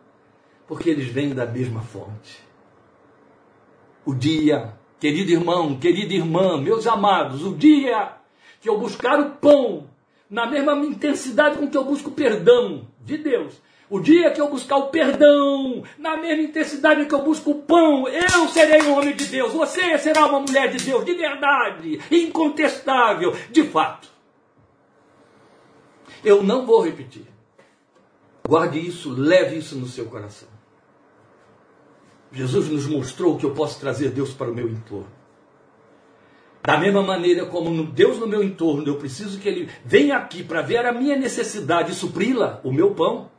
porque 0.68 0.90
eles 0.90 1.08
vêm 1.08 1.34
da 1.34 1.46
mesma 1.46 1.82
fonte 1.82 2.45
o 4.06 4.14
dia, 4.14 4.74
querido 5.00 5.32
irmão, 5.32 5.76
querida 5.78 6.14
irmã, 6.14 6.62
meus 6.62 6.86
amados, 6.86 7.44
o 7.46 7.56
dia 7.56 8.14
que 8.62 8.70
eu 8.70 8.78
buscar 8.78 9.20
o 9.20 9.32
pão, 9.32 9.88
na 10.30 10.46
mesma 10.46 10.74
intensidade 10.78 11.58
com 11.58 11.68
que 11.68 11.78
eu 11.78 11.84
busco 11.84 12.10
o 12.10 12.14
perdão 12.14 12.88
de 13.02 13.18
Deus, 13.18 13.62
O 13.88 14.00
dia 14.00 14.32
que 14.32 14.42
eu 14.42 14.50
buscar 14.50 14.78
o 14.78 14.88
perdão, 14.88 15.84
na 15.98 16.18
mesma 16.18 16.44
intensidade 16.44 17.06
que 17.06 17.14
eu 17.14 17.22
busco 17.22 17.52
o 17.52 17.62
pão, 17.62 18.08
eu 18.08 18.48
serei 18.48 18.82
um 18.82 18.98
homem 18.98 19.16
de 19.16 19.26
Deus. 19.26 19.54
Você 19.54 19.98
será 20.00 20.26
uma 20.26 20.40
mulher 20.40 20.72
de 20.72 20.84
Deus, 20.84 21.06
de 21.06 21.14
verdade, 21.14 22.02
incontestável, 22.10 23.36
de 23.52 23.64
fato. 23.64 24.10
Eu 26.24 26.42
não 26.42 26.66
vou 26.66 26.82
repetir. 26.82 27.28
Guarde 28.48 28.80
isso, 28.80 29.12
leve 29.12 29.58
isso 29.58 29.76
no 29.76 29.88
seu 29.88 30.06
coração. 30.06 30.55
Jesus 32.36 32.68
nos 32.68 32.86
mostrou 32.86 33.38
que 33.38 33.46
eu 33.46 33.52
posso 33.52 33.80
trazer 33.80 34.10
Deus 34.10 34.34
para 34.34 34.52
o 34.52 34.54
meu 34.54 34.70
entorno. 34.70 35.08
Da 36.62 36.78
mesma 36.78 37.02
maneira 37.02 37.46
como 37.46 37.86
Deus 37.86 38.20
no 38.20 38.28
meu 38.28 38.44
entorno, 38.44 38.86
eu 38.86 38.98
preciso 38.98 39.40
que 39.40 39.48
Ele 39.48 39.70
venha 39.86 40.18
aqui 40.18 40.44
para 40.44 40.62
ver 40.62 40.86
a 40.86 40.92
minha 40.92 41.16
necessidade 41.16 41.94
e 41.94 41.96
supri-la, 41.96 42.60
o 42.62 42.74
meu 42.74 42.94
pão. 42.94 43.32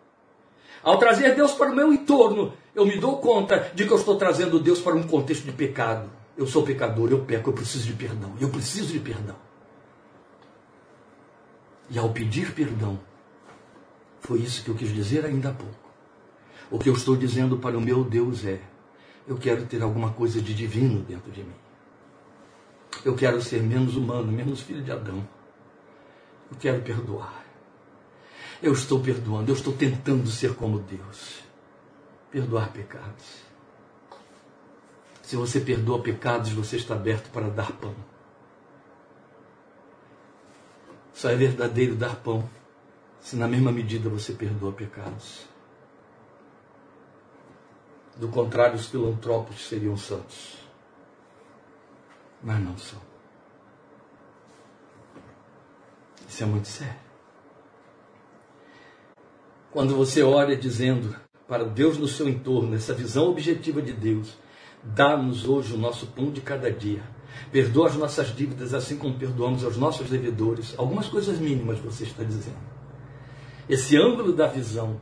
Ao 0.82 0.96
trazer 0.96 1.34
Deus 1.34 1.52
para 1.52 1.70
o 1.70 1.76
meu 1.76 1.92
entorno, 1.92 2.54
eu 2.74 2.86
me 2.86 2.96
dou 2.96 3.18
conta 3.18 3.70
de 3.74 3.84
que 3.84 3.92
eu 3.92 3.98
estou 3.98 4.16
trazendo 4.16 4.58
Deus 4.58 4.80
para 4.80 4.94
um 4.94 5.02
contexto 5.02 5.44
de 5.44 5.52
pecado. 5.52 6.08
Eu 6.38 6.46
sou 6.46 6.62
pecador, 6.62 7.10
eu 7.10 7.18
peco, 7.18 7.50
eu 7.50 7.54
preciso 7.54 7.86
de 7.86 7.92
perdão. 7.92 8.32
Eu 8.40 8.48
preciso 8.48 8.92
de 8.92 9.00
perdão. 9.00 9.36
E 11.90 11.98
ao 11.98 12.08
pedir 12.10 12.52
perdão, 12.52 12.98
foi 14.20 14.38
isso 14.38 14.64
que 14.64 14.70
eu 14.70 14.74
quis 14.74 14.94
dizer 14.94 15.26
ainda 15.26 15.50
há 15.50 15.52
pouco. 15.52 15.74
O 16.70 16.78
que 16.78 16.88
eu 16.88 16.94
estou 16.94 17.14
dizendo 17.16 17.58
para 17.58 17.76
o 17.76 17.80
meu 17.80 18.02
Deus 18.02 18.44
é: 18.44 18.60
eu 19.26 19.36
quero 19.36 19.66
ter 19.66 19.82
alguma 19.82 20.12
coisa 20.12 20.40
de 20.40 20.54
divino 20.54 21.02
dentro 21.02 21.30
de 21.32 21.42
mim. 21.42 21.54
Eu 23.04 23.14
quero 23.14 23.40
ser 23.42 23.62
menos 23.62 23.96
humano, 23.96 24.30
menos 24.30 24.60
filho 24.60 24.82
de 24.82 24.92
Adão. 24.92 25.26
Eu 26.50 26.56
quero 26.58 26.82
perdoar. 26.82 27.44
Eu 28.62 28.72
estou 28.72 29.00
perdoando, 29.00 29.50
eu 29.50 29.54
estou 29.54 29.72
tentando 29.72 30.28
ser 30.28 30.54
como 30.54 30.78
Deus. 30.78 31.40
Perdoar 32.30 32.72
pecados. 32.72 33.44
Se 35.22 35.36
você 35.36 35.60
perdoa 35.60 36.00
pecados, 36.00 36.50
você 36.52 36.76
está 36.76 36.94
aberto 36.94 37.30
para 37.30 37.50
dar 37.50 37.72
pão. 37.72 37.94
Só 41.12 41.30
é 41.30 41.34
verdadeiro 41.34 41.96
dar 41.96 42.16
pão 42.16 42.48
se 43.20 43.34
na 43.34 43.48
mesma 43.48 43.72
medida 43.72 44.08
você 44.08 44.32
perdoa 44.32 44.72
pecados. 44.72 45.55
Do 48.16 48.28
contrário, 48.28 48.76
os 48.76 48.86
filantropos 48.86 49.68
seriam 49.68 49.96
santos. 49.96 50.56
Mas 52.42 52.62
não 52.62 52.76
são. 52.78 53.00
Isso 56.28 56.42
é 56.42 56.46
muito 56.46 56.68
sério. 56.68 57.06
Quando 59.70 59.94
você 59.94 60.22
ora 60.22 60.56
dizendo 60.56 61.14
para 61.46 61.64
Deus 61.64 61.98
no 61.98 62.08
seu 62.08 62.28
entorno, 62.28 62.74
essa 62.74 62.94
visão 62.94 63.28
objetiva 63.28 63.82
de 63.82 63.92
Deus, 63.92 64.36
dá-nos 64.82 65.46
hoje 65.46 65.74
o 65.74 65.78
nosso 65.78 66.06
pão 66.06 66.30
de 66.30 66.40
cada 66.40 66.70
dia. 66.70 67.02
Perdoa 67.52 67.88
as 67.88 67.96
nossas 67.96 68.34
dívidas 68.34 68.72
assim 68.72 68.96
como 68.96 69.18
perdoamos 69.18 69.62
aos 69.62 69.76
nossos 69.76 70.08
devedores. 70.08 70.74
Algumas 70.78 71.08
coisas 71.08 71.38
mínimas 71.38 71.78
você 71.78 72.04
está 72.04 72.24
dizendo. 72.24 72.56
Esse 73.68 73.96
ângulo 73.96 74.32
da 74.32 74.46
visão 74.46 75.00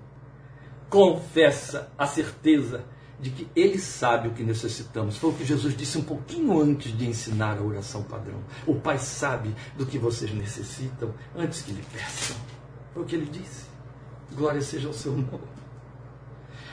confessa 0.90 1.92
a 1.96 2.06
certeza 2.06 2.84
de 3.20 3.30
que 3.30 3.48
Ele 3.54 3.78
sabe 3.78 4.28
o 4.28 4.32
que 4.32 4.42
necessitamos. 4.42 5.16
Foi 5.16 5.30
o 5.30 5.34
que 5.34 5.44
Jesus 5.44 5.76
disse 5.76 5.98
um 5.98 6.02
pouquinho 6.02 6.60
antes 6.60 6.96
de 6.96 7.06
ensinar 7.06 7.58
a 7.58 7.62
oração 7.62 8.02
padrão. 8.02 8.40
O 8.66 8.74
Pai 8.74 8.98
sabe 8.98 9.54
do 9.76 9.86
que 9.86 9.98
vocês 9.98 10.32
necessitam 10.32 11.14
antes 11.36 11.62
que 11.62 11.72
lhe 11.72 11.84
peçam. 11.92 12.36
Foi 12.92 13.02
o 13.02 13.06
que 13.06 13.16
ele 13.16 13.26
disse. 13.26 13.64
Glória 14.32 14.60
seja 14.60 14.88
ao 14.88 14.94
seu 14.94 15.12
nome. 15.12 15.54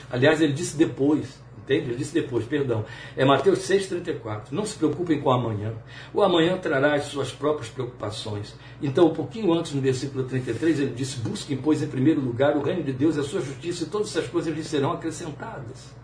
Aliás, 0.10 0.42
ele 0.42 0.52
disse 0.52 0.76
depois, 0.76 1.40
entende? 1.58 1.90
Ele 1.90 1.96
disse 1.96 2.14
depois, 2.14 2.46
perdão. 2.46 2.86
É 3.16 3.24
Mateus 3.24 3.60
6,34. 3.60 4.52
Não 4.52 4.66
se 4.66 4.76
preocupem 4.78 5.22
com 5.22 5.30
o 5.30 5.32
amanhã. 5.32 5.74
O 6.14 6.22
amanhã 6.22 6.58
trará 6.58 6.96
as 6.96 7.06
suas 7.06 7.32
próprias 7.32 7.70
preocupações. 7.70 8.54
Então, 8.82 9.08
um 9.08 9.14
pouquinho 9.14 9.54
antes, 9.54 9.74
no 9.74 9.82
versículo 9.82 10.26
33, 10.26 10.82
ele 10.82 10.94
disse: 10.94 11.18
Busquem, 11.20 11.56
pois, 11.56 11.82
em 11.82 11.88
primeiro 11.88 12.20
lugar 12.20 12.58
o 12.58 12.62
reino 12.62 12.84
de 12.84 12.92
Deus 12.92 13.16
e 13.16 13.22
a 13.22 13.24
sua 13.24 13.42
justiça, 13.42 13.84
e 13.84 13.88
todas 13.88 14.10
essas 14.10 14.30
coisas 14.30 14.54
lhes 14.54 14.68
serão 14.68 14.92
acrescentadas. 14.92 16.01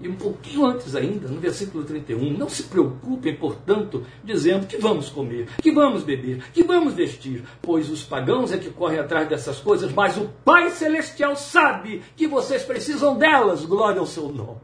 E 0.00 0.08
um 0.08 0.16
pouquinho 0.16 0.66
antes 0.66 0.94
ainda, 0.96 1.28
no 1.28 1.40
versículo 1.40 1.84
31, 1.84 2.36
não 2.36 2.48
se 2.48 2.64
preocupem, 2.64 3.36
portanto, 3.36 4.04
dizendo 4.24 4.66
que 4.66 4.76
vamos 4.76 5.08
comer, 5.08 5.48
que 5.62 5.70
vamos 5.70 6.02
beber, 6.02 6.42
que 6.52 6.64
vamos 6.64 6.94
vestir, 6.94 7.44
pois 7.62 7.88
os 7.88 8.02
pagãos 8.02 8.52
é 8.52 8.58
que 8.58 8.70
correm 8.70 8.98
atrás 8.98 9.28
dessas 9.28 9.60
coisas, 9.60 9.92
mas 9.92 10.16
o 10.16 10.28
Pai 10.44 10.70
Celestial 10.70 11.36
sabe 11.36 12.02
que 12.16 12.26
vocês 12.26 12.62
precisam 12.64 13.16
delas, 13.16 13.64
glória 13.64 14.00
ao 14.00 14.06
seu 14.06 14.28
nome. 14.28 14.60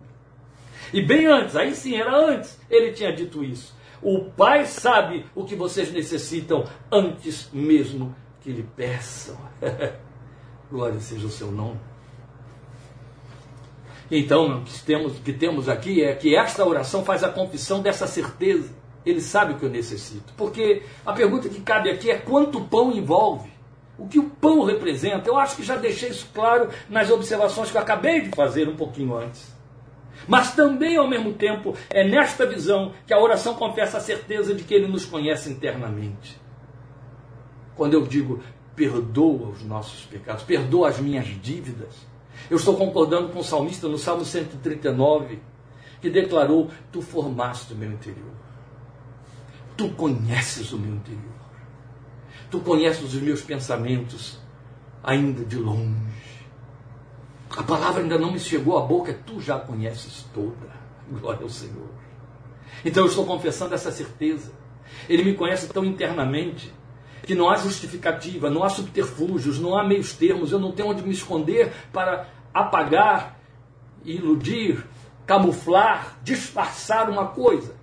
E 0.93 1.01
bem 1.01 1.27
antes, 1.27 1.55
aí 1.55 1.75
sim, 1.75 1.95
era 1.95 2.15
antes, 2.15 2.59
ele 2.69 2.93
tinha 2.93 3.15
dito 3.15 3.45
isso. 3.45 3.75
O 4.03 4.25
Pai 4.25 4.67
sabe 4.67 5.27
o 5.35 5.45
que 5.45 5.55
vocês 5.55 5.93
necessitam 5.93 6.65
antes 6.91 7.49
mesmo 7.53 8.15
que 8.41 8.51
lhe 8.51 8.63
peçam. 8.63 9.37
glória 10.71 10.99
seja 11.01 11.27
o 11.27 11.31
seu 11.31 11.51
nome. 11.51 11.90
Então, 14.11 14.59
o 14.59 14.65
que 14.65 14.83
temos, 14.83 15.19
que 15.21 15.33
temos 15.33 15.69
aqui 15.69 16.03
é 16.03 16.15
que 16.15 16.35
esta 16.35 16.65
oração 16.65 17.05
faz 17.05 17.23
a 17.23 17.29
confissão 17.29 17.81
dessa 17.81 18.07
certeza. 18.07 18.75
Ele 19.07 19.21
sabe 19.21 19.53
o 19.53 19.57
que 19.57 19.65
eu 19.65 19.71
necessito. 19.71 20.33
Porque 20.37 20.83
a 21.07 21.13
pergunta 21.13 21.49
que 21.49 21.61
cabe 21.61 21.91
aqui 21.91 22.11
é 22.11 22.19
quanto 22.19 22.61
pão 22.63 22.91
envolve? 22.91 23.51
O 23.97 24.09
que 24.09 24.19
o 24.19 24.29
pão 24.29 24.65
representa? 24.65 25.29
Eu 25.29 25.39
acho 25.39 25.57
que 25.57 25.63
já 25.63 25.77
deixei 25.77 26.09
isso 26.09 26.29
claro 26.35 26.71
nas 26.89 27.11
observações 27.11 27.71
que 27.71 27.77
eu 27.77 27.81
acabei 27.81 28.23
de 28.23 28.31
fazer 28.31 28.69
um 28.69 28.77
pouquinho 28.77 29.17
antes. 29.17 29.55
Mas 30.27 30.55
também, 30.55 30.97
ao 30.97 31.09
mesmo 31.09 31.33
tempo, 31.33 31.75
é 31.89 32.07
nesta 32.07 32.45
visão 32.47 32.93
que 33.07 33.15
a 33.15 33.21
oração 33.21 33.55
confessa 33.55 33.99
a 33.99 34.01
certeza 34.01 34.55
de 34.55 34.65
que 34.65 34.75
ele 34.75 34.89
nos 34.89 35.05
conhece 35.05 35.51
internamente. 35.51 36.41
Quando 37.77 37.95
eu 37.95 38.07
digo 38.07 38.43
perdoa 38.75 39.49
os 39.49 39.63
nossos 39.63 40.05
pecados, 40.07 40.43
perdoa 40.43 40.89
as 40.89 40.99
minhas 40.99 41.27
dívidas, 41.43 42.10
eu 42.49 42.57
estou 42.57 42.77
concordando 42.77 43.29
com 43.29 43.41
o 43.41 43.45
salmista 43.45 43.89
no 43.89 43.99
Salmo 43.99 44.25
139, 44.25 45.41
que 46.01 46.09
declarou: 46.09 46.71
Tu 46.91 47.03
formaste 47.03 47.73
o 47.73 47.77
meu 47.77 47.93
interior. 47.93 48.33
Tu 49.77 49.89
conheces 49.91 50.73
o 50.73 50.79
meu 50.79 50.95
interior. 50.95 51.41
Tu 52.51 52.61
conheces 52.61 53.15
os 53.15 53.23
meus 53.23 53.43
pensamentos 53.43 54.39
ainda 55.03 55.45
de 55.45 55.57
longe. 55.57 56.11
A 57.57 57.63
palavra 57.63 58.03
ainda 58.03 58.19
não 58.19 58.33
me 58.33 58.39
chegou 58.39 58.79
à 58.79 58.83
boca, 58.83 59.13
tu 59.27 59.41
já 59.41 59.59
conheces 59.59 60.27
toda. 60.33 60.81
Glória 61.11 61.43
ao 61.43 61.49
Senhor. 61.49 61.89
Então 62.85 63.05
eu 63.05 63.09
estou 63.09 63.27
confessando 63.27 63.75
essa 63.75 63.91
certeza. 63.91 64.53
Ele 65.09 65.25
me 65.25 65.35
conhece 65.35 65.69
tão 65.69 65.85
internamente 65.85 66.73
que 67.31 67.35
não 67.37 67.49
há 67.49 67.55
justificativa, 67.55 68.51
não 68.51 68.65
há 68.65 68.69
subterfúgios, 68.69 69.61
não 69.61 69.79
há 69.79 69.87
meios 69.87 70.13
termos, 70.13 70.51
eu 70.51 70.59
não 70.59 70.73
tenho 70.73 70.89
onde 70.89 71.01
me 71.01 71.13
esconder 71.13 71.73
para 71.93 72.27
apagar, 72.53 73.39
iludir, 74.05 74.85
camuflar, 75.25 76.19
disfarçar 76.25 77.09
uma 77.09 77.29
coisa. 77.29 77.77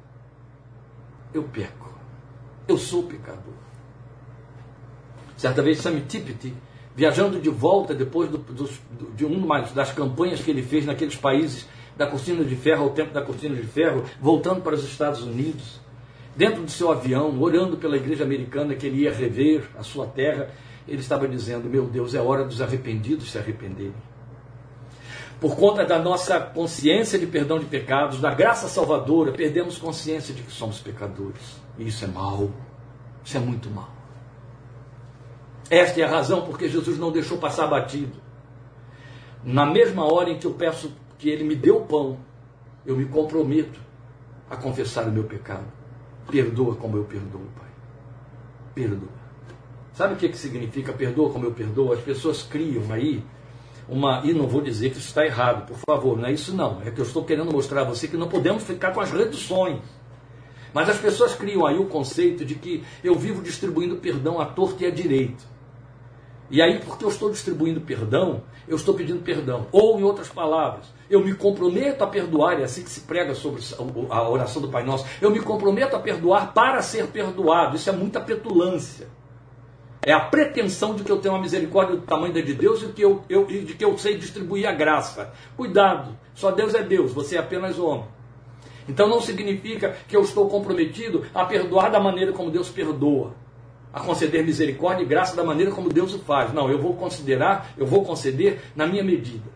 Eu 1.33 1.43
peco. 1.43 1.89
Eu 2.67 2.77
sou 2.77 3.03
pecador. 3.03 3.53
Certa 5.37 5.61
vez, 5.61 5.77
Sammy 5.77 6.01
Tippett, 6.01 6.53
viajando 6.93 7.39
de 7.39 7.49
volta 7.49 7.95
depois 7.95 8.29
do, 8.29 8.39
do, 8.39 8.69
de 9.15 9.23
uma 9.23 9.61
das 9.61 9.93
campanhas 9.93 10.41
que 10.41 10.51
ele 10.51 10.61
fez 10.61 10.85
naqueles 10.85 11.15
países 11.15 11.65
da 11.95 12.05
cortina 12.05 12.43
de 12.43 12.55
ferro, 12.57 12.83
ao 12.83 12.89
tempo 12.89 13.13
da 13.13 13.21
cortina 13.21 13.55
de 13.55 13.65
ferro, 13.65 14.03
voltando 14.19 14.61
para 14.61 14.75
os 14.75 14.83
Estados 14.83 15.23
Unidos, 15.23 15.79
dentro 16.38 16.63
do 16.63 16.71
seu 16.71 16.91
avião, 16.91 17.41
orando 17.41 17.75
pela 17.75 17.97
igreja 17.97 18.23
americana 18.23 18.75
que 18.75 18.85
ele 18.85 19.01
ia 19.01 19.13
rever 19.13 19.67
a 19.77 19.83
sua 19.83 20.05
terra, 20.07 20.49
ele 20.88 20.99
estava 20.99 21.27
dizendo: 21.27 21.69
Meu 21.69 21.85
Deus, 21.85 22.13
é 22.13 22.21
hora 22.21 22.45
dos 22.45 22.61
arrependidos 22.61 23.31
se 23.31 23.38
arrependerem 23.38 23.93
por 25.39 25.55
conta 25.55 25.85
da 25.85 25.99
nossa 25.99 26.39
consciência 26.39 27.19
de 27.19 27.27
perdão 27.27 27.59
de 27.59 27.65
pecados, 27.65 28.19
da 28.19 28.33
graça 28.33 28.67
salvadora, 28.67 29.31
perdemos 29.31 29.77
consciência 29.77 30.33
de 30.33 30.41
que 30.41 30.51
somos 30.51 30.79
pecadores. 30.79 31.61
E 31.77 31.88
isso 31.88 32.03
é 32.05 32.07
mal. 32.07 32.49
Isso 33.23 33.38
é 33.38 33.39
muito 33.39 33.69
mal. 33.69 33.89
Esta 35.69 36.01
é 36.01 36.03
a 36.03 36.09
razão 36.09 36.41
porque 36.41 36.67
Jesus 36.67 36.97
não 36.97 37.11
deixou 37.11 37.38
passar 37.38 37.67
batido. 37.67 38.17
Na 39.43 39.65
mesma 39.65 40.11
hora 40.11 40.31
em 40.31 40.39
que 40.39 40.47
eu 40.47 40.53
peço 40.53 40.91
que 41.19 41.29
Ele 41.29 41.43
me 41.43 41.55
dê 41.55 41.69
o 41.69 41.81
pão, 41.81 42.17
eu 42.85 42.95
me 42.95 43.05
comprometo 43.05 43.79
a 44.49 44.55
confessar 44.55 45.07
o 45.07 45.11
meu 45.11 45.25
pecado. 45.25 45.76
Perdoa 46.30 46.75
como 46.75 46.97
eu 46.97 47.03
perdoo, 47.03 47.41
Pai. 47.55 47.69
Perdoa. 48.75 49.17
Sabe 49.93 50.13
o 50.13 50.17
que, 50.17 50.30
que 50.30 50.38
significa 50.38 50.93
perdoa 50.93 51.32
como 51.32 51.45
eu 51.45 51.51
perdoo? 51.51 51.91
As 51.91 51.99
pessoas 51.99 52.43
criam 52.43 52.91
aí 52.91 53.23
uma. 53.89 54.21
E 54.23 54.34
não 54.34 54.47
vou 54.47 54.61
dizer 54.61 54.91
que 54.91 54.97
isso 54.97 55.07
está 55.07 55.25
errado, 55.25 55.65
por 55.65 55.78
favor, 55.78 56.17
não 56.17 56.28
é 56.28 56.32
isso 56.32 56.55
não. 56.55 56.82
É 56.86 56.91
que 56.91 56.99
eu 56.99 57.05
estou 57.05 57.23
querendo 57.23 57.51
mostrar 57.51 57.82
a 57.82 57.86
você 57.86 58.07
que 58.07 58.17
não 58.17 58.28
podemos 58.28 58.63
ficar 58.63 58.91
com 58.93 59.01
as 59.01 59.11
reduções. 59.11 59.82
Mas 60.73 60.89
as 60.89 60.97
pessoas 60.97 61.34
criam 61.34 61.65
aí 61.65 61.78
o 61.78 61.86
conceito 61.86 62.45
de 62.45 62.53
que 62.55 62.84
eu 63.03 63.15
vivo 63.15 63.41
distribuindo 63.41 63.95
perdão 63.95 64.39
à 64.39 64.45
torta 64.45 64.84
e 64.84 64.88
à 64.88 64.91
direita. 64.91 65.56
E 66.49 66.61
aí, 66.61 66.79
porque 66.79 67.03
eu 67.03 67.09
estou 67.09 67.29
distribuindo 67.29 67.81
perdão, 67.81 68.41
eu 68.67 68.77
estou 68.77 68.93
pedindo 68.93 69.21
perdão. 69.21 69.67
Ou, 69.71 69.99
em 69.99 70.03
outras 70.03 70.29
palavras, 70.29 70.85
eu 71.09 71.23
me 71.23 71.33
comprometo 71.33 72.03
a 72.03 72.07
perdoar, 72.07 72.59
é 72.59 72.63
assim 72.63 72.83
que 72.83 72.89
se 72.89 73.01
prega 73.01 73.35
sobre 73.35 73.61
a 74.09 74.29
oração 74.29 74.61
do 74.61 74.69
Pai 74.69 74.83
Nosso. 74.83 75.05
Eu 75.21 75.29
me 75.29 75.41
comprometo 75.41 75.95
a 75.95 75.99
perdoar 75.99 76.53
para 76.53 76.81
ser 76.81 77.07
perdoado. 77.07 77.75
Isso 77.75 77.89
é 77.89 77.93
muita 77.93 78.21
petulância. 78.21 79.07
É 80.01 80.13
a 80.13 80.21
pretensão 80.21 80.95
de 80.95 81.03
que 81.03 81.11
eu 81.11 81.17
tenho 81.17 81.33
uma 81.33 81.41
misericórdia 81.41 81.97
do 81.97 82.03
tamanho 82.03 82.33
da 82.33 82.39
de 82.39 82.53
Deus 82.53 82.81
e 82.81 82.87
que 82.87 83.01
eu, 83.01 83.23
eu, 83.27 83.45
de 83.45 83.73
que 83.73 83.83
eu 83.83 83.97
sei 83.97 84.17
distribuir 84.17 84.65
a 84.65 84.71
graça. 84.71 85.33
Cuidado, 85.57 86.17
só 86.33 86.49
Deus 86.49 86.73
é 86.73 86.81
Deus, 86.81 87.11
você 87.11 87.35
é 87.35 87.39
apenas 87.39 87.77
homem. 87.77 88.05
Então 88.87 89.09
não 89.09 89.19
significa 89.19 89.97
que 90.07 90.15
eu 90.15 90.21
estou 90.21 90.47
comprometido 90.47 91.25
a 91.35 91.43
perdoar 91.43 91.91
da 91.91 91.99
maneira 91.99 92.31
como 92.31 92.49
Deus 92.49 92.69
perdoa 92.69 93.33
a 93.93 93.99
conceder 93.99 94.43
misericórdia 94.43 95.03
e 95.03 95.07
graça 95.07 95.35
da 95.35 95.43
maneira 95.43 95.71
como 95.71 95.89
Deus 95.89 96.13
o 96.13 96.19
faz. 96.19 96.53
Não, 96.53 96.69
eu 96.69 96.79
vou 96.79 96.95
considerar, 96.95 97.71
eu 97.77 97.85
vou 97.85 98.03
conceder 98.03 98.61
na 98.75 98.85
minha 98.85 99.03
medida. 99.03 99.49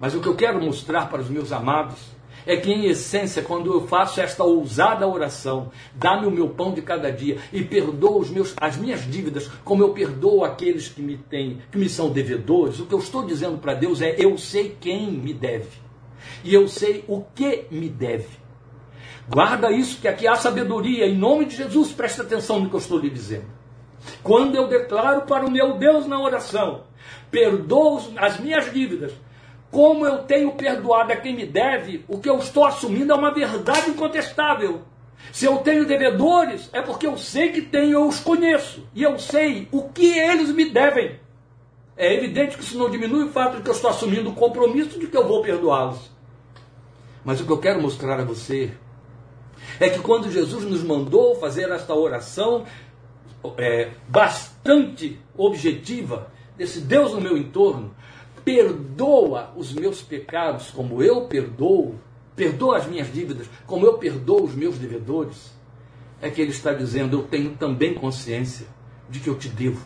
Mas 0.00 0.14
o 0.14 0.20
que 0.20 0.28
eu 0.28 0.34
quero 0.34 0.60
mostrar 0.60 1.08
para 1.08 1.20
os 1.20 1.28
meus 1.28 1.52
amados 1.52 2.14
é 2.46 2.56
que, 2.56 2.70
em 2.70 2.86
essência, 2.86 3.42
quando 3.42 3.72
eu 3.72 3.86
faço 3.86 4.20
esta 4.20 4.44
ousada 4.44 5.08
oração, 5.08 5.70
dá-me 5.94 6.26
o 6.26 6.30
meu 6.30 6.48
pão 6.48 6.72
de 6.72 6.82
cada 6.82 7.10
dia 7.10 7.38
e 7.52 7.62
perdoa 7.62 8.18
os 8.18 8.30
meus, 8.30 8.54
as 8.60 8.76
minhas 8.76 9.02
dívidas, 9.10 9.50
como 9.64 9.82
eu 9.82 9.90
perdoo 9.90 10.44
aqueles 10.44 10.88
que 10.88 11.00
me 11.00 11.16
têm, 11.16 11.62
que 11.70 11.78
me 11.78 11.88
são 11.88 12.10
devedores, 12.10 12.80
o 12.80 12.86
que 12.86 12.94
eu 12.94 12.98
estou 12.98 13.24
dizendo 13.24 13.58
para 13.58 13.74
Deus 13.74 14.02
é: 14.02 14.14
eu 14.18 14.36
sei 14.36 14.76
quem 14.78 15.10
me 15.10 15.32
deve 15.32 15.84
e 16.42 16.52
eu 16.52 16.68
sei 16.68 17.04
o 17.08 17.22
que 17.34 17.66
me 17.70 17.88
deve. 17.88 18.44
Guarda 19.28 19.70
isso, 19.70 20.00
que 20.00 20.08
aqui 20.08 20.26
há 20.26 20.34
sabedoria. 20.34 21.06
Em 21.06 21.16
nome 21.16 21.46
de 21.46 21.56
Jesus, 21.56 21.92
preste 21.92 22.20
atenção 22.20 22.60
no 22.60 22.68
que 22.68 22.76
eu 22.76 22.80
estou 22.80 22.98
lhe 22.98 23.08
dizendo. 23.08 23.46
Quando 24.22 24.54
eu 24.54 24.68
declaro 24.68 25.22
para 25.22 25.46
o 25.46 25.50
meu 25.50 25.74
Deus 25.74 26.06
na 26.06 26.20
oração, 26.20 26.84
perdoo 27.30 28.00
as 28.16 28.38
minhas 28.38 28.72
dívidas, 28.72 29.12
como 29.70 30.06
eu 30.06 30.18
tenho 30.18 30.52
perdoado 30.52 31.12
a 31.12 31.16
quem 31.16 31.34
me 31.34 31.44
deve, 31.44 32.04
o 32.06 32.18
que 32.18 32.30
eu 32.30 32.38
estou 32.38 32.64
assumindo 32.64 33.12
é 33.12 33.16
uma 33.16 33.34
verdade 33.34 33.90
incontestável. 33.90 34.82
Se 35.32 35.46
eu 35.46 35.58
tenho 35.58 35.84
devedores, 35.84 36.70
é 36.72 36.80
porque 36.80 37.06
eu 37.06 37.16
sei 37.18 37.50
que 37.50 37.60
tenho, 37.60 37.92
eu 37.92 38.06
os 38.06 38.20
conheço. 38.20 38.86
E 38.94 39.02
eu 39.02 39.18
sei 39.18 39.68
o 39.72 39.88
que 39.88 40.16
eles 40.16 40.50
me 40.50 40.70
devem. 40.70 41.18
É 41.96 42.12
evidente 42.14 42.56
que 42.56 42.62
isso 42.62 42.78
não 42.78 42.90
diminui 42.90 43.24
o 43.24 43.30
fato 43.30 43.56
de 43.56 43.62
que 43.62 43.68
eu 43.68 43.74
estou 43.74 43.90
assumindo 43.90 44.30
o 44.30 44.34
compromisso 44.34 44.98
de 44.98 45.06
que 45.06 45.16
eu 45.16 45.26
vou 45.26 45.42
perdoá-los. 45.42 46.10
Mas 47.24 47.40
o 47.40 47.44
que 47.44 47.50
eu 47.50 47.58
quero 47.58 47.82
mostrar 47.82 48.20
a 48.20 48.24
você 48.24 48.72
é 49.80 49.88
que 49.88 50.00
quando 50.00 50.30
Jesus 50.30 50.64
nos 50.64 50.82
mandou 50.82 51.34
fazer 51.36 51.70
esta 51.70 51.94
oração, 51.94 52.64
é, 53.58 53.90
bastante 54.08 55.18
objetiva 55.36 56.30
desse 56.56 56.80
Deus 56.80 57.12
no 57.12 57.20
meu 57.20 57.36
entorno, 57.36 57.94
perdoa 58.44 59.52
os 59.56 59.72
meus 59.72 60.02
pecados 60.02 60.70
como 60.70 61.02
eu 61.02 61.22
perdoo, 61.22 61.94
perdoa 62.36 62.78
as 62.78 62.86
minhas 62.86 63.12
dívidas 63.12 63.48
como 63.66 63.86
eu 63.86 63.94
perdoo 63.98 64.44
os 64.44 64.54
meus 64.54 64.78
devedores, 64.78 65.54
é 66.20 66.30
que 66.30 66.40
ele 66.40 66.50
está 66.50 66.72
dizendo: 66.72 67.18
eu 67.18 67.22
tenho 67.22 67.50
também 67.56 67.94
consciência 67.94 68.66
de 69.08 69.20
que 69.20 69.28
eu 69.28 69.36
te 69.36 69.48
devo 69.48 69.84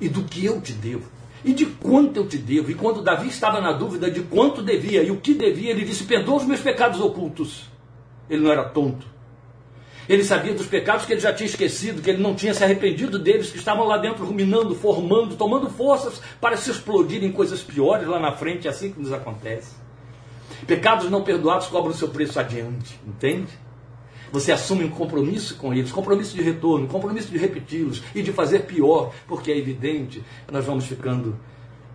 e 0.00 0.08
do 0.08 0.22
que 0.24 0.44
eu 0.44 0.60
te 0.60 0.72
devo 0.72 1.18
e 1.44 1.52
de 1.52 1.66
quanto 1.66 2.16
eu 2.16 2.26
te 2.26 2.36
devo. 2.36 2.70
E 2.70 2.74
quando 2.74 3.02
Davi 3.02 3.28
estava 3.28 3.60
na 3.60 3.72
dúvida 3.72 4.10
de 4.10 4.22
quanto 4.22 4.62
devia 4.62 5.02
e 5.02 5.10
o 5.10 5.20
que 5.20 5.34
devia, 5.34 5.70
ele 5.70 5.84
disse: 5.84 6.04
perdoa 6.04 6.36
os 6.36 6.44
meus 6.44 6.60
pecados 6.60 7.00
ocultos. 7.00 7.68
Ele 8.28 8.42
não 8.42 8.52
era 8.52 8.64
tonto. 8.64 9.06
Ele 10.08 10.24
sabia 10.24 10.54
dos 10.54 10.66
pecados 10.66 11.04
que 11.04 11.12
ele 11.12 11.20
já 11.20 11.32
tinha 11.32 11.46
esquecido, 11.46 12.00
que 12.00 12.08
ele 12.08 12.22
não 12.22 12.34
tinha 12.34 12.54
se 12.54 12.64
arrependido 12.64 13.18
deles, 13.18 13.50
que 13.50 13.58
estavam 13.58 13.86
lá 13.86 13.98
dentro 13.98 14.24
ruminando, 14.24 14.74
formando, 14.74 15.36
tomando 15.36 15.68
forças 15.68 16.20
para 16.40 16.56
se 16.56 16.70
explodir 16.70 17.22
em 17.22 17.30
coisas 17.30 17.62
piores 17.62 18.08
lá 18.08 18.18
na 18.18 18.32
frente, 18.32 18.66
é 18.66 18.70
assim 18.70 18.90
que 18.90 19.00
nos 19.00 19.12
acontece. 19.12 19.76
Pecados 20.66 21.10
não 21.10 21.22
perdoados 21.22 21.66
cobram 21.66 21.92
seu 21.92 22.08
preço 22.08 22.40
adiante, 22.40 22.98
entende? 23.06 23.52
Você 24.32 24.50
assume 24.50 24.84
um 24.84 24.90
compromisso 24.90 25.56
com 25.56 25.72
eles, 25.72 25.92
compromisso 25.92 26.34
de 26.34 26.42
retorno, 26.42 26.86
compromisso 26.86 27.30
de 27.30 27.38
repeti-los 27.38 28.02
e 28.14 28.22
de 28.22 28.32
fazer 28.32 28.60
pior, 28.60 29.12
porque 29.26 29.50
é 29.50 29.58
evidente, 29.58 30.22
nós 30.50 30.64
vamos 30.64 30.86
ficando 30.86 31.38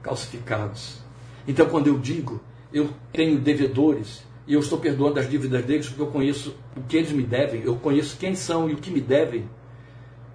calcificados. 0.01 0.99
Então, 1.47 1.67
quando 1.67 1.87
eu 1.87 1.97
digo, 1.97 2.41
eu 2.71 2.89
tenho 3.11 3.39
devedores, 3.39 4.23
e 4.45 4.53
eu 4.53 4.59
estou 4.59 4.77
perdoando 4.77 5.19
as 5.19 5.29
dívidas 5.29 5.63
deles 5.65 5.87
porque 5.87 6.01
eu 6.01 6.11
conheço 6.11 6.55
o 6.75 6.83
que 6.83 6.97
eles 6.97 7.11
me 7.11 7.23
devem, 7.23 7.61
eu 7.61 7.75
conheço 7.77 8.17
quem 8.17 8.35
são 8.35 8.69
e 8.69 8.73
o 8.73 8.77
que 8.77 8.91
me 8.91 8.99
devem. 8.99 9.49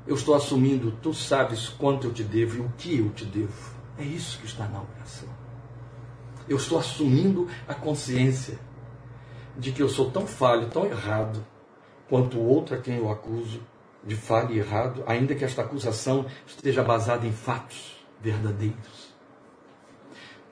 Eu 0.07 0.15
estou 0.15 0.35
assumindo, 0.35 0.93
tu 1.03 1.13
sabes 1.13 1.69
quanto 1.69 2.07
eu 2.07 2.13
te 2.13 2.25
devo 2.25 2.57
e 2.57 2.61
o 2.61 2.73
que 2.79 2.99
eu 2.99 3.11
te 3.11 3.27
devo. 3.27 3.77
É 3.99 4.03
isso 4.03 4.39
que 4.39 4.47
está 4.47 4.67
na 4.67 4.81
oração. 4.81 5.29
Eu 6.49 6.57
estou 6.57 6.79
assumindo 6.79 7.47
a 7.67 7.75
consciência 7.75 8.59
de 9.59 9.71
que 9.73 9.83
eu 9.83 9.89
sou 9.89 10.11
tão 10.11 10.27
falho, 10.27 10.69
tão 10.69 10.87
errado, 10.87 11.45
quanto 12.09 12.39
o 12.39 12.47
outro 12.47 12.75
a 12.75 12.79
quem 12.79 12.97
eu 12.97 13.11
acuso 13.11 13.61
de 14.03 14.17
falho 14.17 14.55
e 14.55 14.59
errado, 14.59 15.03
ainda 15.07 15.35
que 15.35 15.45
esta 15.45 15.63
acusação 15.63 16.25
esteja 16.47 16.83
basada 16.83 17.27
em 17.27 17.33
fatos 17.33 17.97
verdadeiros. 18.21 19.15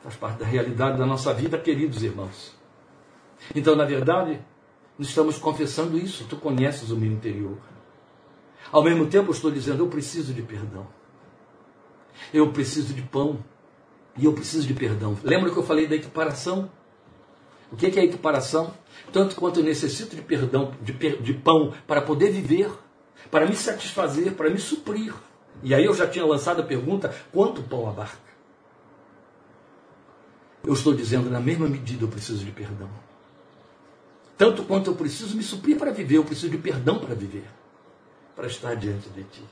Faz 0.02 0.16
parte 0.16 0.40
da 0.40 0.46
realidade 0.46 0.98
da 0.98 1.06
nossa 1.06 1.32
vida, 1.32 1.56
queridos 1.56 2.02
irmãos. 2.02 2.55
Então, 3.54 3.76
na 3.76 3.84
verdade, 3.84 4.40
estamos 4.98 5.38
confessando 5.38 5.98
isso. 5.98 6.24
Tu 6.28 6.36
conheces 6.36 6.90
o 6.90 6.96
meu 6.96 7.10
interior. 7.10 7.58
Ao 8.72 8.82
mesmo 8.82 9.06
tempo, 9.06 9.30
estou 9.30 9.50
dizendo: 9.50 9.82
eu 9.84 9.88
preciso 9.88 10.32
de 10.32 10.42
perdão. 10.42 10.86
Eu 12.32 12.50
preciso 12.52 12.94
de 12.94 13.02
pão. 13.02 13.38
E 14.16 14.24
eu 14.24 14.32
preciso 14.32 14.66
de 14.66 14.74
perdão. 14.74 15.16
Lembra 15.22 15.50
que 15.50 15.56
eu 15.56 15.62
falei 15.62 15.86
da 15.86 15.94
equiparação? 15.94 16.70
O 17.70 17.76
que 17.76 17.86
é 17.86 18.00
a 18.00 18.04
equiparação? 18.04 18.72
Tanto 19.12 19.36
quanto 19.36 19.60
eu 19.60 19.64
necessito 19.64 20.14
de 20.16 20.22
perdão, 20.22 20.72
de, 20.80 20.92
de 20.92 21.34
pão, 21.34 21.74
para 21.86 22.00
poder 22.00 22.30
viver, 22.30 22.70
para 23.30 23.44
me 23.44 23.54
satisfazer, 23.56 24.32
para 24.34 24.48
me 24.48 24.58
suprir. 24.58 25.12
E 25.62 25.74
aí 25.74 25.84
eu 25.84 25.94
já 25.94 26.06
tinha 26.06 26.24
lançado 26.24 26.60
a 26.60 26.64
pergunta: 26.64 27.14
quanto 27.32 27.62
pão 27.62 27.88
abarca? 27.88 28.26
Eu 30.64 30.72
estou 30.72 30.94
dizendo, 30.94 31.30
na 31.30 31.40
mesma 31.40 31.68
medida 31.68 32.04
eu 32.04 32.08
preciso 32.08 32.44
de 32.44 32.50
perdão. 32.50 32.88
Tanto 34.36 34.64
quanto 34.64 34.90
eu 34.90 34.94
preciso 34.94 35.36
me 35.36 35.42
suprir 35.42 35.78
para 35.78 35.90
viver, 35.90 36.16
eu 36.16 36.24
preciso 36.24 36.50
de 36.50 36.58
perdão 36.58 36.98
para 36.98 37.14
viver, 37.14 37.44
para 38.34 38.46
estar 38.46 38.74
diante 38.74 39.08
de 39.08 39.24
ti. 39.24 39.42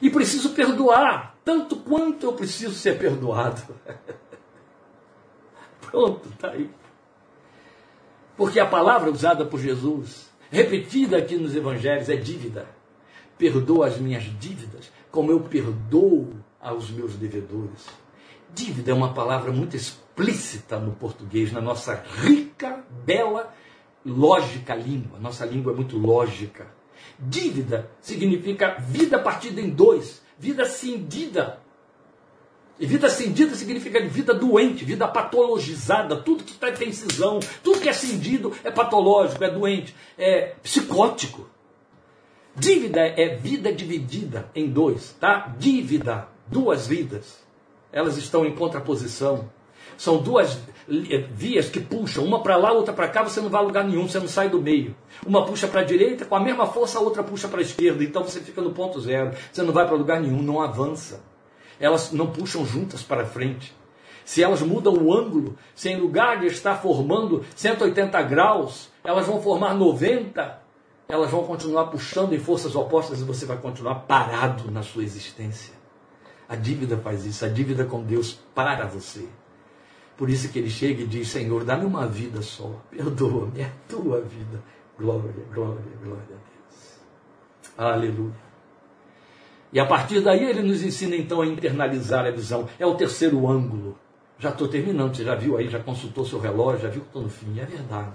E 0.00 0.08
preciso 0.08 0.50
perdoar, 0.50 1.36
tanto 1.44 1.76
quanto 1.76 2.24
eu 2.24 2.32
preciso 2.32 2.74
ser 2.74 2.98
perdoado. 2.98 3.62
Pronto, 5.82 6.28
está 6.30 6.50
aí. 6.50 6.70
Porque 8.36 8.58
a 8.58 8.66
palavra 8.66 9.10
usada 9.10 9.44
por 9.44 9.60
Jesus, 9.60 10.30
repetida 10.50 11.18
aqui 11.18 11.36
nos 11.36 11.54
evangelhos, 11.54 12.08
é 12.08 12.16
dívida. 12.16 12.66
Perdoa 13.36 13.88
as 13.88 13.98
minhas 13.98 14.24
dívidas, 14.40 14.90
como 15.10 15.30
eu 15.30 15.40
perdoo 15.40 16.32
aos 16.60 16.90
meus 16.90 17.14
devedores. 17.14 17.86
Dívida 18.54 18.90
é 18.90 18.94
uma 18.94 19.12
palavra 19.12 19.52
muito 19.52 19.76
explícita 19.76 20.78
no 20.78 20.92
português, 20.92 21.52
na 21.52 21.60
nossa 21.60 22.02
rica, 22.22 22.84
bela 23.04 23.52
lógica 24.04 24.74
língua. 24.74 25.18
Nossa 25.18 25.44
língua 25.44 25.72
é 25.72 25.76
muito 25.76 25.98
lógica. 25.98 26.66
Dívida 27.18 27.90
significa 28.00 28.76
vida 28.78 29.18
partida 29.18 29.60
em 29.60 29.70
dois, 29.70 30.22
vida 30.38 30.64
cindida. 30.64 31.60
E 32.78 32.86
vida 32.86 33.08
cindida 33.08 33.54
significa 33.54 34.00
vida 34.08 34.34
doente, 34.34 34.84
vida 34.84 35.06
patologizada. 35.06 36.16
Tudo 36.16 36.42
que 36.42 36.54
tá, 36.54 36.72
tem 36.72 36.92
cisão, 36.92 37.38
tudo 37.62 37.80
que 37.80 37.88
é 37.88 37.92
cindido 37.92 38.52
é 38.64 38.70
patológico, 38.70 39.44
é 39.44 39.50
doente, 39.50 39.94
é 40.18 40.54
psicótico. 40.62 41.48
Dívida 42.56 43.00
é 43.00 43.36
vida 43.36 43.72
dividida 43.72 44.50
em 44.54 44.68
dois, 44.68 45.16
tá? 45.18 45.54
Dívida, 45.58 46.28
duas 46.46 46.86
vidas. 46.86 47.40
Elas 47.92 48.16
estão 48.16 48.44
em 48.44 48.54
contraposição. 48.54 49.50
São 49.96 50.18
duas 50.18 50.58
vias 51.34 51.68
que 51.68 51.80
puxam, 51.80 52.24
uma 52.24 52.42
para 52.42 52.56
lá, 52.56 52.72
outra 52.72 52.92
para 52.92 53.08
cá, 53.08 53.22
você 53.22 53.40
não 53.40 53.48
vai 53.48 53.60
a 53.60 53.64
lugar 53.64 53.84
nenhum, 53.84 54.08
você 54.08 54.18
não 54.18 54.28
sai 54.28 54.48
do 54.48 54.60
meio. 54.60 54.94
Uma 55.24 55.44
puxa 55.44 55.68
para 55.68 55.80
a 55.80 55.84
direita, 55.84 56.24
com 56.24 56.34
a 56.34 56.40
mesma 56.40 56.66
força, 56.66 56.98
a 56.98 57.00
outra 57.02 57.22
puxa 57.22 57.48
para 57.48 57.60
a 57.60 57.62
esquerda, 57.62 58.02
então 58.02 58.24
você 58.24 58.40
fica 58.40 58.60
no 58.60 58.72
ponto 58.72 59.00
zero, 59.00 59.32
você 59.52 59.62
não 59.62 59.72
vai 59.72 59.86
para 59.86 59.96
lugar 59.96 60.20
nenhum, 60.20 60.42
não 60.42 60.60
avança. 60.60 61.22
Elas 61.78 62.12
não 62.12 62.28
puxam 62.28 62.64
juntas 62.64 63.02
para 63.02 63.24
frente. 63.24 63.74
Se 64.24 64.42
elas 64.42 64.62
mudam 64.62 64.94
o 64.94 65.12
ângulo, 65.12 65.56
se 65.74 65.88
em 65.88 66.00
lugar 66.00 66.40
de 66.40 66.46
estar 66.46 66.76
formando 66.76 67.44
180 67.56 68.22
graus, 68.22 68.88
elas 69.02 69.26
vão 69.26 69.40
formar 69.40 69.74
90, 69.74 70.60
elas 71.08 71.30
vão 71.30 71.44
continuar 71.44 71.86
puxando 71.86 72.32
em 72.32 72.38
forças 72.38 72.76
opostas 72.76 73.20
e 73.20 73.24
você 73.24 73.44
vai 73.44 73.56
continuar 73.56 73.96
parado 74.06 74.70
na 74.70 74.82
sua 74.82 75.02
existência. 75.02 75.74
A 76.48 76.54
dívida 76.54 76.96
faz 76.96 77.26
isso, 77.26 77.44
a 77.44 77.48
dívida 77.48 77.84
com 77.84 78.02
Deus 78.02 78.38
para 78.54 78.86
você. 78.86 79.26
Por 80.22 80.30
isso 80.30 80.52
que 80.52 80.60
ele 80.60 80.70
chega 80.70 81.02
e 81.02 81.06
diz: 81.08 81.26
Senhor, 81.26 81.64
dá-me 81.64 81.84
uma 81.84 82.06
vida 82.06 82.42
só, 82.42 82.80
perdoa-me, 82.88 83.60
é 83.60 83.64
a 83.64 83.72
tua 83.88 84.20
vida. 84.20 84.62
Glória, 84.96 85.34
glória, 85.52 85.82
glória 86.00 86.22
a 86.22 86.26
Deus. 86.28 87.00
Aleluia. 87.76 88.36
E 89.72 89.80
a 89.80 89.84
partir 89.84 90.20
daí 90.20 90.44
ele 90.44 90.62
nos 90.62 90.80
ensina 90.80 91.16
então 91.16 91.40
a 91.40 91.46
internalizar 91.48 92.24
a 92.24 92.30
visão. 92.30 92.68
É 92.78 92.86
o 92.86 92.94
terceiro 92.94 93.48
ângulo. 93.48 93.98
Já 94.38 94.50
estou 94.50 94.68
terminando, 94.68 95.12
você 95.12 95.24
já 95.24 95.34
viu 95.34 95.56
aí, 95.56 95.68
já 95.68 95.80
consultou 95.80 96.24
seu 96.24 96.38
relógio, 96.38 96.82
já 96.82 96.88
viu 96.88 97.00
que 97.00 97.08
estou 97.08 97.22
no 97.22 97.28
fim. 97.28 97.58
É 97.58 97.64
verdade. 97.64 98.12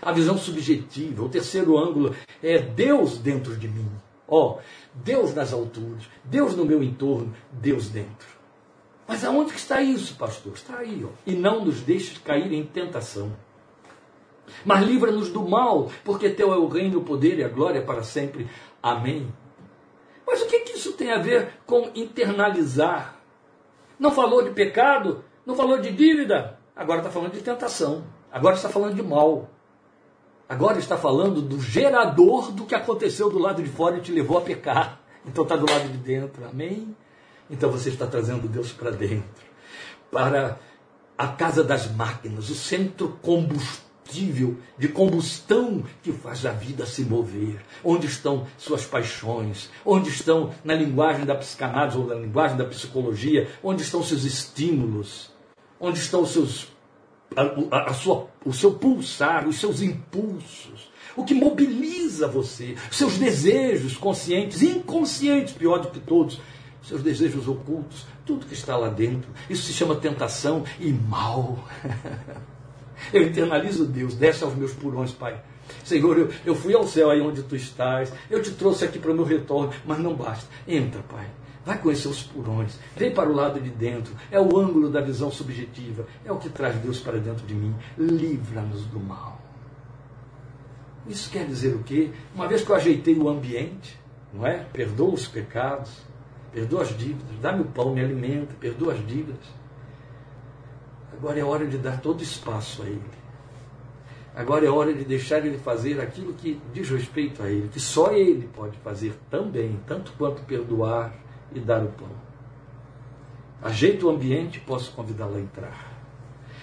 A 0.00 0.12
visão 0.12 0.38
subjetiva, 0.38 1.24
o 1.24 1.28
terceiro 1.28 1.76
ângulo 1.76 2.14
é 2.40 2.58
Deus 2.58 3.18
dentro 3.18 3.56
de 3.56 3.66
mim. 3.66 3.90
Ó, 4.28 4.52
oh, 4.52 4.58
Deus 4.94 5.34
nas 5.34 5.52
alturas, 5.52 6.04
Deus 6.22 6.54
no 6.54 6.64
meu 6.64 6.80
entorno, 6.80 7.34
Deus 7.50 7.88
dentro. 7.88 8.39
Mas 9.10 9.24
aonde 9.24 9.52
que 9.52 9.58
está 9.58 9.82
isso, 9.82 10.14
pastor? 10.14 10.52
Está 10.52 10.78
aí, 10.78 11.04
ó. 11.04 11.08
E 11.26 11.32
não 11.32 11.64
nos 11.64 11.80
deixes 11.80 12.16
cair 12.18 12.52
em 12.52 12.64
tentação. 12.64 13.32
Mas 14.64 14.86
livra-nos 14.86 15.30
do 15.30 15.42
mal, 15.48 15.90
porque 16.04 16.30
teu 16.30 16.54
é 16.54 16.56
o 16.56 16.68
reino, 16.68 17.00
o 17.00 17.02
poder 17.02 17.36
e 17.36 17.42
a 17.42 17.48
glória 17.48 17.82
para 17.82 18.04
sempre. 18.04 18.48
Amém. 18.80 19.26
Mas 20.24 20.40
o 20.42 20.46
que, 20.46 20.60
que 20.60 20.76
isso 20.76 20.92
tem 20.92 21.10
a 21.10 21.18
ver 21.18 21.54
com 21.66 21.90
internalizar? 21.92 23.16
Não 23.98 24.12
falou 24.12 24.44
de 24.44 24.50
pecado, 24.50 25.24
não 25.44 25.56
falou 25.56 25.80
de 25.80 25.90
dívida, 25.90 26.56
agora 26.76 27.00
está 27.00 27.10
falando 27.10 27.32
de 27.32 27.40
tentação, 27.40 28.04
agora 28.30 28.54
está 28.54 28.68
falando 28.68 28.94
de 28.94 29.02
mal. 29.02 29.50
Agora 30.48 30.78
está 30.78 30.96
falando 30.96 31.42
do 31.42 31.60
gerador 31.60 32.52
do 32.52 32.64
que 32.64 32.76
aconteceu 32.76 33.28
do 33.28 33.40
lado 33.40 33.60
de 33.60 33.68
fora 33.68 33.98
e 33.98 34.00
te 34.02 34.12
levou 34.12 34.38
a 34.38 34.40
pecar. 34.40 35.00
Então 35.26 35.42
está 35.42 35.56
do 35.56 35.68
lado 35.68 35.88
de 35.88 35.98
dentro. 35.98 36.46
Amém? 36.46 36.94
Então 37.50 37.70
você 37.70 37.88
está 37.88 38.06
trazendo 38.06 38.48
Deus 38.48 38.72
para 38.72 38.90
dentro. 38.90 39.50
Para 40.10 40.58
a 41.18 41.28
casa 41.28 41.62
das 41.62 41.90
máquinas, 41.90 42.48
o 42.48 42.54
centro 42.54 43.18
combustível, 43.20 44.56
de 44.76 44.88
combustão 44.88 45.84
que 46.02 46.10
faz 46.12 46.44
a 46.44 46.50
vida 46.50 46.84
se 46.86 47.02
mover. 47.02 47.60
Onde 47.84 48.06
estão 48.06 48.46
suas 48.58 48.84
paixões? 48.84 49.70
Onde 49.84 50.08
estão, 50.08 50.52
na 50.64 50.74
linguagem 50.74 51.24
da 51.24 51.34
psicanálise 51.34 51.96
ou 51.96 52.06
na 52.06 52.14
linguagem 52.14 52.56
da 52.56 52.64
psicologia, 52.64 53.48
onde 53.62 53.82
estão 53.82 54.02
seus 54.02 54.24
estímulos? 54.24 55.30
Onde 55.78 55.98
estão 55.98 56.22
os 56.22 56.30
seus 56.30 56.68
a, 57.36 57.90
a 57.90 57.94
sua, 57.94 58.28
o 58.44 58.52
seu 58.52 58.72
pulsar, 58.72 59.46
os 59.46 59.58
seus 59.58 59.82
impulsos, 59.82 60.90
o 61.16 61.24
que 61.24 61.34
mobiliza 61.34 62.26
você, 62.26 62.76
seus 62.90 63.18
desejos 63.18 63.96
conscientes, 63.96 64.62
inconscientes, 64.62 65.54
pior 65.54 65.78
do 65.78 65.90
que 65.90 66.00
todos, 66.00 66.40
seus 66.82 67.02
desejos 67.02 67.46
ocultos, 67.48 68.06
tudo 68.24 68.46
que 68.46 68.54
está 68.54 68.76
lá 68.76 68.88
dentro. 68.88 69.30
Isso 69.48 69.64
se 69.64 69.72
chama 69.72 69.96
tentação 69.96 70.64
e 70.78 70.92
mal. 70.92 71.58
eu 73.12 73.22
internalizo 73.22 73.86
Deus, 73.86 74.14
desce 74.14 74.44
aos 74.44 74.54
meus 74.54 74.72
purões, 74.72 75.12
Pai. 75.12 75.40
Senhor, 75.84 76.18
eu, 76.18 76.30
eu 76.44 76.54
fui 76.54 76.74
ao 76.74 76.86
céu 76.86 77.10
aí 77.10 77.20
onde 77.20 77.42
tu 77.42 77.54
estás, 77.54 78.12
eu 78.28 78.42
te 78.42 78.50
trouxe 78.50 78.84
aqui 78.84 78.98
para 78.98 79.12
o 79.12 79.14
meu 79.14 79.24
retorno, 79.24 79.72
mas 79.84 79.98
não 79.98 80.14
basta. 80.14 80.46
Entra, 80.66 81.02
Pai. 81.02 81.26
Vai 81.64 81.78
conhecer 81.78 82.08
os 82.08 82.22
purões, 82.22 82.78
vem 82.96 83.12
para 83.12 83.28
o 83.28 83.34
lado 83.34 83.60
de 83.60 83.68
dentro, 83.68 84.14
é 84.30 84.40
o 84.40 84.58
ângulo 84.58 84.88
da 84.88 85.00
visão 85.00 85.30
subjetiva, 85.30 86.06
é 86.24 86.32
o 86.32 86.38
que 86.38 86.48
traz 86.48 86.74
Deus 86.76 86.98
para 86.98 87.18
dentro 87.18 87.46
de 87.46 87.54
mim. 87.54 87.74
Livra-nos 87.98 88.86
do 88.86 88.98
mal. 88.98 89.40
Isso 91.06 91.30
quer 91.30 91.46
dizer 91.46 91.74
o 91.74 91.82
quê? 91.82 92.10
Uma 92.34 92.48
vez 92.48 92.62
que 92.62 92.70
eu 92.70 92.76
ajeitei 92.76 93.14
o 93.14 93.28
ambiente, 93.28 93.98
não 94.32 94.46
é? 94.46 94.64
Perdoa 94.72 95.14
os 95.14 95.26
pecados, 95.26 95.90
perdoa 96.52 96.82
as 96.82 96.96
dívidas, 96.96 97.38
dá-me 97.40 97.62
o 97.62 97.66
pão, 97.66 97.94
me 97.94 98.00
alimenta, 98.00 98.54
perdoa 98.58 98.92
as 98.94 99.06
dívidas. 99.06 99.60
Agora 101.12 101.38
é 101.38 101.44
hora 101.44 101.66
de 101.66 101.78
dar 101.78 102.00
todo 102.00 102.22
espaço 102.22 102.82
a 102.82 102.86
Ele. 102.86 103.20
Agora 104.34 104.64
é 104.64 104.70
hora 104.70 104.94
de 104.94 105.04
deixar 105.04 105.44
Ele 105.44 105.58
fazer 105.58 106.00
aquilo 106.00 106.32
que 106.34 106.60
diz 106.72 106.88
respeito 106.88 107.42
a 107.42 107.50
Ele, 107.50 107.68
que 107.68 107.80
só 107.80 108.12
Ele 108.12 108.48
pode 108.54 108.76
fazer 108.78 109.18
também, 109.28 109.78
tanto 109.86 110.12
quanto 110.12 110.42
perdoar, 110.42 111.12
e 111.52 111.60
dar 111.60 111.82
o 111.82 111.88
pão. 111.88 112.08
Ajeito 113.62 114.06
o 114.06 114.10
ambiente, 114.10 114.60
posso 114.60 114.92
convidá-la 114.92 115.36
a 115.36 115.40
entrar. 115.40 115.92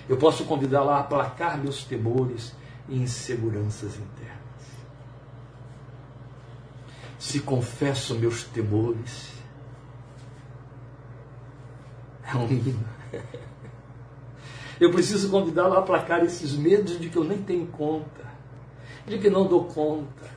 Eu 0.10 0.18
posso 0.18 0.46
convidá-la 0.46 0.96
a 0.96 1.00
aplacar 1.02 1.58
meus 1.58 1.84
temores 1.84 2.56
e 2.88 2.98
inseguranças 2.98 3.98
internas. 3.98 4.38
Se 7.20 7.42
confesso 7.42 8.16
meus 8.16 8.44
temores, 8.44 9.37
é 12.28 12.36
um. 12.38 12.76
Eu 14.80 14.92
preciso 14.92 15.30
convidá-la 15.30 15.78
a 15.78 15.80
aplacar 15.80 16.24
esses 16.24 16.54
medos 16.54 17.00
de 17.00 17.10
que 17.10 17.18
eu 17.18 17.24
nem 17.24 17.40
tenho 17.40 17.66
conta, 17.68 18.26
de 19.08 19.18
que 19.18 19.30
não 19.30 19.48
dou 19.48 19.66
conta, 19.66 20.30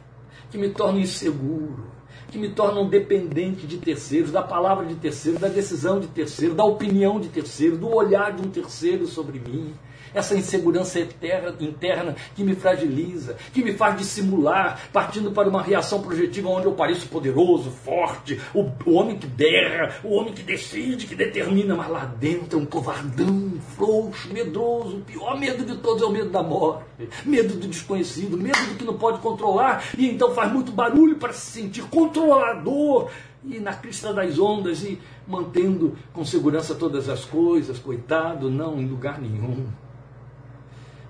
que 0.51 0.57
me 0.57 0.71
torno 0.71 0.99
inseguro, 0.99 1.91
que 2.31 2.39
me 2.39 2.49
tornam 2.49 2.89
dependente 2.89 3.67
de 3.67 3.77
terceiros, 3.77 4.31
da 4.31 4.43
palavra 4.43 4.87
de 4.87 4.95
terceiros, 4.95 5.41
da 5.41 5.49
decisão 5.49 6.01
de 6.01 6.07
terceiros, 6.07 6.57
da 6.57 6.65
opinião 6.65 7.21
de 7.21 7.29
terceiros, 7.29 7.79
do 7.79 7.89
olhar 7.89 8.33
de 8.33 8.47
um 8.47 8.51
terceiro 8.51 9.07
sobre 9.07 9.39
mim. 9.39 9.75
Essa 10.15 10.35
insegurança 10.35 10.99
eterna, 10.99 11.55
interna 11.61 12.17
que 12.35 12.43
me 12.43 12.55
fragiliza, 12.55 13.37
que 13.53 13.63
me 13.63 13.73
faz 13.73 13.99
dissimular, 13.99 14.81
partindo 14.93 15.31
para 15.31 15.49
uma 15.49 15.63
reação 15.63 16.03
projetiva 16.03 16.49
onde 16.49 16.67
eu 16.67 16.73
pareço 16.73 17.09
poderoso, 17.09 17.71
forte, 17.71 18.41
o, 18.55 18.71
o 18.87 18.95
homem 18.95 19.19
que 19.19 19.27
berra, 19.27 19.95
o 20.03 20.15
homem 20.15 20.33
que 20.33 20.43
decide, 20.43 21.07
que 21.07 21.15
determina, 21.15 21.75
mas 21.75 21.89
lá 21.89 22.05
dentro 22.05 22.59
é 22.59 22.63
um 22.63 22.67
covardão, 22.67 23.53
frouxo, 23.77 24.33
medroso. 24.33 24.97
O 24.99 25.01
pior 25.03 25.39
medo 25.39 25.65
de 25.65 25.77
todos 25.79 26.03
é 26.03 26.07
o 26.07 26.11
medo 26.11 26.31
da 26.31 26.43
morte, 26.43 26.85
medo 27.25 27.55
do 27.55 27.69
desconhecido, 27.69 28.37
medo 28.37 28.59
do 28.67 28.77
que 28.77 28.85
não 28.85 28.97
pode 28.97 29.21
controlar, 29.21 29.85
e 29.97 30.09
então 30.09 30.35
faz 30.35 30.53
muito 30.53 30.73
barulho 30.73 31.17
para 31.17 31.33
se 31.33 31.61
sentir 31.61 31.83
controlador 31.85 33.11
e 33.45 33.59
na 33.59 33.73
crista 33.73 34.13
das 34.13 34.39
ondas 34.39 34.83
e 34.83 34.99
mantendo 35.27 35.97
com 36.13 36.25
segurança 36.25 36.75
todas 36.75 37.09
as 37.09 37.25
coisas, 37.25 37.79
coitado, 37.79 38.51
não 38.51 38.79
em 38.79 38.87
lugar 38.87 39.21
nenhum. 39.21 39.67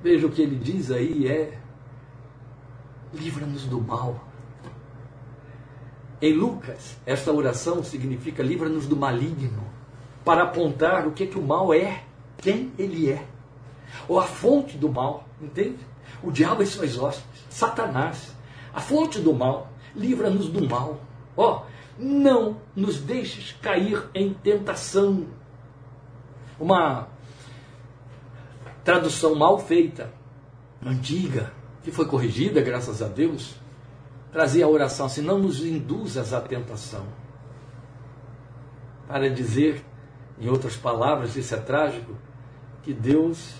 Veja 0.02 0.26
o 0.26 0.30
que 0.30 0.42
ele 0.42 0.56
diz 0.56 0.90
aí 0.90 1.26
é: 1.26 1.58
livra-nos 3.12 3.64
do 3.66 3.80
mal. 3.80 4.24
Em 6.22 6.32
Lucas, 6.34 6.98
esta 7.06 7.32
oração 7.32 7.82
significa 7.82 8.42
livra-nos 8.42 8.86
do 8.86 8.96
maligno, 8.96 9.62
para 10.24 10.44
apontar 10.44 11.06
o 11.06 11.12
que, 11.12 11.26
que 11.26 11.38
o 11.38 11.42
mal 11.42 11.72
é, 11.72 12.04
quem 12.38 12.72
ele 12.78 13.10
é, 13.10 13.26
ou 14.06 14.18
a 14.18 14.24
fonte 14.24 14.76
do 14.76 14.88
mal, 14.90 15.26
entende? 15.40 15.78
O 16.22 16.30
diabo 16.30 16.62
e 16.62 16.66
suas 16.66 16.98
hóspedes, 16.98 17.44
Satanás, 17.48 18.34
a 18.72 18.80
fonte 18.80 19.18
do 19.18 19.32
mal, 19.32 19.70
livra-nos 19.94 20.48
do 20.48 20.68
mal. 20.68 21.00
Ó, 21.36 21.62
oh, 21.62 21.70
não 21.98 22.56
nos 22.74 23.00
deixes 23.00 23.52
cair 23.60 24.08
em 24.14 24.32
tentação. 24.34 25.26
Uma 26.58 27.08
tradução 28.84 29.34
mal 29.34 29.58
feita, 29.58 30.12
antiga, 30.84 31.52
que 31.82 31.90
foi 31.90 32.06
corrigida, 32.06 32.60
graças 32.60 33.02
a 33.02 33.08
Deus, 33.08 33.56
trazia 34.32 34.64
a 34.64 34.68
oração 34.68 35.06
assim: 35.06 35.22
não 35.22 35.38
nos 35.38 35.64
induzas 35.64 36.32
à 36.32 36.40
tentação. 36.40 37.06
Para 39.06 39.28
dizer, 39.28 39.84
em 40.38 40.48
outras 40.48 40.76
palavras, 40.76 41.36
isso 41.36 41.54
é 41.54 41.58
trágico, 41.58 42.14
que 42.82 42.94
Deus 42.94 43.54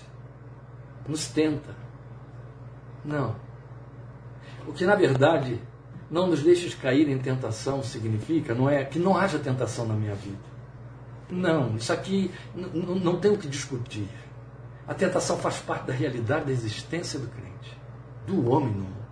nos 1.07 1.27
tenta. 1.27 1.75
Não. 3.03 3.35
O 4.67 4.73
que 4.73 4.85
na 4.85 4.95
verdade 4.95 5.59
não 6.09 6.27
nos 6.27 6.43
deixes 6.43 6.75
cair 6.75 7.07
em 7.09 7.17
tentação 7.17 7.81
significa 7.81 8.53
não 8.53 8.69
é 8.69 8.83
que 8.83 8.99
não 8.99 9.17
haja 9.17 9.39
tentação 9.39 9.85
na 9.85 9.93
minha 9.93 10.15
vida. 10.15 10.51
Não, 11.29 11.75
isso 11.77 11.93
aqui 11.93 12.29
não 12.53 13.17
tem 13.17 13.31
o 13.31 13.37
que 13.37 13.47
discutir. 13.47 14.09
A 14.91 14.93
tentação 14.93 15.37
faz 15.37 15.59
parte 15.59 15.87
da 15.87 15.93
realidade 15.93 16.47
da 16.47 16.51
existência 16.51 17.17
do 17.17 17.27
crente, 17.29 17.79
do 18.27 18.49
homem 18.49 18.73
no 18.73 18.81
mundo. 18.81 19.05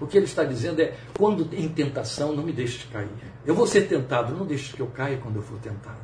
O 0.00 0.06
que 0.06 0.16
ele 0.16 0.24
está 0.24 0.44
dizendo 0.44 0.80
é: 0.80 0.96
quando 1.18 1.46
em 1.52 1.68
tentação, 1.68 2.34
não 2.34 2.42
me 2.42 2.54
deixes 2.54 2.84
cair. 2.84 3.10
Eu 3.44 3.54
vou 3.54 3.66
ser 3.66 3.82
tentado, 3.82 4.34
não 4.34 4.46
deixes 4.46 4.72
que 4.72 4.80
eu 4.80 4.86
caia 4.86 5.18
quando 5.18 5.36
eu 5.36 5.42
for 5.42 5.58
tentado. 5.58 6.00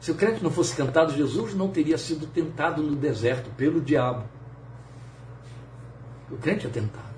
Se 0.00 0.10
o 0.10 0.14
crente 0.14 0.42
não 0.42 0.50
fosse 0.50 0.74
tentado, 0.74 1.12
Jesus 1.12 1.54
não 1.54 1.68
teria 1.68 1.98
sido 1.98 2.26
tentado 2.26 2.82
no 2.82 2.96
deserto 2.96 3.50
pelo 3.50 3.78
diabo. 3.78 4.24
O 6.30 6.38
crente 6.38 6.66
é 6.66 6.70
tentado. 6.70 7.14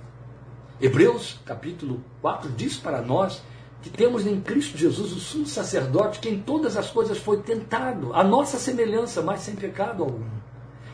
Hebreus 0.81 1.41
capítulo 1.47 2.03
4 2.21 2.51
diz 2.51 2.77
para 2.77 3.01
nós 3.01 3.41
que 3.83 3.91
temos 3.91 4.25
em 4.27 4.41
Cristo 4.41 4.79
Jesus 4.79 5.13
o 5.13 5.19
sumo 5.19 5.47
sacerdote 5.47 6.21
que 6.21 6.29
em 6.29 6.41
todas 6.41 6.77
as 6.77 6.89
coisas 6.89 7.19
foi 7.19 7.43
tentado, 7.43 8.15
a 8.15 8.23
nossa 8.23 8.57
semelhança, 8.57 9.21
mas 9.21 9.41
sem 9.41 9.57
pecado 9.57 10.05
algum, 10.05 10.25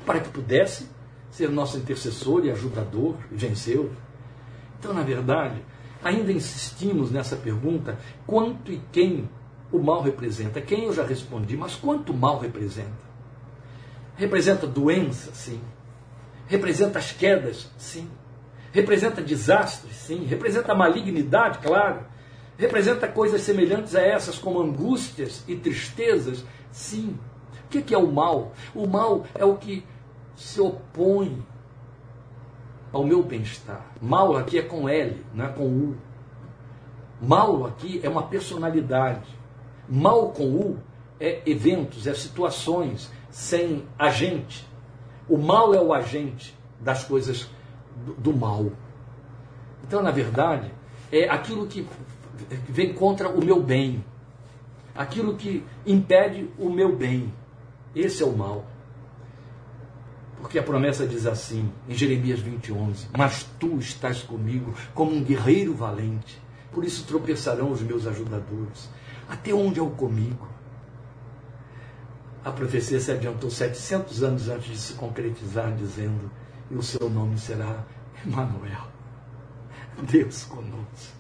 para 0.07 0.21
que 0.21 0.31
pudesse 0.31 0.89
ser 1.31 1.51
nosso 1.51 1.77
intercessor 1.77 2.47
e 2.47 2.51
ajudador 2.51 3.17
e 3.31 3.37
venceu. 3.37 3.93
Então, 4.79 4.95
na 4.95 5.03
verdade, 5.03 5.63
ainda 6.03 6.33
insistimos 6.33 7.11
nessa 7.11 7.37
pergunta: 7.37 7.99
quanto 8.27 8.73
e 8.73 8.81
quem 8.91 9.29
o 9.71 9.79
mal 9.79 10.01
representa? 10.01 10.61
Quem 10.63 10.85
eu 10.85 10.93
já 10.95 11.05
respondi, 11.05 11.59
mas 11.59 11.77
quanto 11.77 12.15
mal 12.15 12.39
representa? 12.39 13.09
Representa 14.17 14.67
doença, 14.67 15.31
sim. 15.35 15.61
Representa 16.47 16.99
as 16.99 17.13
quedas, 17.13 17.71
sim. 17.77 18.09
Representa 18.73 19.21
desastres, 19.21 19.95
sim. 19.95 20.25
Representa 20.25 20.75
malignidade, 20.75 21.59
claro 21.59 22.18
Representa 22.59 23.07
coisas 23.07 23.43
semelhantes 23.43 23.95
a 23.95 24.01
essas, 24.03 24.37
como 24.37 24.61
angústias 24.61 25.45
e 25.47 25.55
tristezas? 25.55 26.45
Sim. 26.73 27.17
O 27.65 27.69
que 27.69 27.95
é 27.95 27.99
o 27.99 28.11
mal? 28.11 28.53
O 28.75 28.85
mal 28.85 29.25
é 29.33 29.45
o 29.45 29.55
que 29.55 29.87
se 30.35 30.61
opõe 30.61 31.47
ao 32.93 33.05
meu 33.05 33.23
bem-estar. 33.23 33.87
Mal 34.01 34.37
aqui 34.37 34.59
é 34.59 34.63
com 34.63 34.89
L, 34.89 35.25
não 35.33 35.45
é 35.45 35.49
com 35.49 35.67
U. 35.67 35.97
Mal 37.21 37.65
aqui 37.65 38.01
é 38.03 38.09
uma 38.09 38.25
personalidade. 38.25 39.29
Mal 39.89 40.31
com 40.31 40.45
U 40.45 40.79
é 41.21 41.43
eventos, 41.47 42.09
é 42.09 42.15
situações 42.15 43.09
sem 43.31 43.87
agente. 43.97 44.67
O 45.29 45.39
mal 45.39 45.75
é 45.75 45.81
o 45.81 45.93
agente 45.93 46.59
das 46.81 47.05
coisas 47.05 47.49
do, 48.05 48.15
do 48.15 48.37
mal. 48.37 48.73
Então, 49.85 50.03
na 50.03 50.11
verdade, 50.11 50.73
é 51.13 51.29
aquilo 51.29 51.67
que 51.67 51.87
vem 52.69 52.93
contra 52.93 53.29
o 53.29 53.45
meu 53.45 53.63
bem, 53.63 54.05
aquilo 54.95 55.37
que 55.37 55.65
impede 55.87 56.49
o 56.59 56.69
meu 56.69 56.95
bem. 56.95 57.33
Esse 57.95 58.23
é 58.23 58.27
o 58.27 58.37
mal. 58.37 58.65
Porque 60.41 60.59
a 60.59 60.63
promessa 60.63 61.07
diz 61.07 61.27
assim, 61.27 61.71
em 61.89 61.95
Jeremias 61.95 62.41
20, 62.41 62.73
11: 62.73 63.09
Mas 63.17 63.45
tu 63.59 63.79
estás 63.79 64.23
comigo 64.23 64.73
como 64.95 65.15
um 65.15 65.23
guerreiro 65.23 65.75
valente, 65.75 66.41
por 66.73 66.85
isso 66.85 67.05
tropeçarão 67.07 67.73
os 67.73 67.83
meus 67.83 68.07
ajudadores. 68.07 68.89
Até 69.29 69.53
onde 69.53 69.81
é 69.81 69.83
o 69.83 69.91
comigo? 69.91 70.49
A 72.45 72.53
profecia 72.53 73.01
se 73.01 73.11
adiantou 73.11 73.51
700 73.51 74.23
anos 74.23 74.49
antes 74.49 74.69
de 74.69 74.79
se 74.79 74.95
concretizar, 74.95 75.75
dizendo: 75.75 76.31
E 76.71 76.77
o 76.77 76.83
seu 76.83 77.11
nome 77.11 77.37
será 77.37 77.85
Emanuel, 78.25 78.89
Deus 80.03 80.45
conosco. 80.45 81.18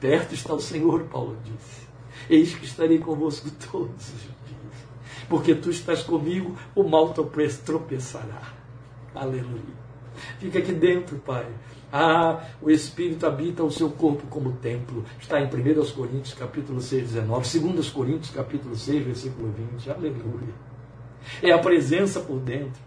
Perto 0.00 0.34
está 0.34 0.54
o 0.54 0.60
Senhor, 0.60 1.04
Paulo 1.04 1.36
disse. 1.44 1.82
Eis 2.28 2.54
que 2.54 2.64
estarei 2.64 2.98
convosco 2.98 3.50
todos 3.70 4.08
os 4.08 4.20
dias. 4.20 4.32
Porque 5.28 5.54
tu 5.54 5.70
estás 5.70 6.02
comigo, 6.02 6.56
o 6.74 6.82
mal 6.82 7.14
tropeçará. 7.64 8.54
Aleluia. 9.14 9.82
Fica 10.38 10.58
aqui 10.58 10.72
dentro, 10.72 11.16
Pai. 11.18 11.46
Ah, 11.92 12.42
o 12.62 12.70
Espírito 12.70 13.26
habita 13.26 13.62
o 13.62 13.70
seu 13.70 13.90
corpo 13.90 14.26
como 14.28 14.52
templo. 14.52 15.04
Está 15.20 15.40
em 15.40 15.44
1 15.44 15.50
Coríntios 15.92 16.34
capítulo 16.34 16.80
6, 16.80 17.02
19. 17.12 17.60
2 17.60 17.90
Coríntios 17.90 18.30
capítulo 18.30 18.74
6, 18.74 19.04
versículo 19.04 19.52
20. 19.52 19.90
Aleluia. 19.90 20.54
É 21.42 21.52
a 21.52 21.58
presença 21.58 22.20
por 22.20 22.40
dentro. 22.40 22.80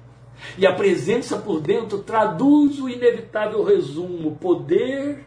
E 0.58 0.66
a 0.66 0.74
presença 0.74 1.38
por 1.38 1.62
dentro 1.62 2.00
traduz 2.00 2.80
o 2.80 2.90
inevitável 2.90 3.64
resumo: 3.64 4.36
poder, 4.38 5.24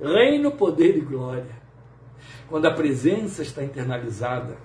reino, 0.00 0.52
poder 0.52 0.96
e 0.96 1.00
glória. 1.00 1.60
Quando 2.48 2.66
a 2.66 2.74
presença 2.74 3.42
está 3.42 3.62
internalizada, 3.62 4.56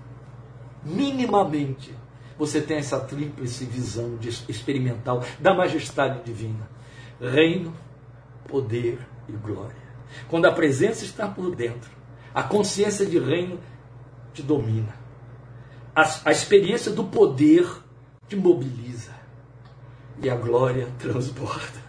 minimamente, 0.83 1.93
você 2.37 2.61
tem 2.61 2.77
essa 2.77 2.99
tríplice 2.99 3.65
visão 3.65 4.17
experimental 4.49 5.23
da 5.39 5.53
majestade 5.53 6.23
divina: 6.23 6.69
reino, 7.19 7.73
poder 8.47 8.99
e 9.27 9.31
glória. 9.33 9.85
Quando 10.29 10.45
a 10.45 10.51
presença 10.51 11.03
está 11.03 11.27
por 11.27 11.55
dentro, 11.55 11.91
a 12.33 12.43
consciência 12.43 13.05
de 13.05 13.19
reino 13.19 13.59
te 14.33 14.41
domina. 14.41 14.93
A, 15.95 16.03
a 16.25 16.31
experiência 16.31 16.91
do 16.91 17.05
poder 17.05 17.65
te 18.27 18.35
mobiliza. 18.35 19.13
E 20.21 20.29
a 20.29 20.35
glória 20.35 20.87
transborda. 20.99 21.84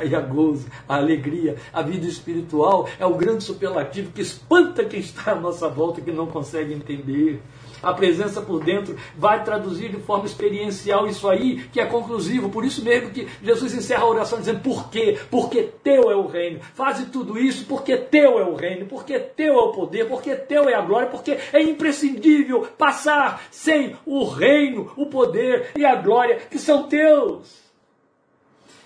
Aí 0.00 0.14
a 0.14 0.20
gozo, 0.20 0.66
a 0.88 0.96
alegria, 0.96 1.56
a 1.72 1.82
vida 1.82 2.06
espiritual 2.06 2.88
é 2.98 3.04
o 3.04 3.14
grande 3.14 3.44
superlativo 3.44 4.12
que 4.12 4.22
espanta 4.22 4.84
quem 4.84 5.00
está 5.00 5.32
à 5.32 5.34
nossa 5.34 5.68
volta 5.68 6.00
que 6.00 6.10
não 6.10 6.26
consegue 6.26 6.72
entender 6.72 7.40
a 7.82 7.92
presença 7.92 8.40
por 8.40 8.62
dentro, 8.62 8.96
vai 9.16 9.42
traduzir 9.42 9.90
de 9.90 9.96
forma 9.98 10.26
experiencial 10.26 11.06
isso 11.06 11.28
aí, 11.28 11.64
que 11.72 11.80
é 11.80 11.86
conclusivo. 11.86 12.50
Por 12.50 12.64
isso 12.64 12.84
mesmo 12.84 13.10
que 13.10 13.26
Jesus 13.42 13.74
encerra 13.74 14.02
a 14.02 14.08
oração 14.08 14.38
dizendo: 14.38 14.60
Por 14.60 14.90
quê? 14.90 15.18
Porque 15.30 15.62
teu 15.82 16.10
é 16.10 16.16
o 16.16 16.26
reino. 16.26 16.60
Faze 16.74 17.06
tudo 17.06 17.38
isso 17.38 17.64
porque 17.66 17.96
teu 17.96 18.38
é 18.38 18.44
o 18.44 18.54
reino, 18.54 18.86
porque 18.86 19.18
teu 19.18 19.54
é 19.54 19.62
o 19.62 19.72
poder, 19.72 20.06
porque 20.08 20.34
teu 20.34 20.68
é 20.68 20.74
a 20.74 20.80
glória, 20.80 21.08
porque 21.08 21.38
é 21.52 21.62
imprescindível 21.62 22.66
passar 22.76 23.42
sem 23.50 23.96
o 24.04 24.24
reino, 24.24 24.92
o 24.96 25.06
poder 25.06 25.70
e 25.76 25.84
a 25.84 25.94
glória 25.94 26.36
que 26.36 26.58
são 26.58 26.84
teus. 26.84 27.69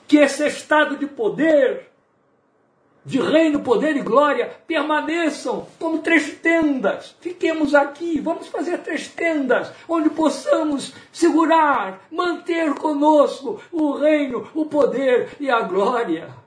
Que 0.06 0.18
esse 0.18 0.46
estado 0.46 0.96
de 0.96 1.06
poder 1.06 1.94
de 3.04 3.20
reino, 3.20 3.60
poder 3.60 3.96
e 3.96 4.00
glória 4.00 4.50
permaneçam 4.66 5.66
como 5.78 5.98
três 5.98 6.34
tendas. 6.38 7.14
Fiquemos 7.20 7.74
aqui, 7.74 8.18
vamos 8.18 8.48
fazer 8.48 8.78
três 8.78 9.08
tendas, 9.08 9.70
onde 9.88 10.08
possamos 10.10 10.94
segurar, 11.12 12.06
manter 12.10 12.72
conosco 12.74 13.60
o 13.70 13.92
reino, 13.92 14.48
o 14.54 14.64
poder 14.64 15.36
e 15.38 15.50
a 15.50 15.60
glória. 15.60 16.43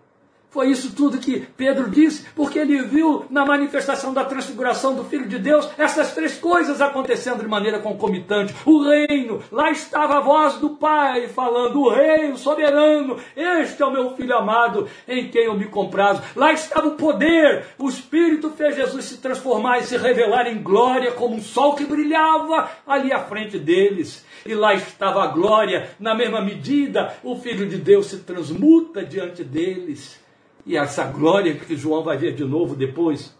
Foi 0.49 0.69
isso 0.69 0.95
tudo 0.95 1.17
que 1.17 1.45
Pedro 1.57 1.89
disse, 1.89 2.25
porque 2.33 2.57
ele 2.57 2.81
viu 2.83 3.25
na 3.29 3.45
manifestação 3.45 4.13
da 4.13 4.23
transfiguração 4.23 4.95
do 4.95 5.03
Filho 5.03 5.27
de 5.27 5.37
Deus 5.37 5.69
essas 5.77 6.13
três 6.13 6.37
coisas 6.37 6.81
acontecendo 6.81 7.41
de 7.41 7.47
maneira 7.47 7.79
concomitante. 7.79 8.55
O 8.65 8.81
reino, 8.81 9.43
lá 9.51 9.69
estava 9.71 10.17
a 10.17 10.21
voz 10.21 10.55
do 10.55 10.71
Pai 10.71 11.27
falando: 11.27 11.81
O 11.81 11.89
Rei, 11.89 12.31
o 12.31 12.37
soberano, 12.37 13.17
este 13.35 13.83
é 13.83 13.85
o 13.85 13.91
meu 13.91 14.15
filho 14.15 14.37
amado, 14.37 14.87
em 15.05 15.27
quem 15.27 15.43
eu 15.43 15.57
me 15.57 15.65
comprazo. 15.65 16.23
Lá 16.33 16.53
estava 16.53 16.87
o 16.87 16.95
poder, 16.95 17.65
o 17.77 17.89
Espírito 17.89 18.49
fez 18.51 18.77
Jesus 18.77 19.03
se 19.03 19.17
transformar 19.17 19.79
e 19.79 19.83
se 19.83 19.97
revelar 19.97 20.47
em 20.47 20.63
glória 20.63 21.11
como 21.11 21.35
um 21.35 21.41
sol 21.41 21.75
que 21.75 21.83
brilhava 21.83 22.71
ali 22.87 23.11
à 23.11 23.19
frente 23.19 23.59
deles. 23.59 24.25
E 24.45 24.55
lá 24.55 24.73
estava 24.73 25.23
a 25.23 25.27
glória, 25.27 25.89
na 25.99 26.15
mesma 26.15 26.39
medida, 26.39 27.17
o 27.21 27.35
Filho 27.35 27.67
de 27.67 27.77
Deus 27.77 28.07
se 28.07 28.19
transmuta 28.19 29.03
diante 29.03 29.43
deles 29.43 30.25
e 30.67 30.75
essa 30.75 31.05
glória 31.05 31.55
que 31.55 31.77
João 31.77 32.03
vai 32.03 32.17
ver 32.17 32.35
de 32.35 32.43
novo 32.43 32.75
depois, 32.75 33.33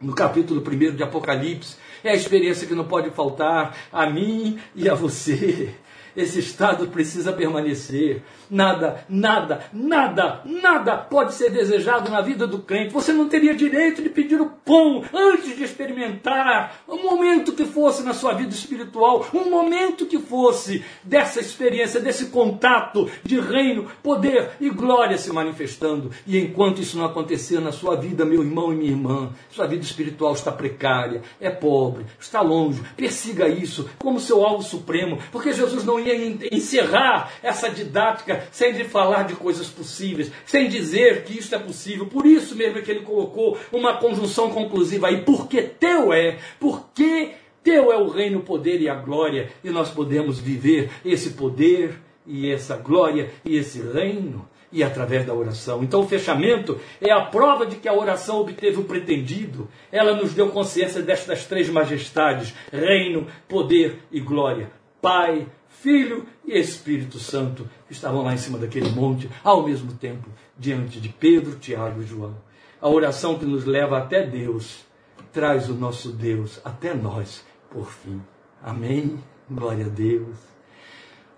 no 0.00 0.14
capítulo 0.14 0.62
1 0.62 0.94
de 0.94 1.02
Apocalipse, 1.02 1.76
é 2.04 2.10
a 2.10 2.14
experiência 2.14 2.66
que 2.66 2.76
não 2.76 2.84
pode 2.84 3.10
faltar 3.10 3.76
a 3.92 4.08
mim 4.08 4.56
e 4.76 4.88
a 4.88 4.94
você. 4.94 5.74
Esse 6.16 6.38
estado 6.38 6.86
precisa 6.86 7.32
permanecer. 7.32 8.22
Nada, 8.50 9.04
nada, 9.08 9.62
nada, 9.72 10.40
nada 10.44 10.96
pode 10.96 11.34
ser 11.34 11.50
desejado 11.50 12.10
na 12.10 12.20
vida 12.20 12.48
do 12.48 12.58
crente. 12.58 12.92
Você 12.92 13.12
não 13.12 13.28
teria 13.28 13.54
direito 13.54 14.02
de 14.02 14.08
pedir 14.08 14.40
o 14.40 14.46
pão 14.46 15.04
antes 15.14 15.56
de 15.56 15.62
experimentar 15.62 16.82
um 16.88 17.00
momento 17.00 17.52
que 17.52 17.64
fosse 17.64 18.02
na 18.02 18.12
sua 18.12 18.32
vida 18.32 18.52
espiritual, 18.52 19.24
um 19.32 19.48
momento 19.48 20.04
que 20.04 20.18
fosse 20.18 20.84
dessa 21.04 21.38
experiência, 21.38 22.00
desse 22.00 22.26
contato 22.26 23.08
de 23.22 23.38
reino, 23.38 23.86
poder 24.02 24.50
e 24.60 24.68
glória 24.68 25.16
se 25.16 25.32
manifestando. 25.32 26.10
E 26.26 26.36
enquanto 26.36 26.80
isso 26.80 26.98
não 26.98 27.04
acontecer 27.04 27.60
na 27.60 27.70
sua 27.70 27.94
vida, 27.94 28.24
meu 28.24 28.42
irmão 28.42 28.72
e 28.72 28.76
minha 28.76 28.90
irmã, 28.90 29.32
sua 29.50 29.66
vida 29.66 29.84
espiritual 29.84 30.32
está 30.32 30.50
precária, 30.50 31.22
é 31.40 31.50
pobre, 31.50 32.04
está 32.18 32.40
longe. 32.40 32.82
Persiga 32.96 33.48
isso 33.48 33.88
como 33.98 34.18
seu 34.18 34.44
alvo 34.44 34.64
supremo, 34.64 35.18
porque 35.30 35.52
Jesus 35.52 35.84
não 35.84 36.00
ia 36.00 36.16
encerrar 36.52 37.30
essa 37.42 37.70
didática 37.70 38.39
sem 38.50 38.72
de 38.72 38.84
falar 38.84 39.24
de 39.24 39.34
coisas 39.34 39.68
possíveis, 39.68 40.30
sem 40.44 40.68
dizer 40.68 41.24
que 41.24 41.38
isso 41.38 41.54
é 41.54 41.58
possível. 41.58 42.06
Por 42.06 42.26
isso 42.26 42.54
mesmo 42.56 42.78
é 42.78 42.82
que 42.82 42.90
ele 42.90 43.00
colocou 43.00 43.58
uma 43.72 43.96
conjunção 43.96 44.50
conclusiva 44.50 45.08
aí, 45.08 45.22
porque 45.22 45.62
teu 45.62 46.12
é, 46.12 46.38
porque 46.58 47.32
teu 47.62 47.92
é 47.92 47.98
o 47.98 48.08
reino, 48.08 48.38
o 48.38 48.42
poder 48.42 48.80
e 48.80 48.88
a 48.88 48.94
glória, 48.94 49.50
e 49.62 49.70
nós 49.70 49.90
podemos 49.90 50.38
viver 50.38 50.90
esse 51.04 51.30
poder 51.30 52.00
e 52.26 52.50
essa 52.50 52.76
glória 52.76 53.30
e 53.44 53.56
esse 53.56 53.80
reino 53.80 54.48
e 54.72 54.82
através 54.82 55.26
da 55.26 55.34
oração. 55.34 55.82
Então, 55.82 56.00
o 56.00 56.08
fechamento 56.08 56.78
é 57.00 57.10
a 57.10 57.22
prova 57.22 57.66
de 57.66 57.76
que 57.76 57.88
a 57.88 57.94
oração 57.94 58.40
obteve 58.40 58.78
o 58.78 58.84
pretendido. 58.84 59.68
Ela 59.90 60.14
nos 60.14 60.32
deu 60.32 60.50
consciência 60.50 61.02
destas 61.02 61.44
três 61.46 61.68
majestades: 61.68 62.54
reino, 62.72 63.26
poder 63.48 63.98
e 64.12 64.20
glória. 64.20 64.70
Pai, 65.02 65.46
Filho 65.80 66.26
e 66.44 66.58
Espírito 66.58 67.18
Santo 67.18 67.66
estavam 67.88 68.22
lá 68.22 68.34
em 68.34 68.36
cima 68.36 68.58
daquele 68.58 68.90
monte, 68.90 69.30
ao 69.42 69.66
mesmo 69.66 69.94
tempo, 69.94 70.28
diante 70.58 71.00
de 71.00 71.08
Pedro, 71.08 71.58
Tiago 71.58 72.02
e 72.02 72.06
João. 72.06 72.36
A 72.82 72.86
oração 72.86 73.38
que 73.38 73.46
nos 73.46 73.64
leva 73.64 73.96
até 73.96 74.26
Deus 74.26 74.84
traz 75.32 75.70
o 75.70 75.74
nosso 75.74 76.12
Deus 76.12 76.60
até 76.66 76.92
nós, 76.92 77.46
por 77.70 77.86
fim. 77.90 78.20
Amém. 78.62 79.18
Glória 79.50 79.86
a 79.86 79.88
Deus. 79.88 80.36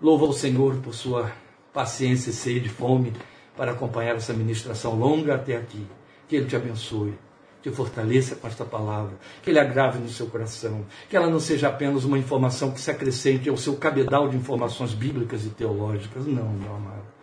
Louva 0.01 0.25
ao 0.25 0.33
Senhor 0.33 0.75
por 0.81 0.93
sua 0.93 1.31
paciência 1.71 2.29
e 2.29 2.33
sede, 2.33 2.67
fome 2.67 3.13
para 3.55 3.71
acompanhar 3.71 4.17
essa 4.17 4.33
ministração 4.33 4.93
longa 4.93 5.35
até 5.35 5.55
aqui. 5.55 5.87
Que 6.27 6.35
Ele 6.35 6.47
te 6.47 6.55
abençoe 6.57 7.13
te 7.63 7.71
fortaleça 7.71 8.35
com 8.35 8.45
esta 8.45 8.65
palavra, 8.65 9.17
que 9.41 9.49
ele 9.49 9.57
agrave 9.57 9.97
no 9.97 10.09
seu 10.09 10.27
coração, 10.27 10.85
que 11.09 11.15
ela 11.15 11.29
não 11.29 11.39
seja 11.39 11.69
apenas 11.69 12.03
uma 12.03 12.17
informação 12.17 12.71
que 12.71 12.81
se 12.81 12.91
acrescente 12.91 13.49
ao 13.49 13.55
seu 13.55 13.77
cabedal 13.77 14.27
de 14.27 14.35
informações 14.35 14.93
bíblicas 14.93 15.45
e 15.45 15.49
teológicas. 15.49 16.27
Não, 16.27 16.49
meu 16.49 16.75
amado. 16.75 17.13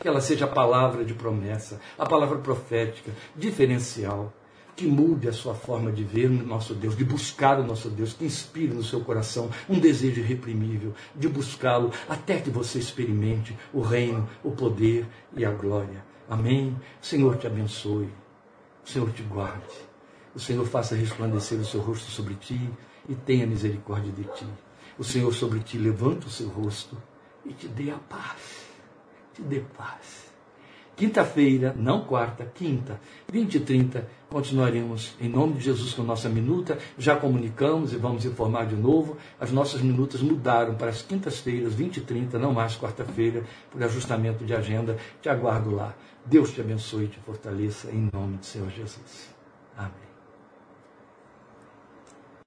Que 0.00 0.06
ela 0.06 0.20
seja 0.20 0.44
a 0.44 0.48
palavra 0.48 1.04
de 1.04 1.14
promessa, 1.14 1.80
a 1.98 2.06
palavra 2.06 2.38
profética, 2.38 3.10
diferencial, 3.34 4.32
que 4.76 4.86
mude 4.86 5.28
a 5.28 5.32
sua 5.32 5.54
forma 5.54 5.90
de 5.90 6.04
ver 6.04 6.30
o 6.30 6.46
nosso 6.46 6.72
Deus, 6.72 6.96
de 6.96 7.04
buscar 7.04 7.58
o 7.58 7.64
nosso 7.64 7.90
Deus, 7.90 8.12
que 8.12 8.24
inspire 8.24 8.72
no 8.72 8.84
seu 8.84 9.00
coração 9.00 9.50
um 9.68 9.80
desejo 9.80 10.20
irreprimível 10.20 10.94
de 11.16 11.28
buscá-lo 11.28 11.90
até 12.08 12.38
que 12.38 12.48
você 12.48 12.78
experimente 12.78 13.58
o 13.72 13.80
reino, 13.80 14.28
o 14.44 14.52
poder 14.52 15.04
e 15.36 15.44
a 15.44 15.50
glória. 15.50 16.04
Amém? 16.30 16.76
Senhor 17.00 17.36
te 17.38 17.48
abençoe, 17.48 18.08
Senhor 18.84 19.10
te 19.10 19.22
guarde, 19.24 19.87
o 20.34 20.40
Senhor 20.40 20.66
faça 20.66 20.94
resplandecer 20.94 21.58
o 21.58 21.64
seu 21.64 21.80
rosto 21.80 22.10
sobre 22.10 22.34
ti 22.34 22.70
e 23.08 23.14
tenha 23.14 23.46
misericórdia 23.46 24.12
de 24.12 24.24
ti. 24.24 24.46
O 24.98 25.04
Senhor 25.04 25.32
sobre 25.32 25.60
ti 25.60 25.78
levanta 25.78 26.26
o 26.26 26.30
seu 26.30 26.48
rosto 26.48 26.96
e 27.44 27.52
te 27.52 27.68
dê 27.68 27.90
a 27.90 27.98
paz, 27.98 28.66
te 29.34 29.42
dê 29.42 29.60
paz. 29.60 30.28
Quinta-feira, 30.98 31.72
não 31.78 32.00
quarta, 32.00 32.44
quinta, 32.44 33.00
20 33.30 33.54
e 33.54 33.60
30, 33.60 34.08
continuaremos 34.28 35.14
em 35.20 35.28
nome 35.28 35.54
de 35.54 35.60
Jesus 35.60 35.94
com 35.94 36.02
nossa 36.02 36.28
minuta. 36.28 36.76
Já 36.98 37.14
comunicamos 37.14 37.92
e 37.92 37.96
vamos 37.96 38.24
informar 38.24 38.66
de 38.66 38.74
novo. 38.74 39.16
As 39.38 39.52
nossas 39.52 39.80
minutas 39.80 40.20
mudaram 40.20 40.74
para 40.74 40.90
as 40.90 41.00
quintas-feiras, 41.00 41.72
20 41.72 41.98
e 41.98 42.00
30, 42.00 42.36
não 42.40 42.52
mais 42.52 42.76
quarta-feira, 42.76 43.44
por 43.70 43.80
ajustamento 43.80 44.44
de 44.44 44.52
agenda. 44.52 44.96
Te 45.22 45.28
aguardo 45.28 45.70
lá. 45.70 45.94
Deus 46.26 46.50
te 46.50 46.60
abençoe 46.60 47.04
e 47.04 47.08
te 47.08 47.20
fortaleça 47.20 47.92
em 47.92 48.10
nome 48.12 48.38
do 48.38 48.44
Senhor 48.44 48.68
Jesus. 48.68 49.32
Amém. 49.76 50.07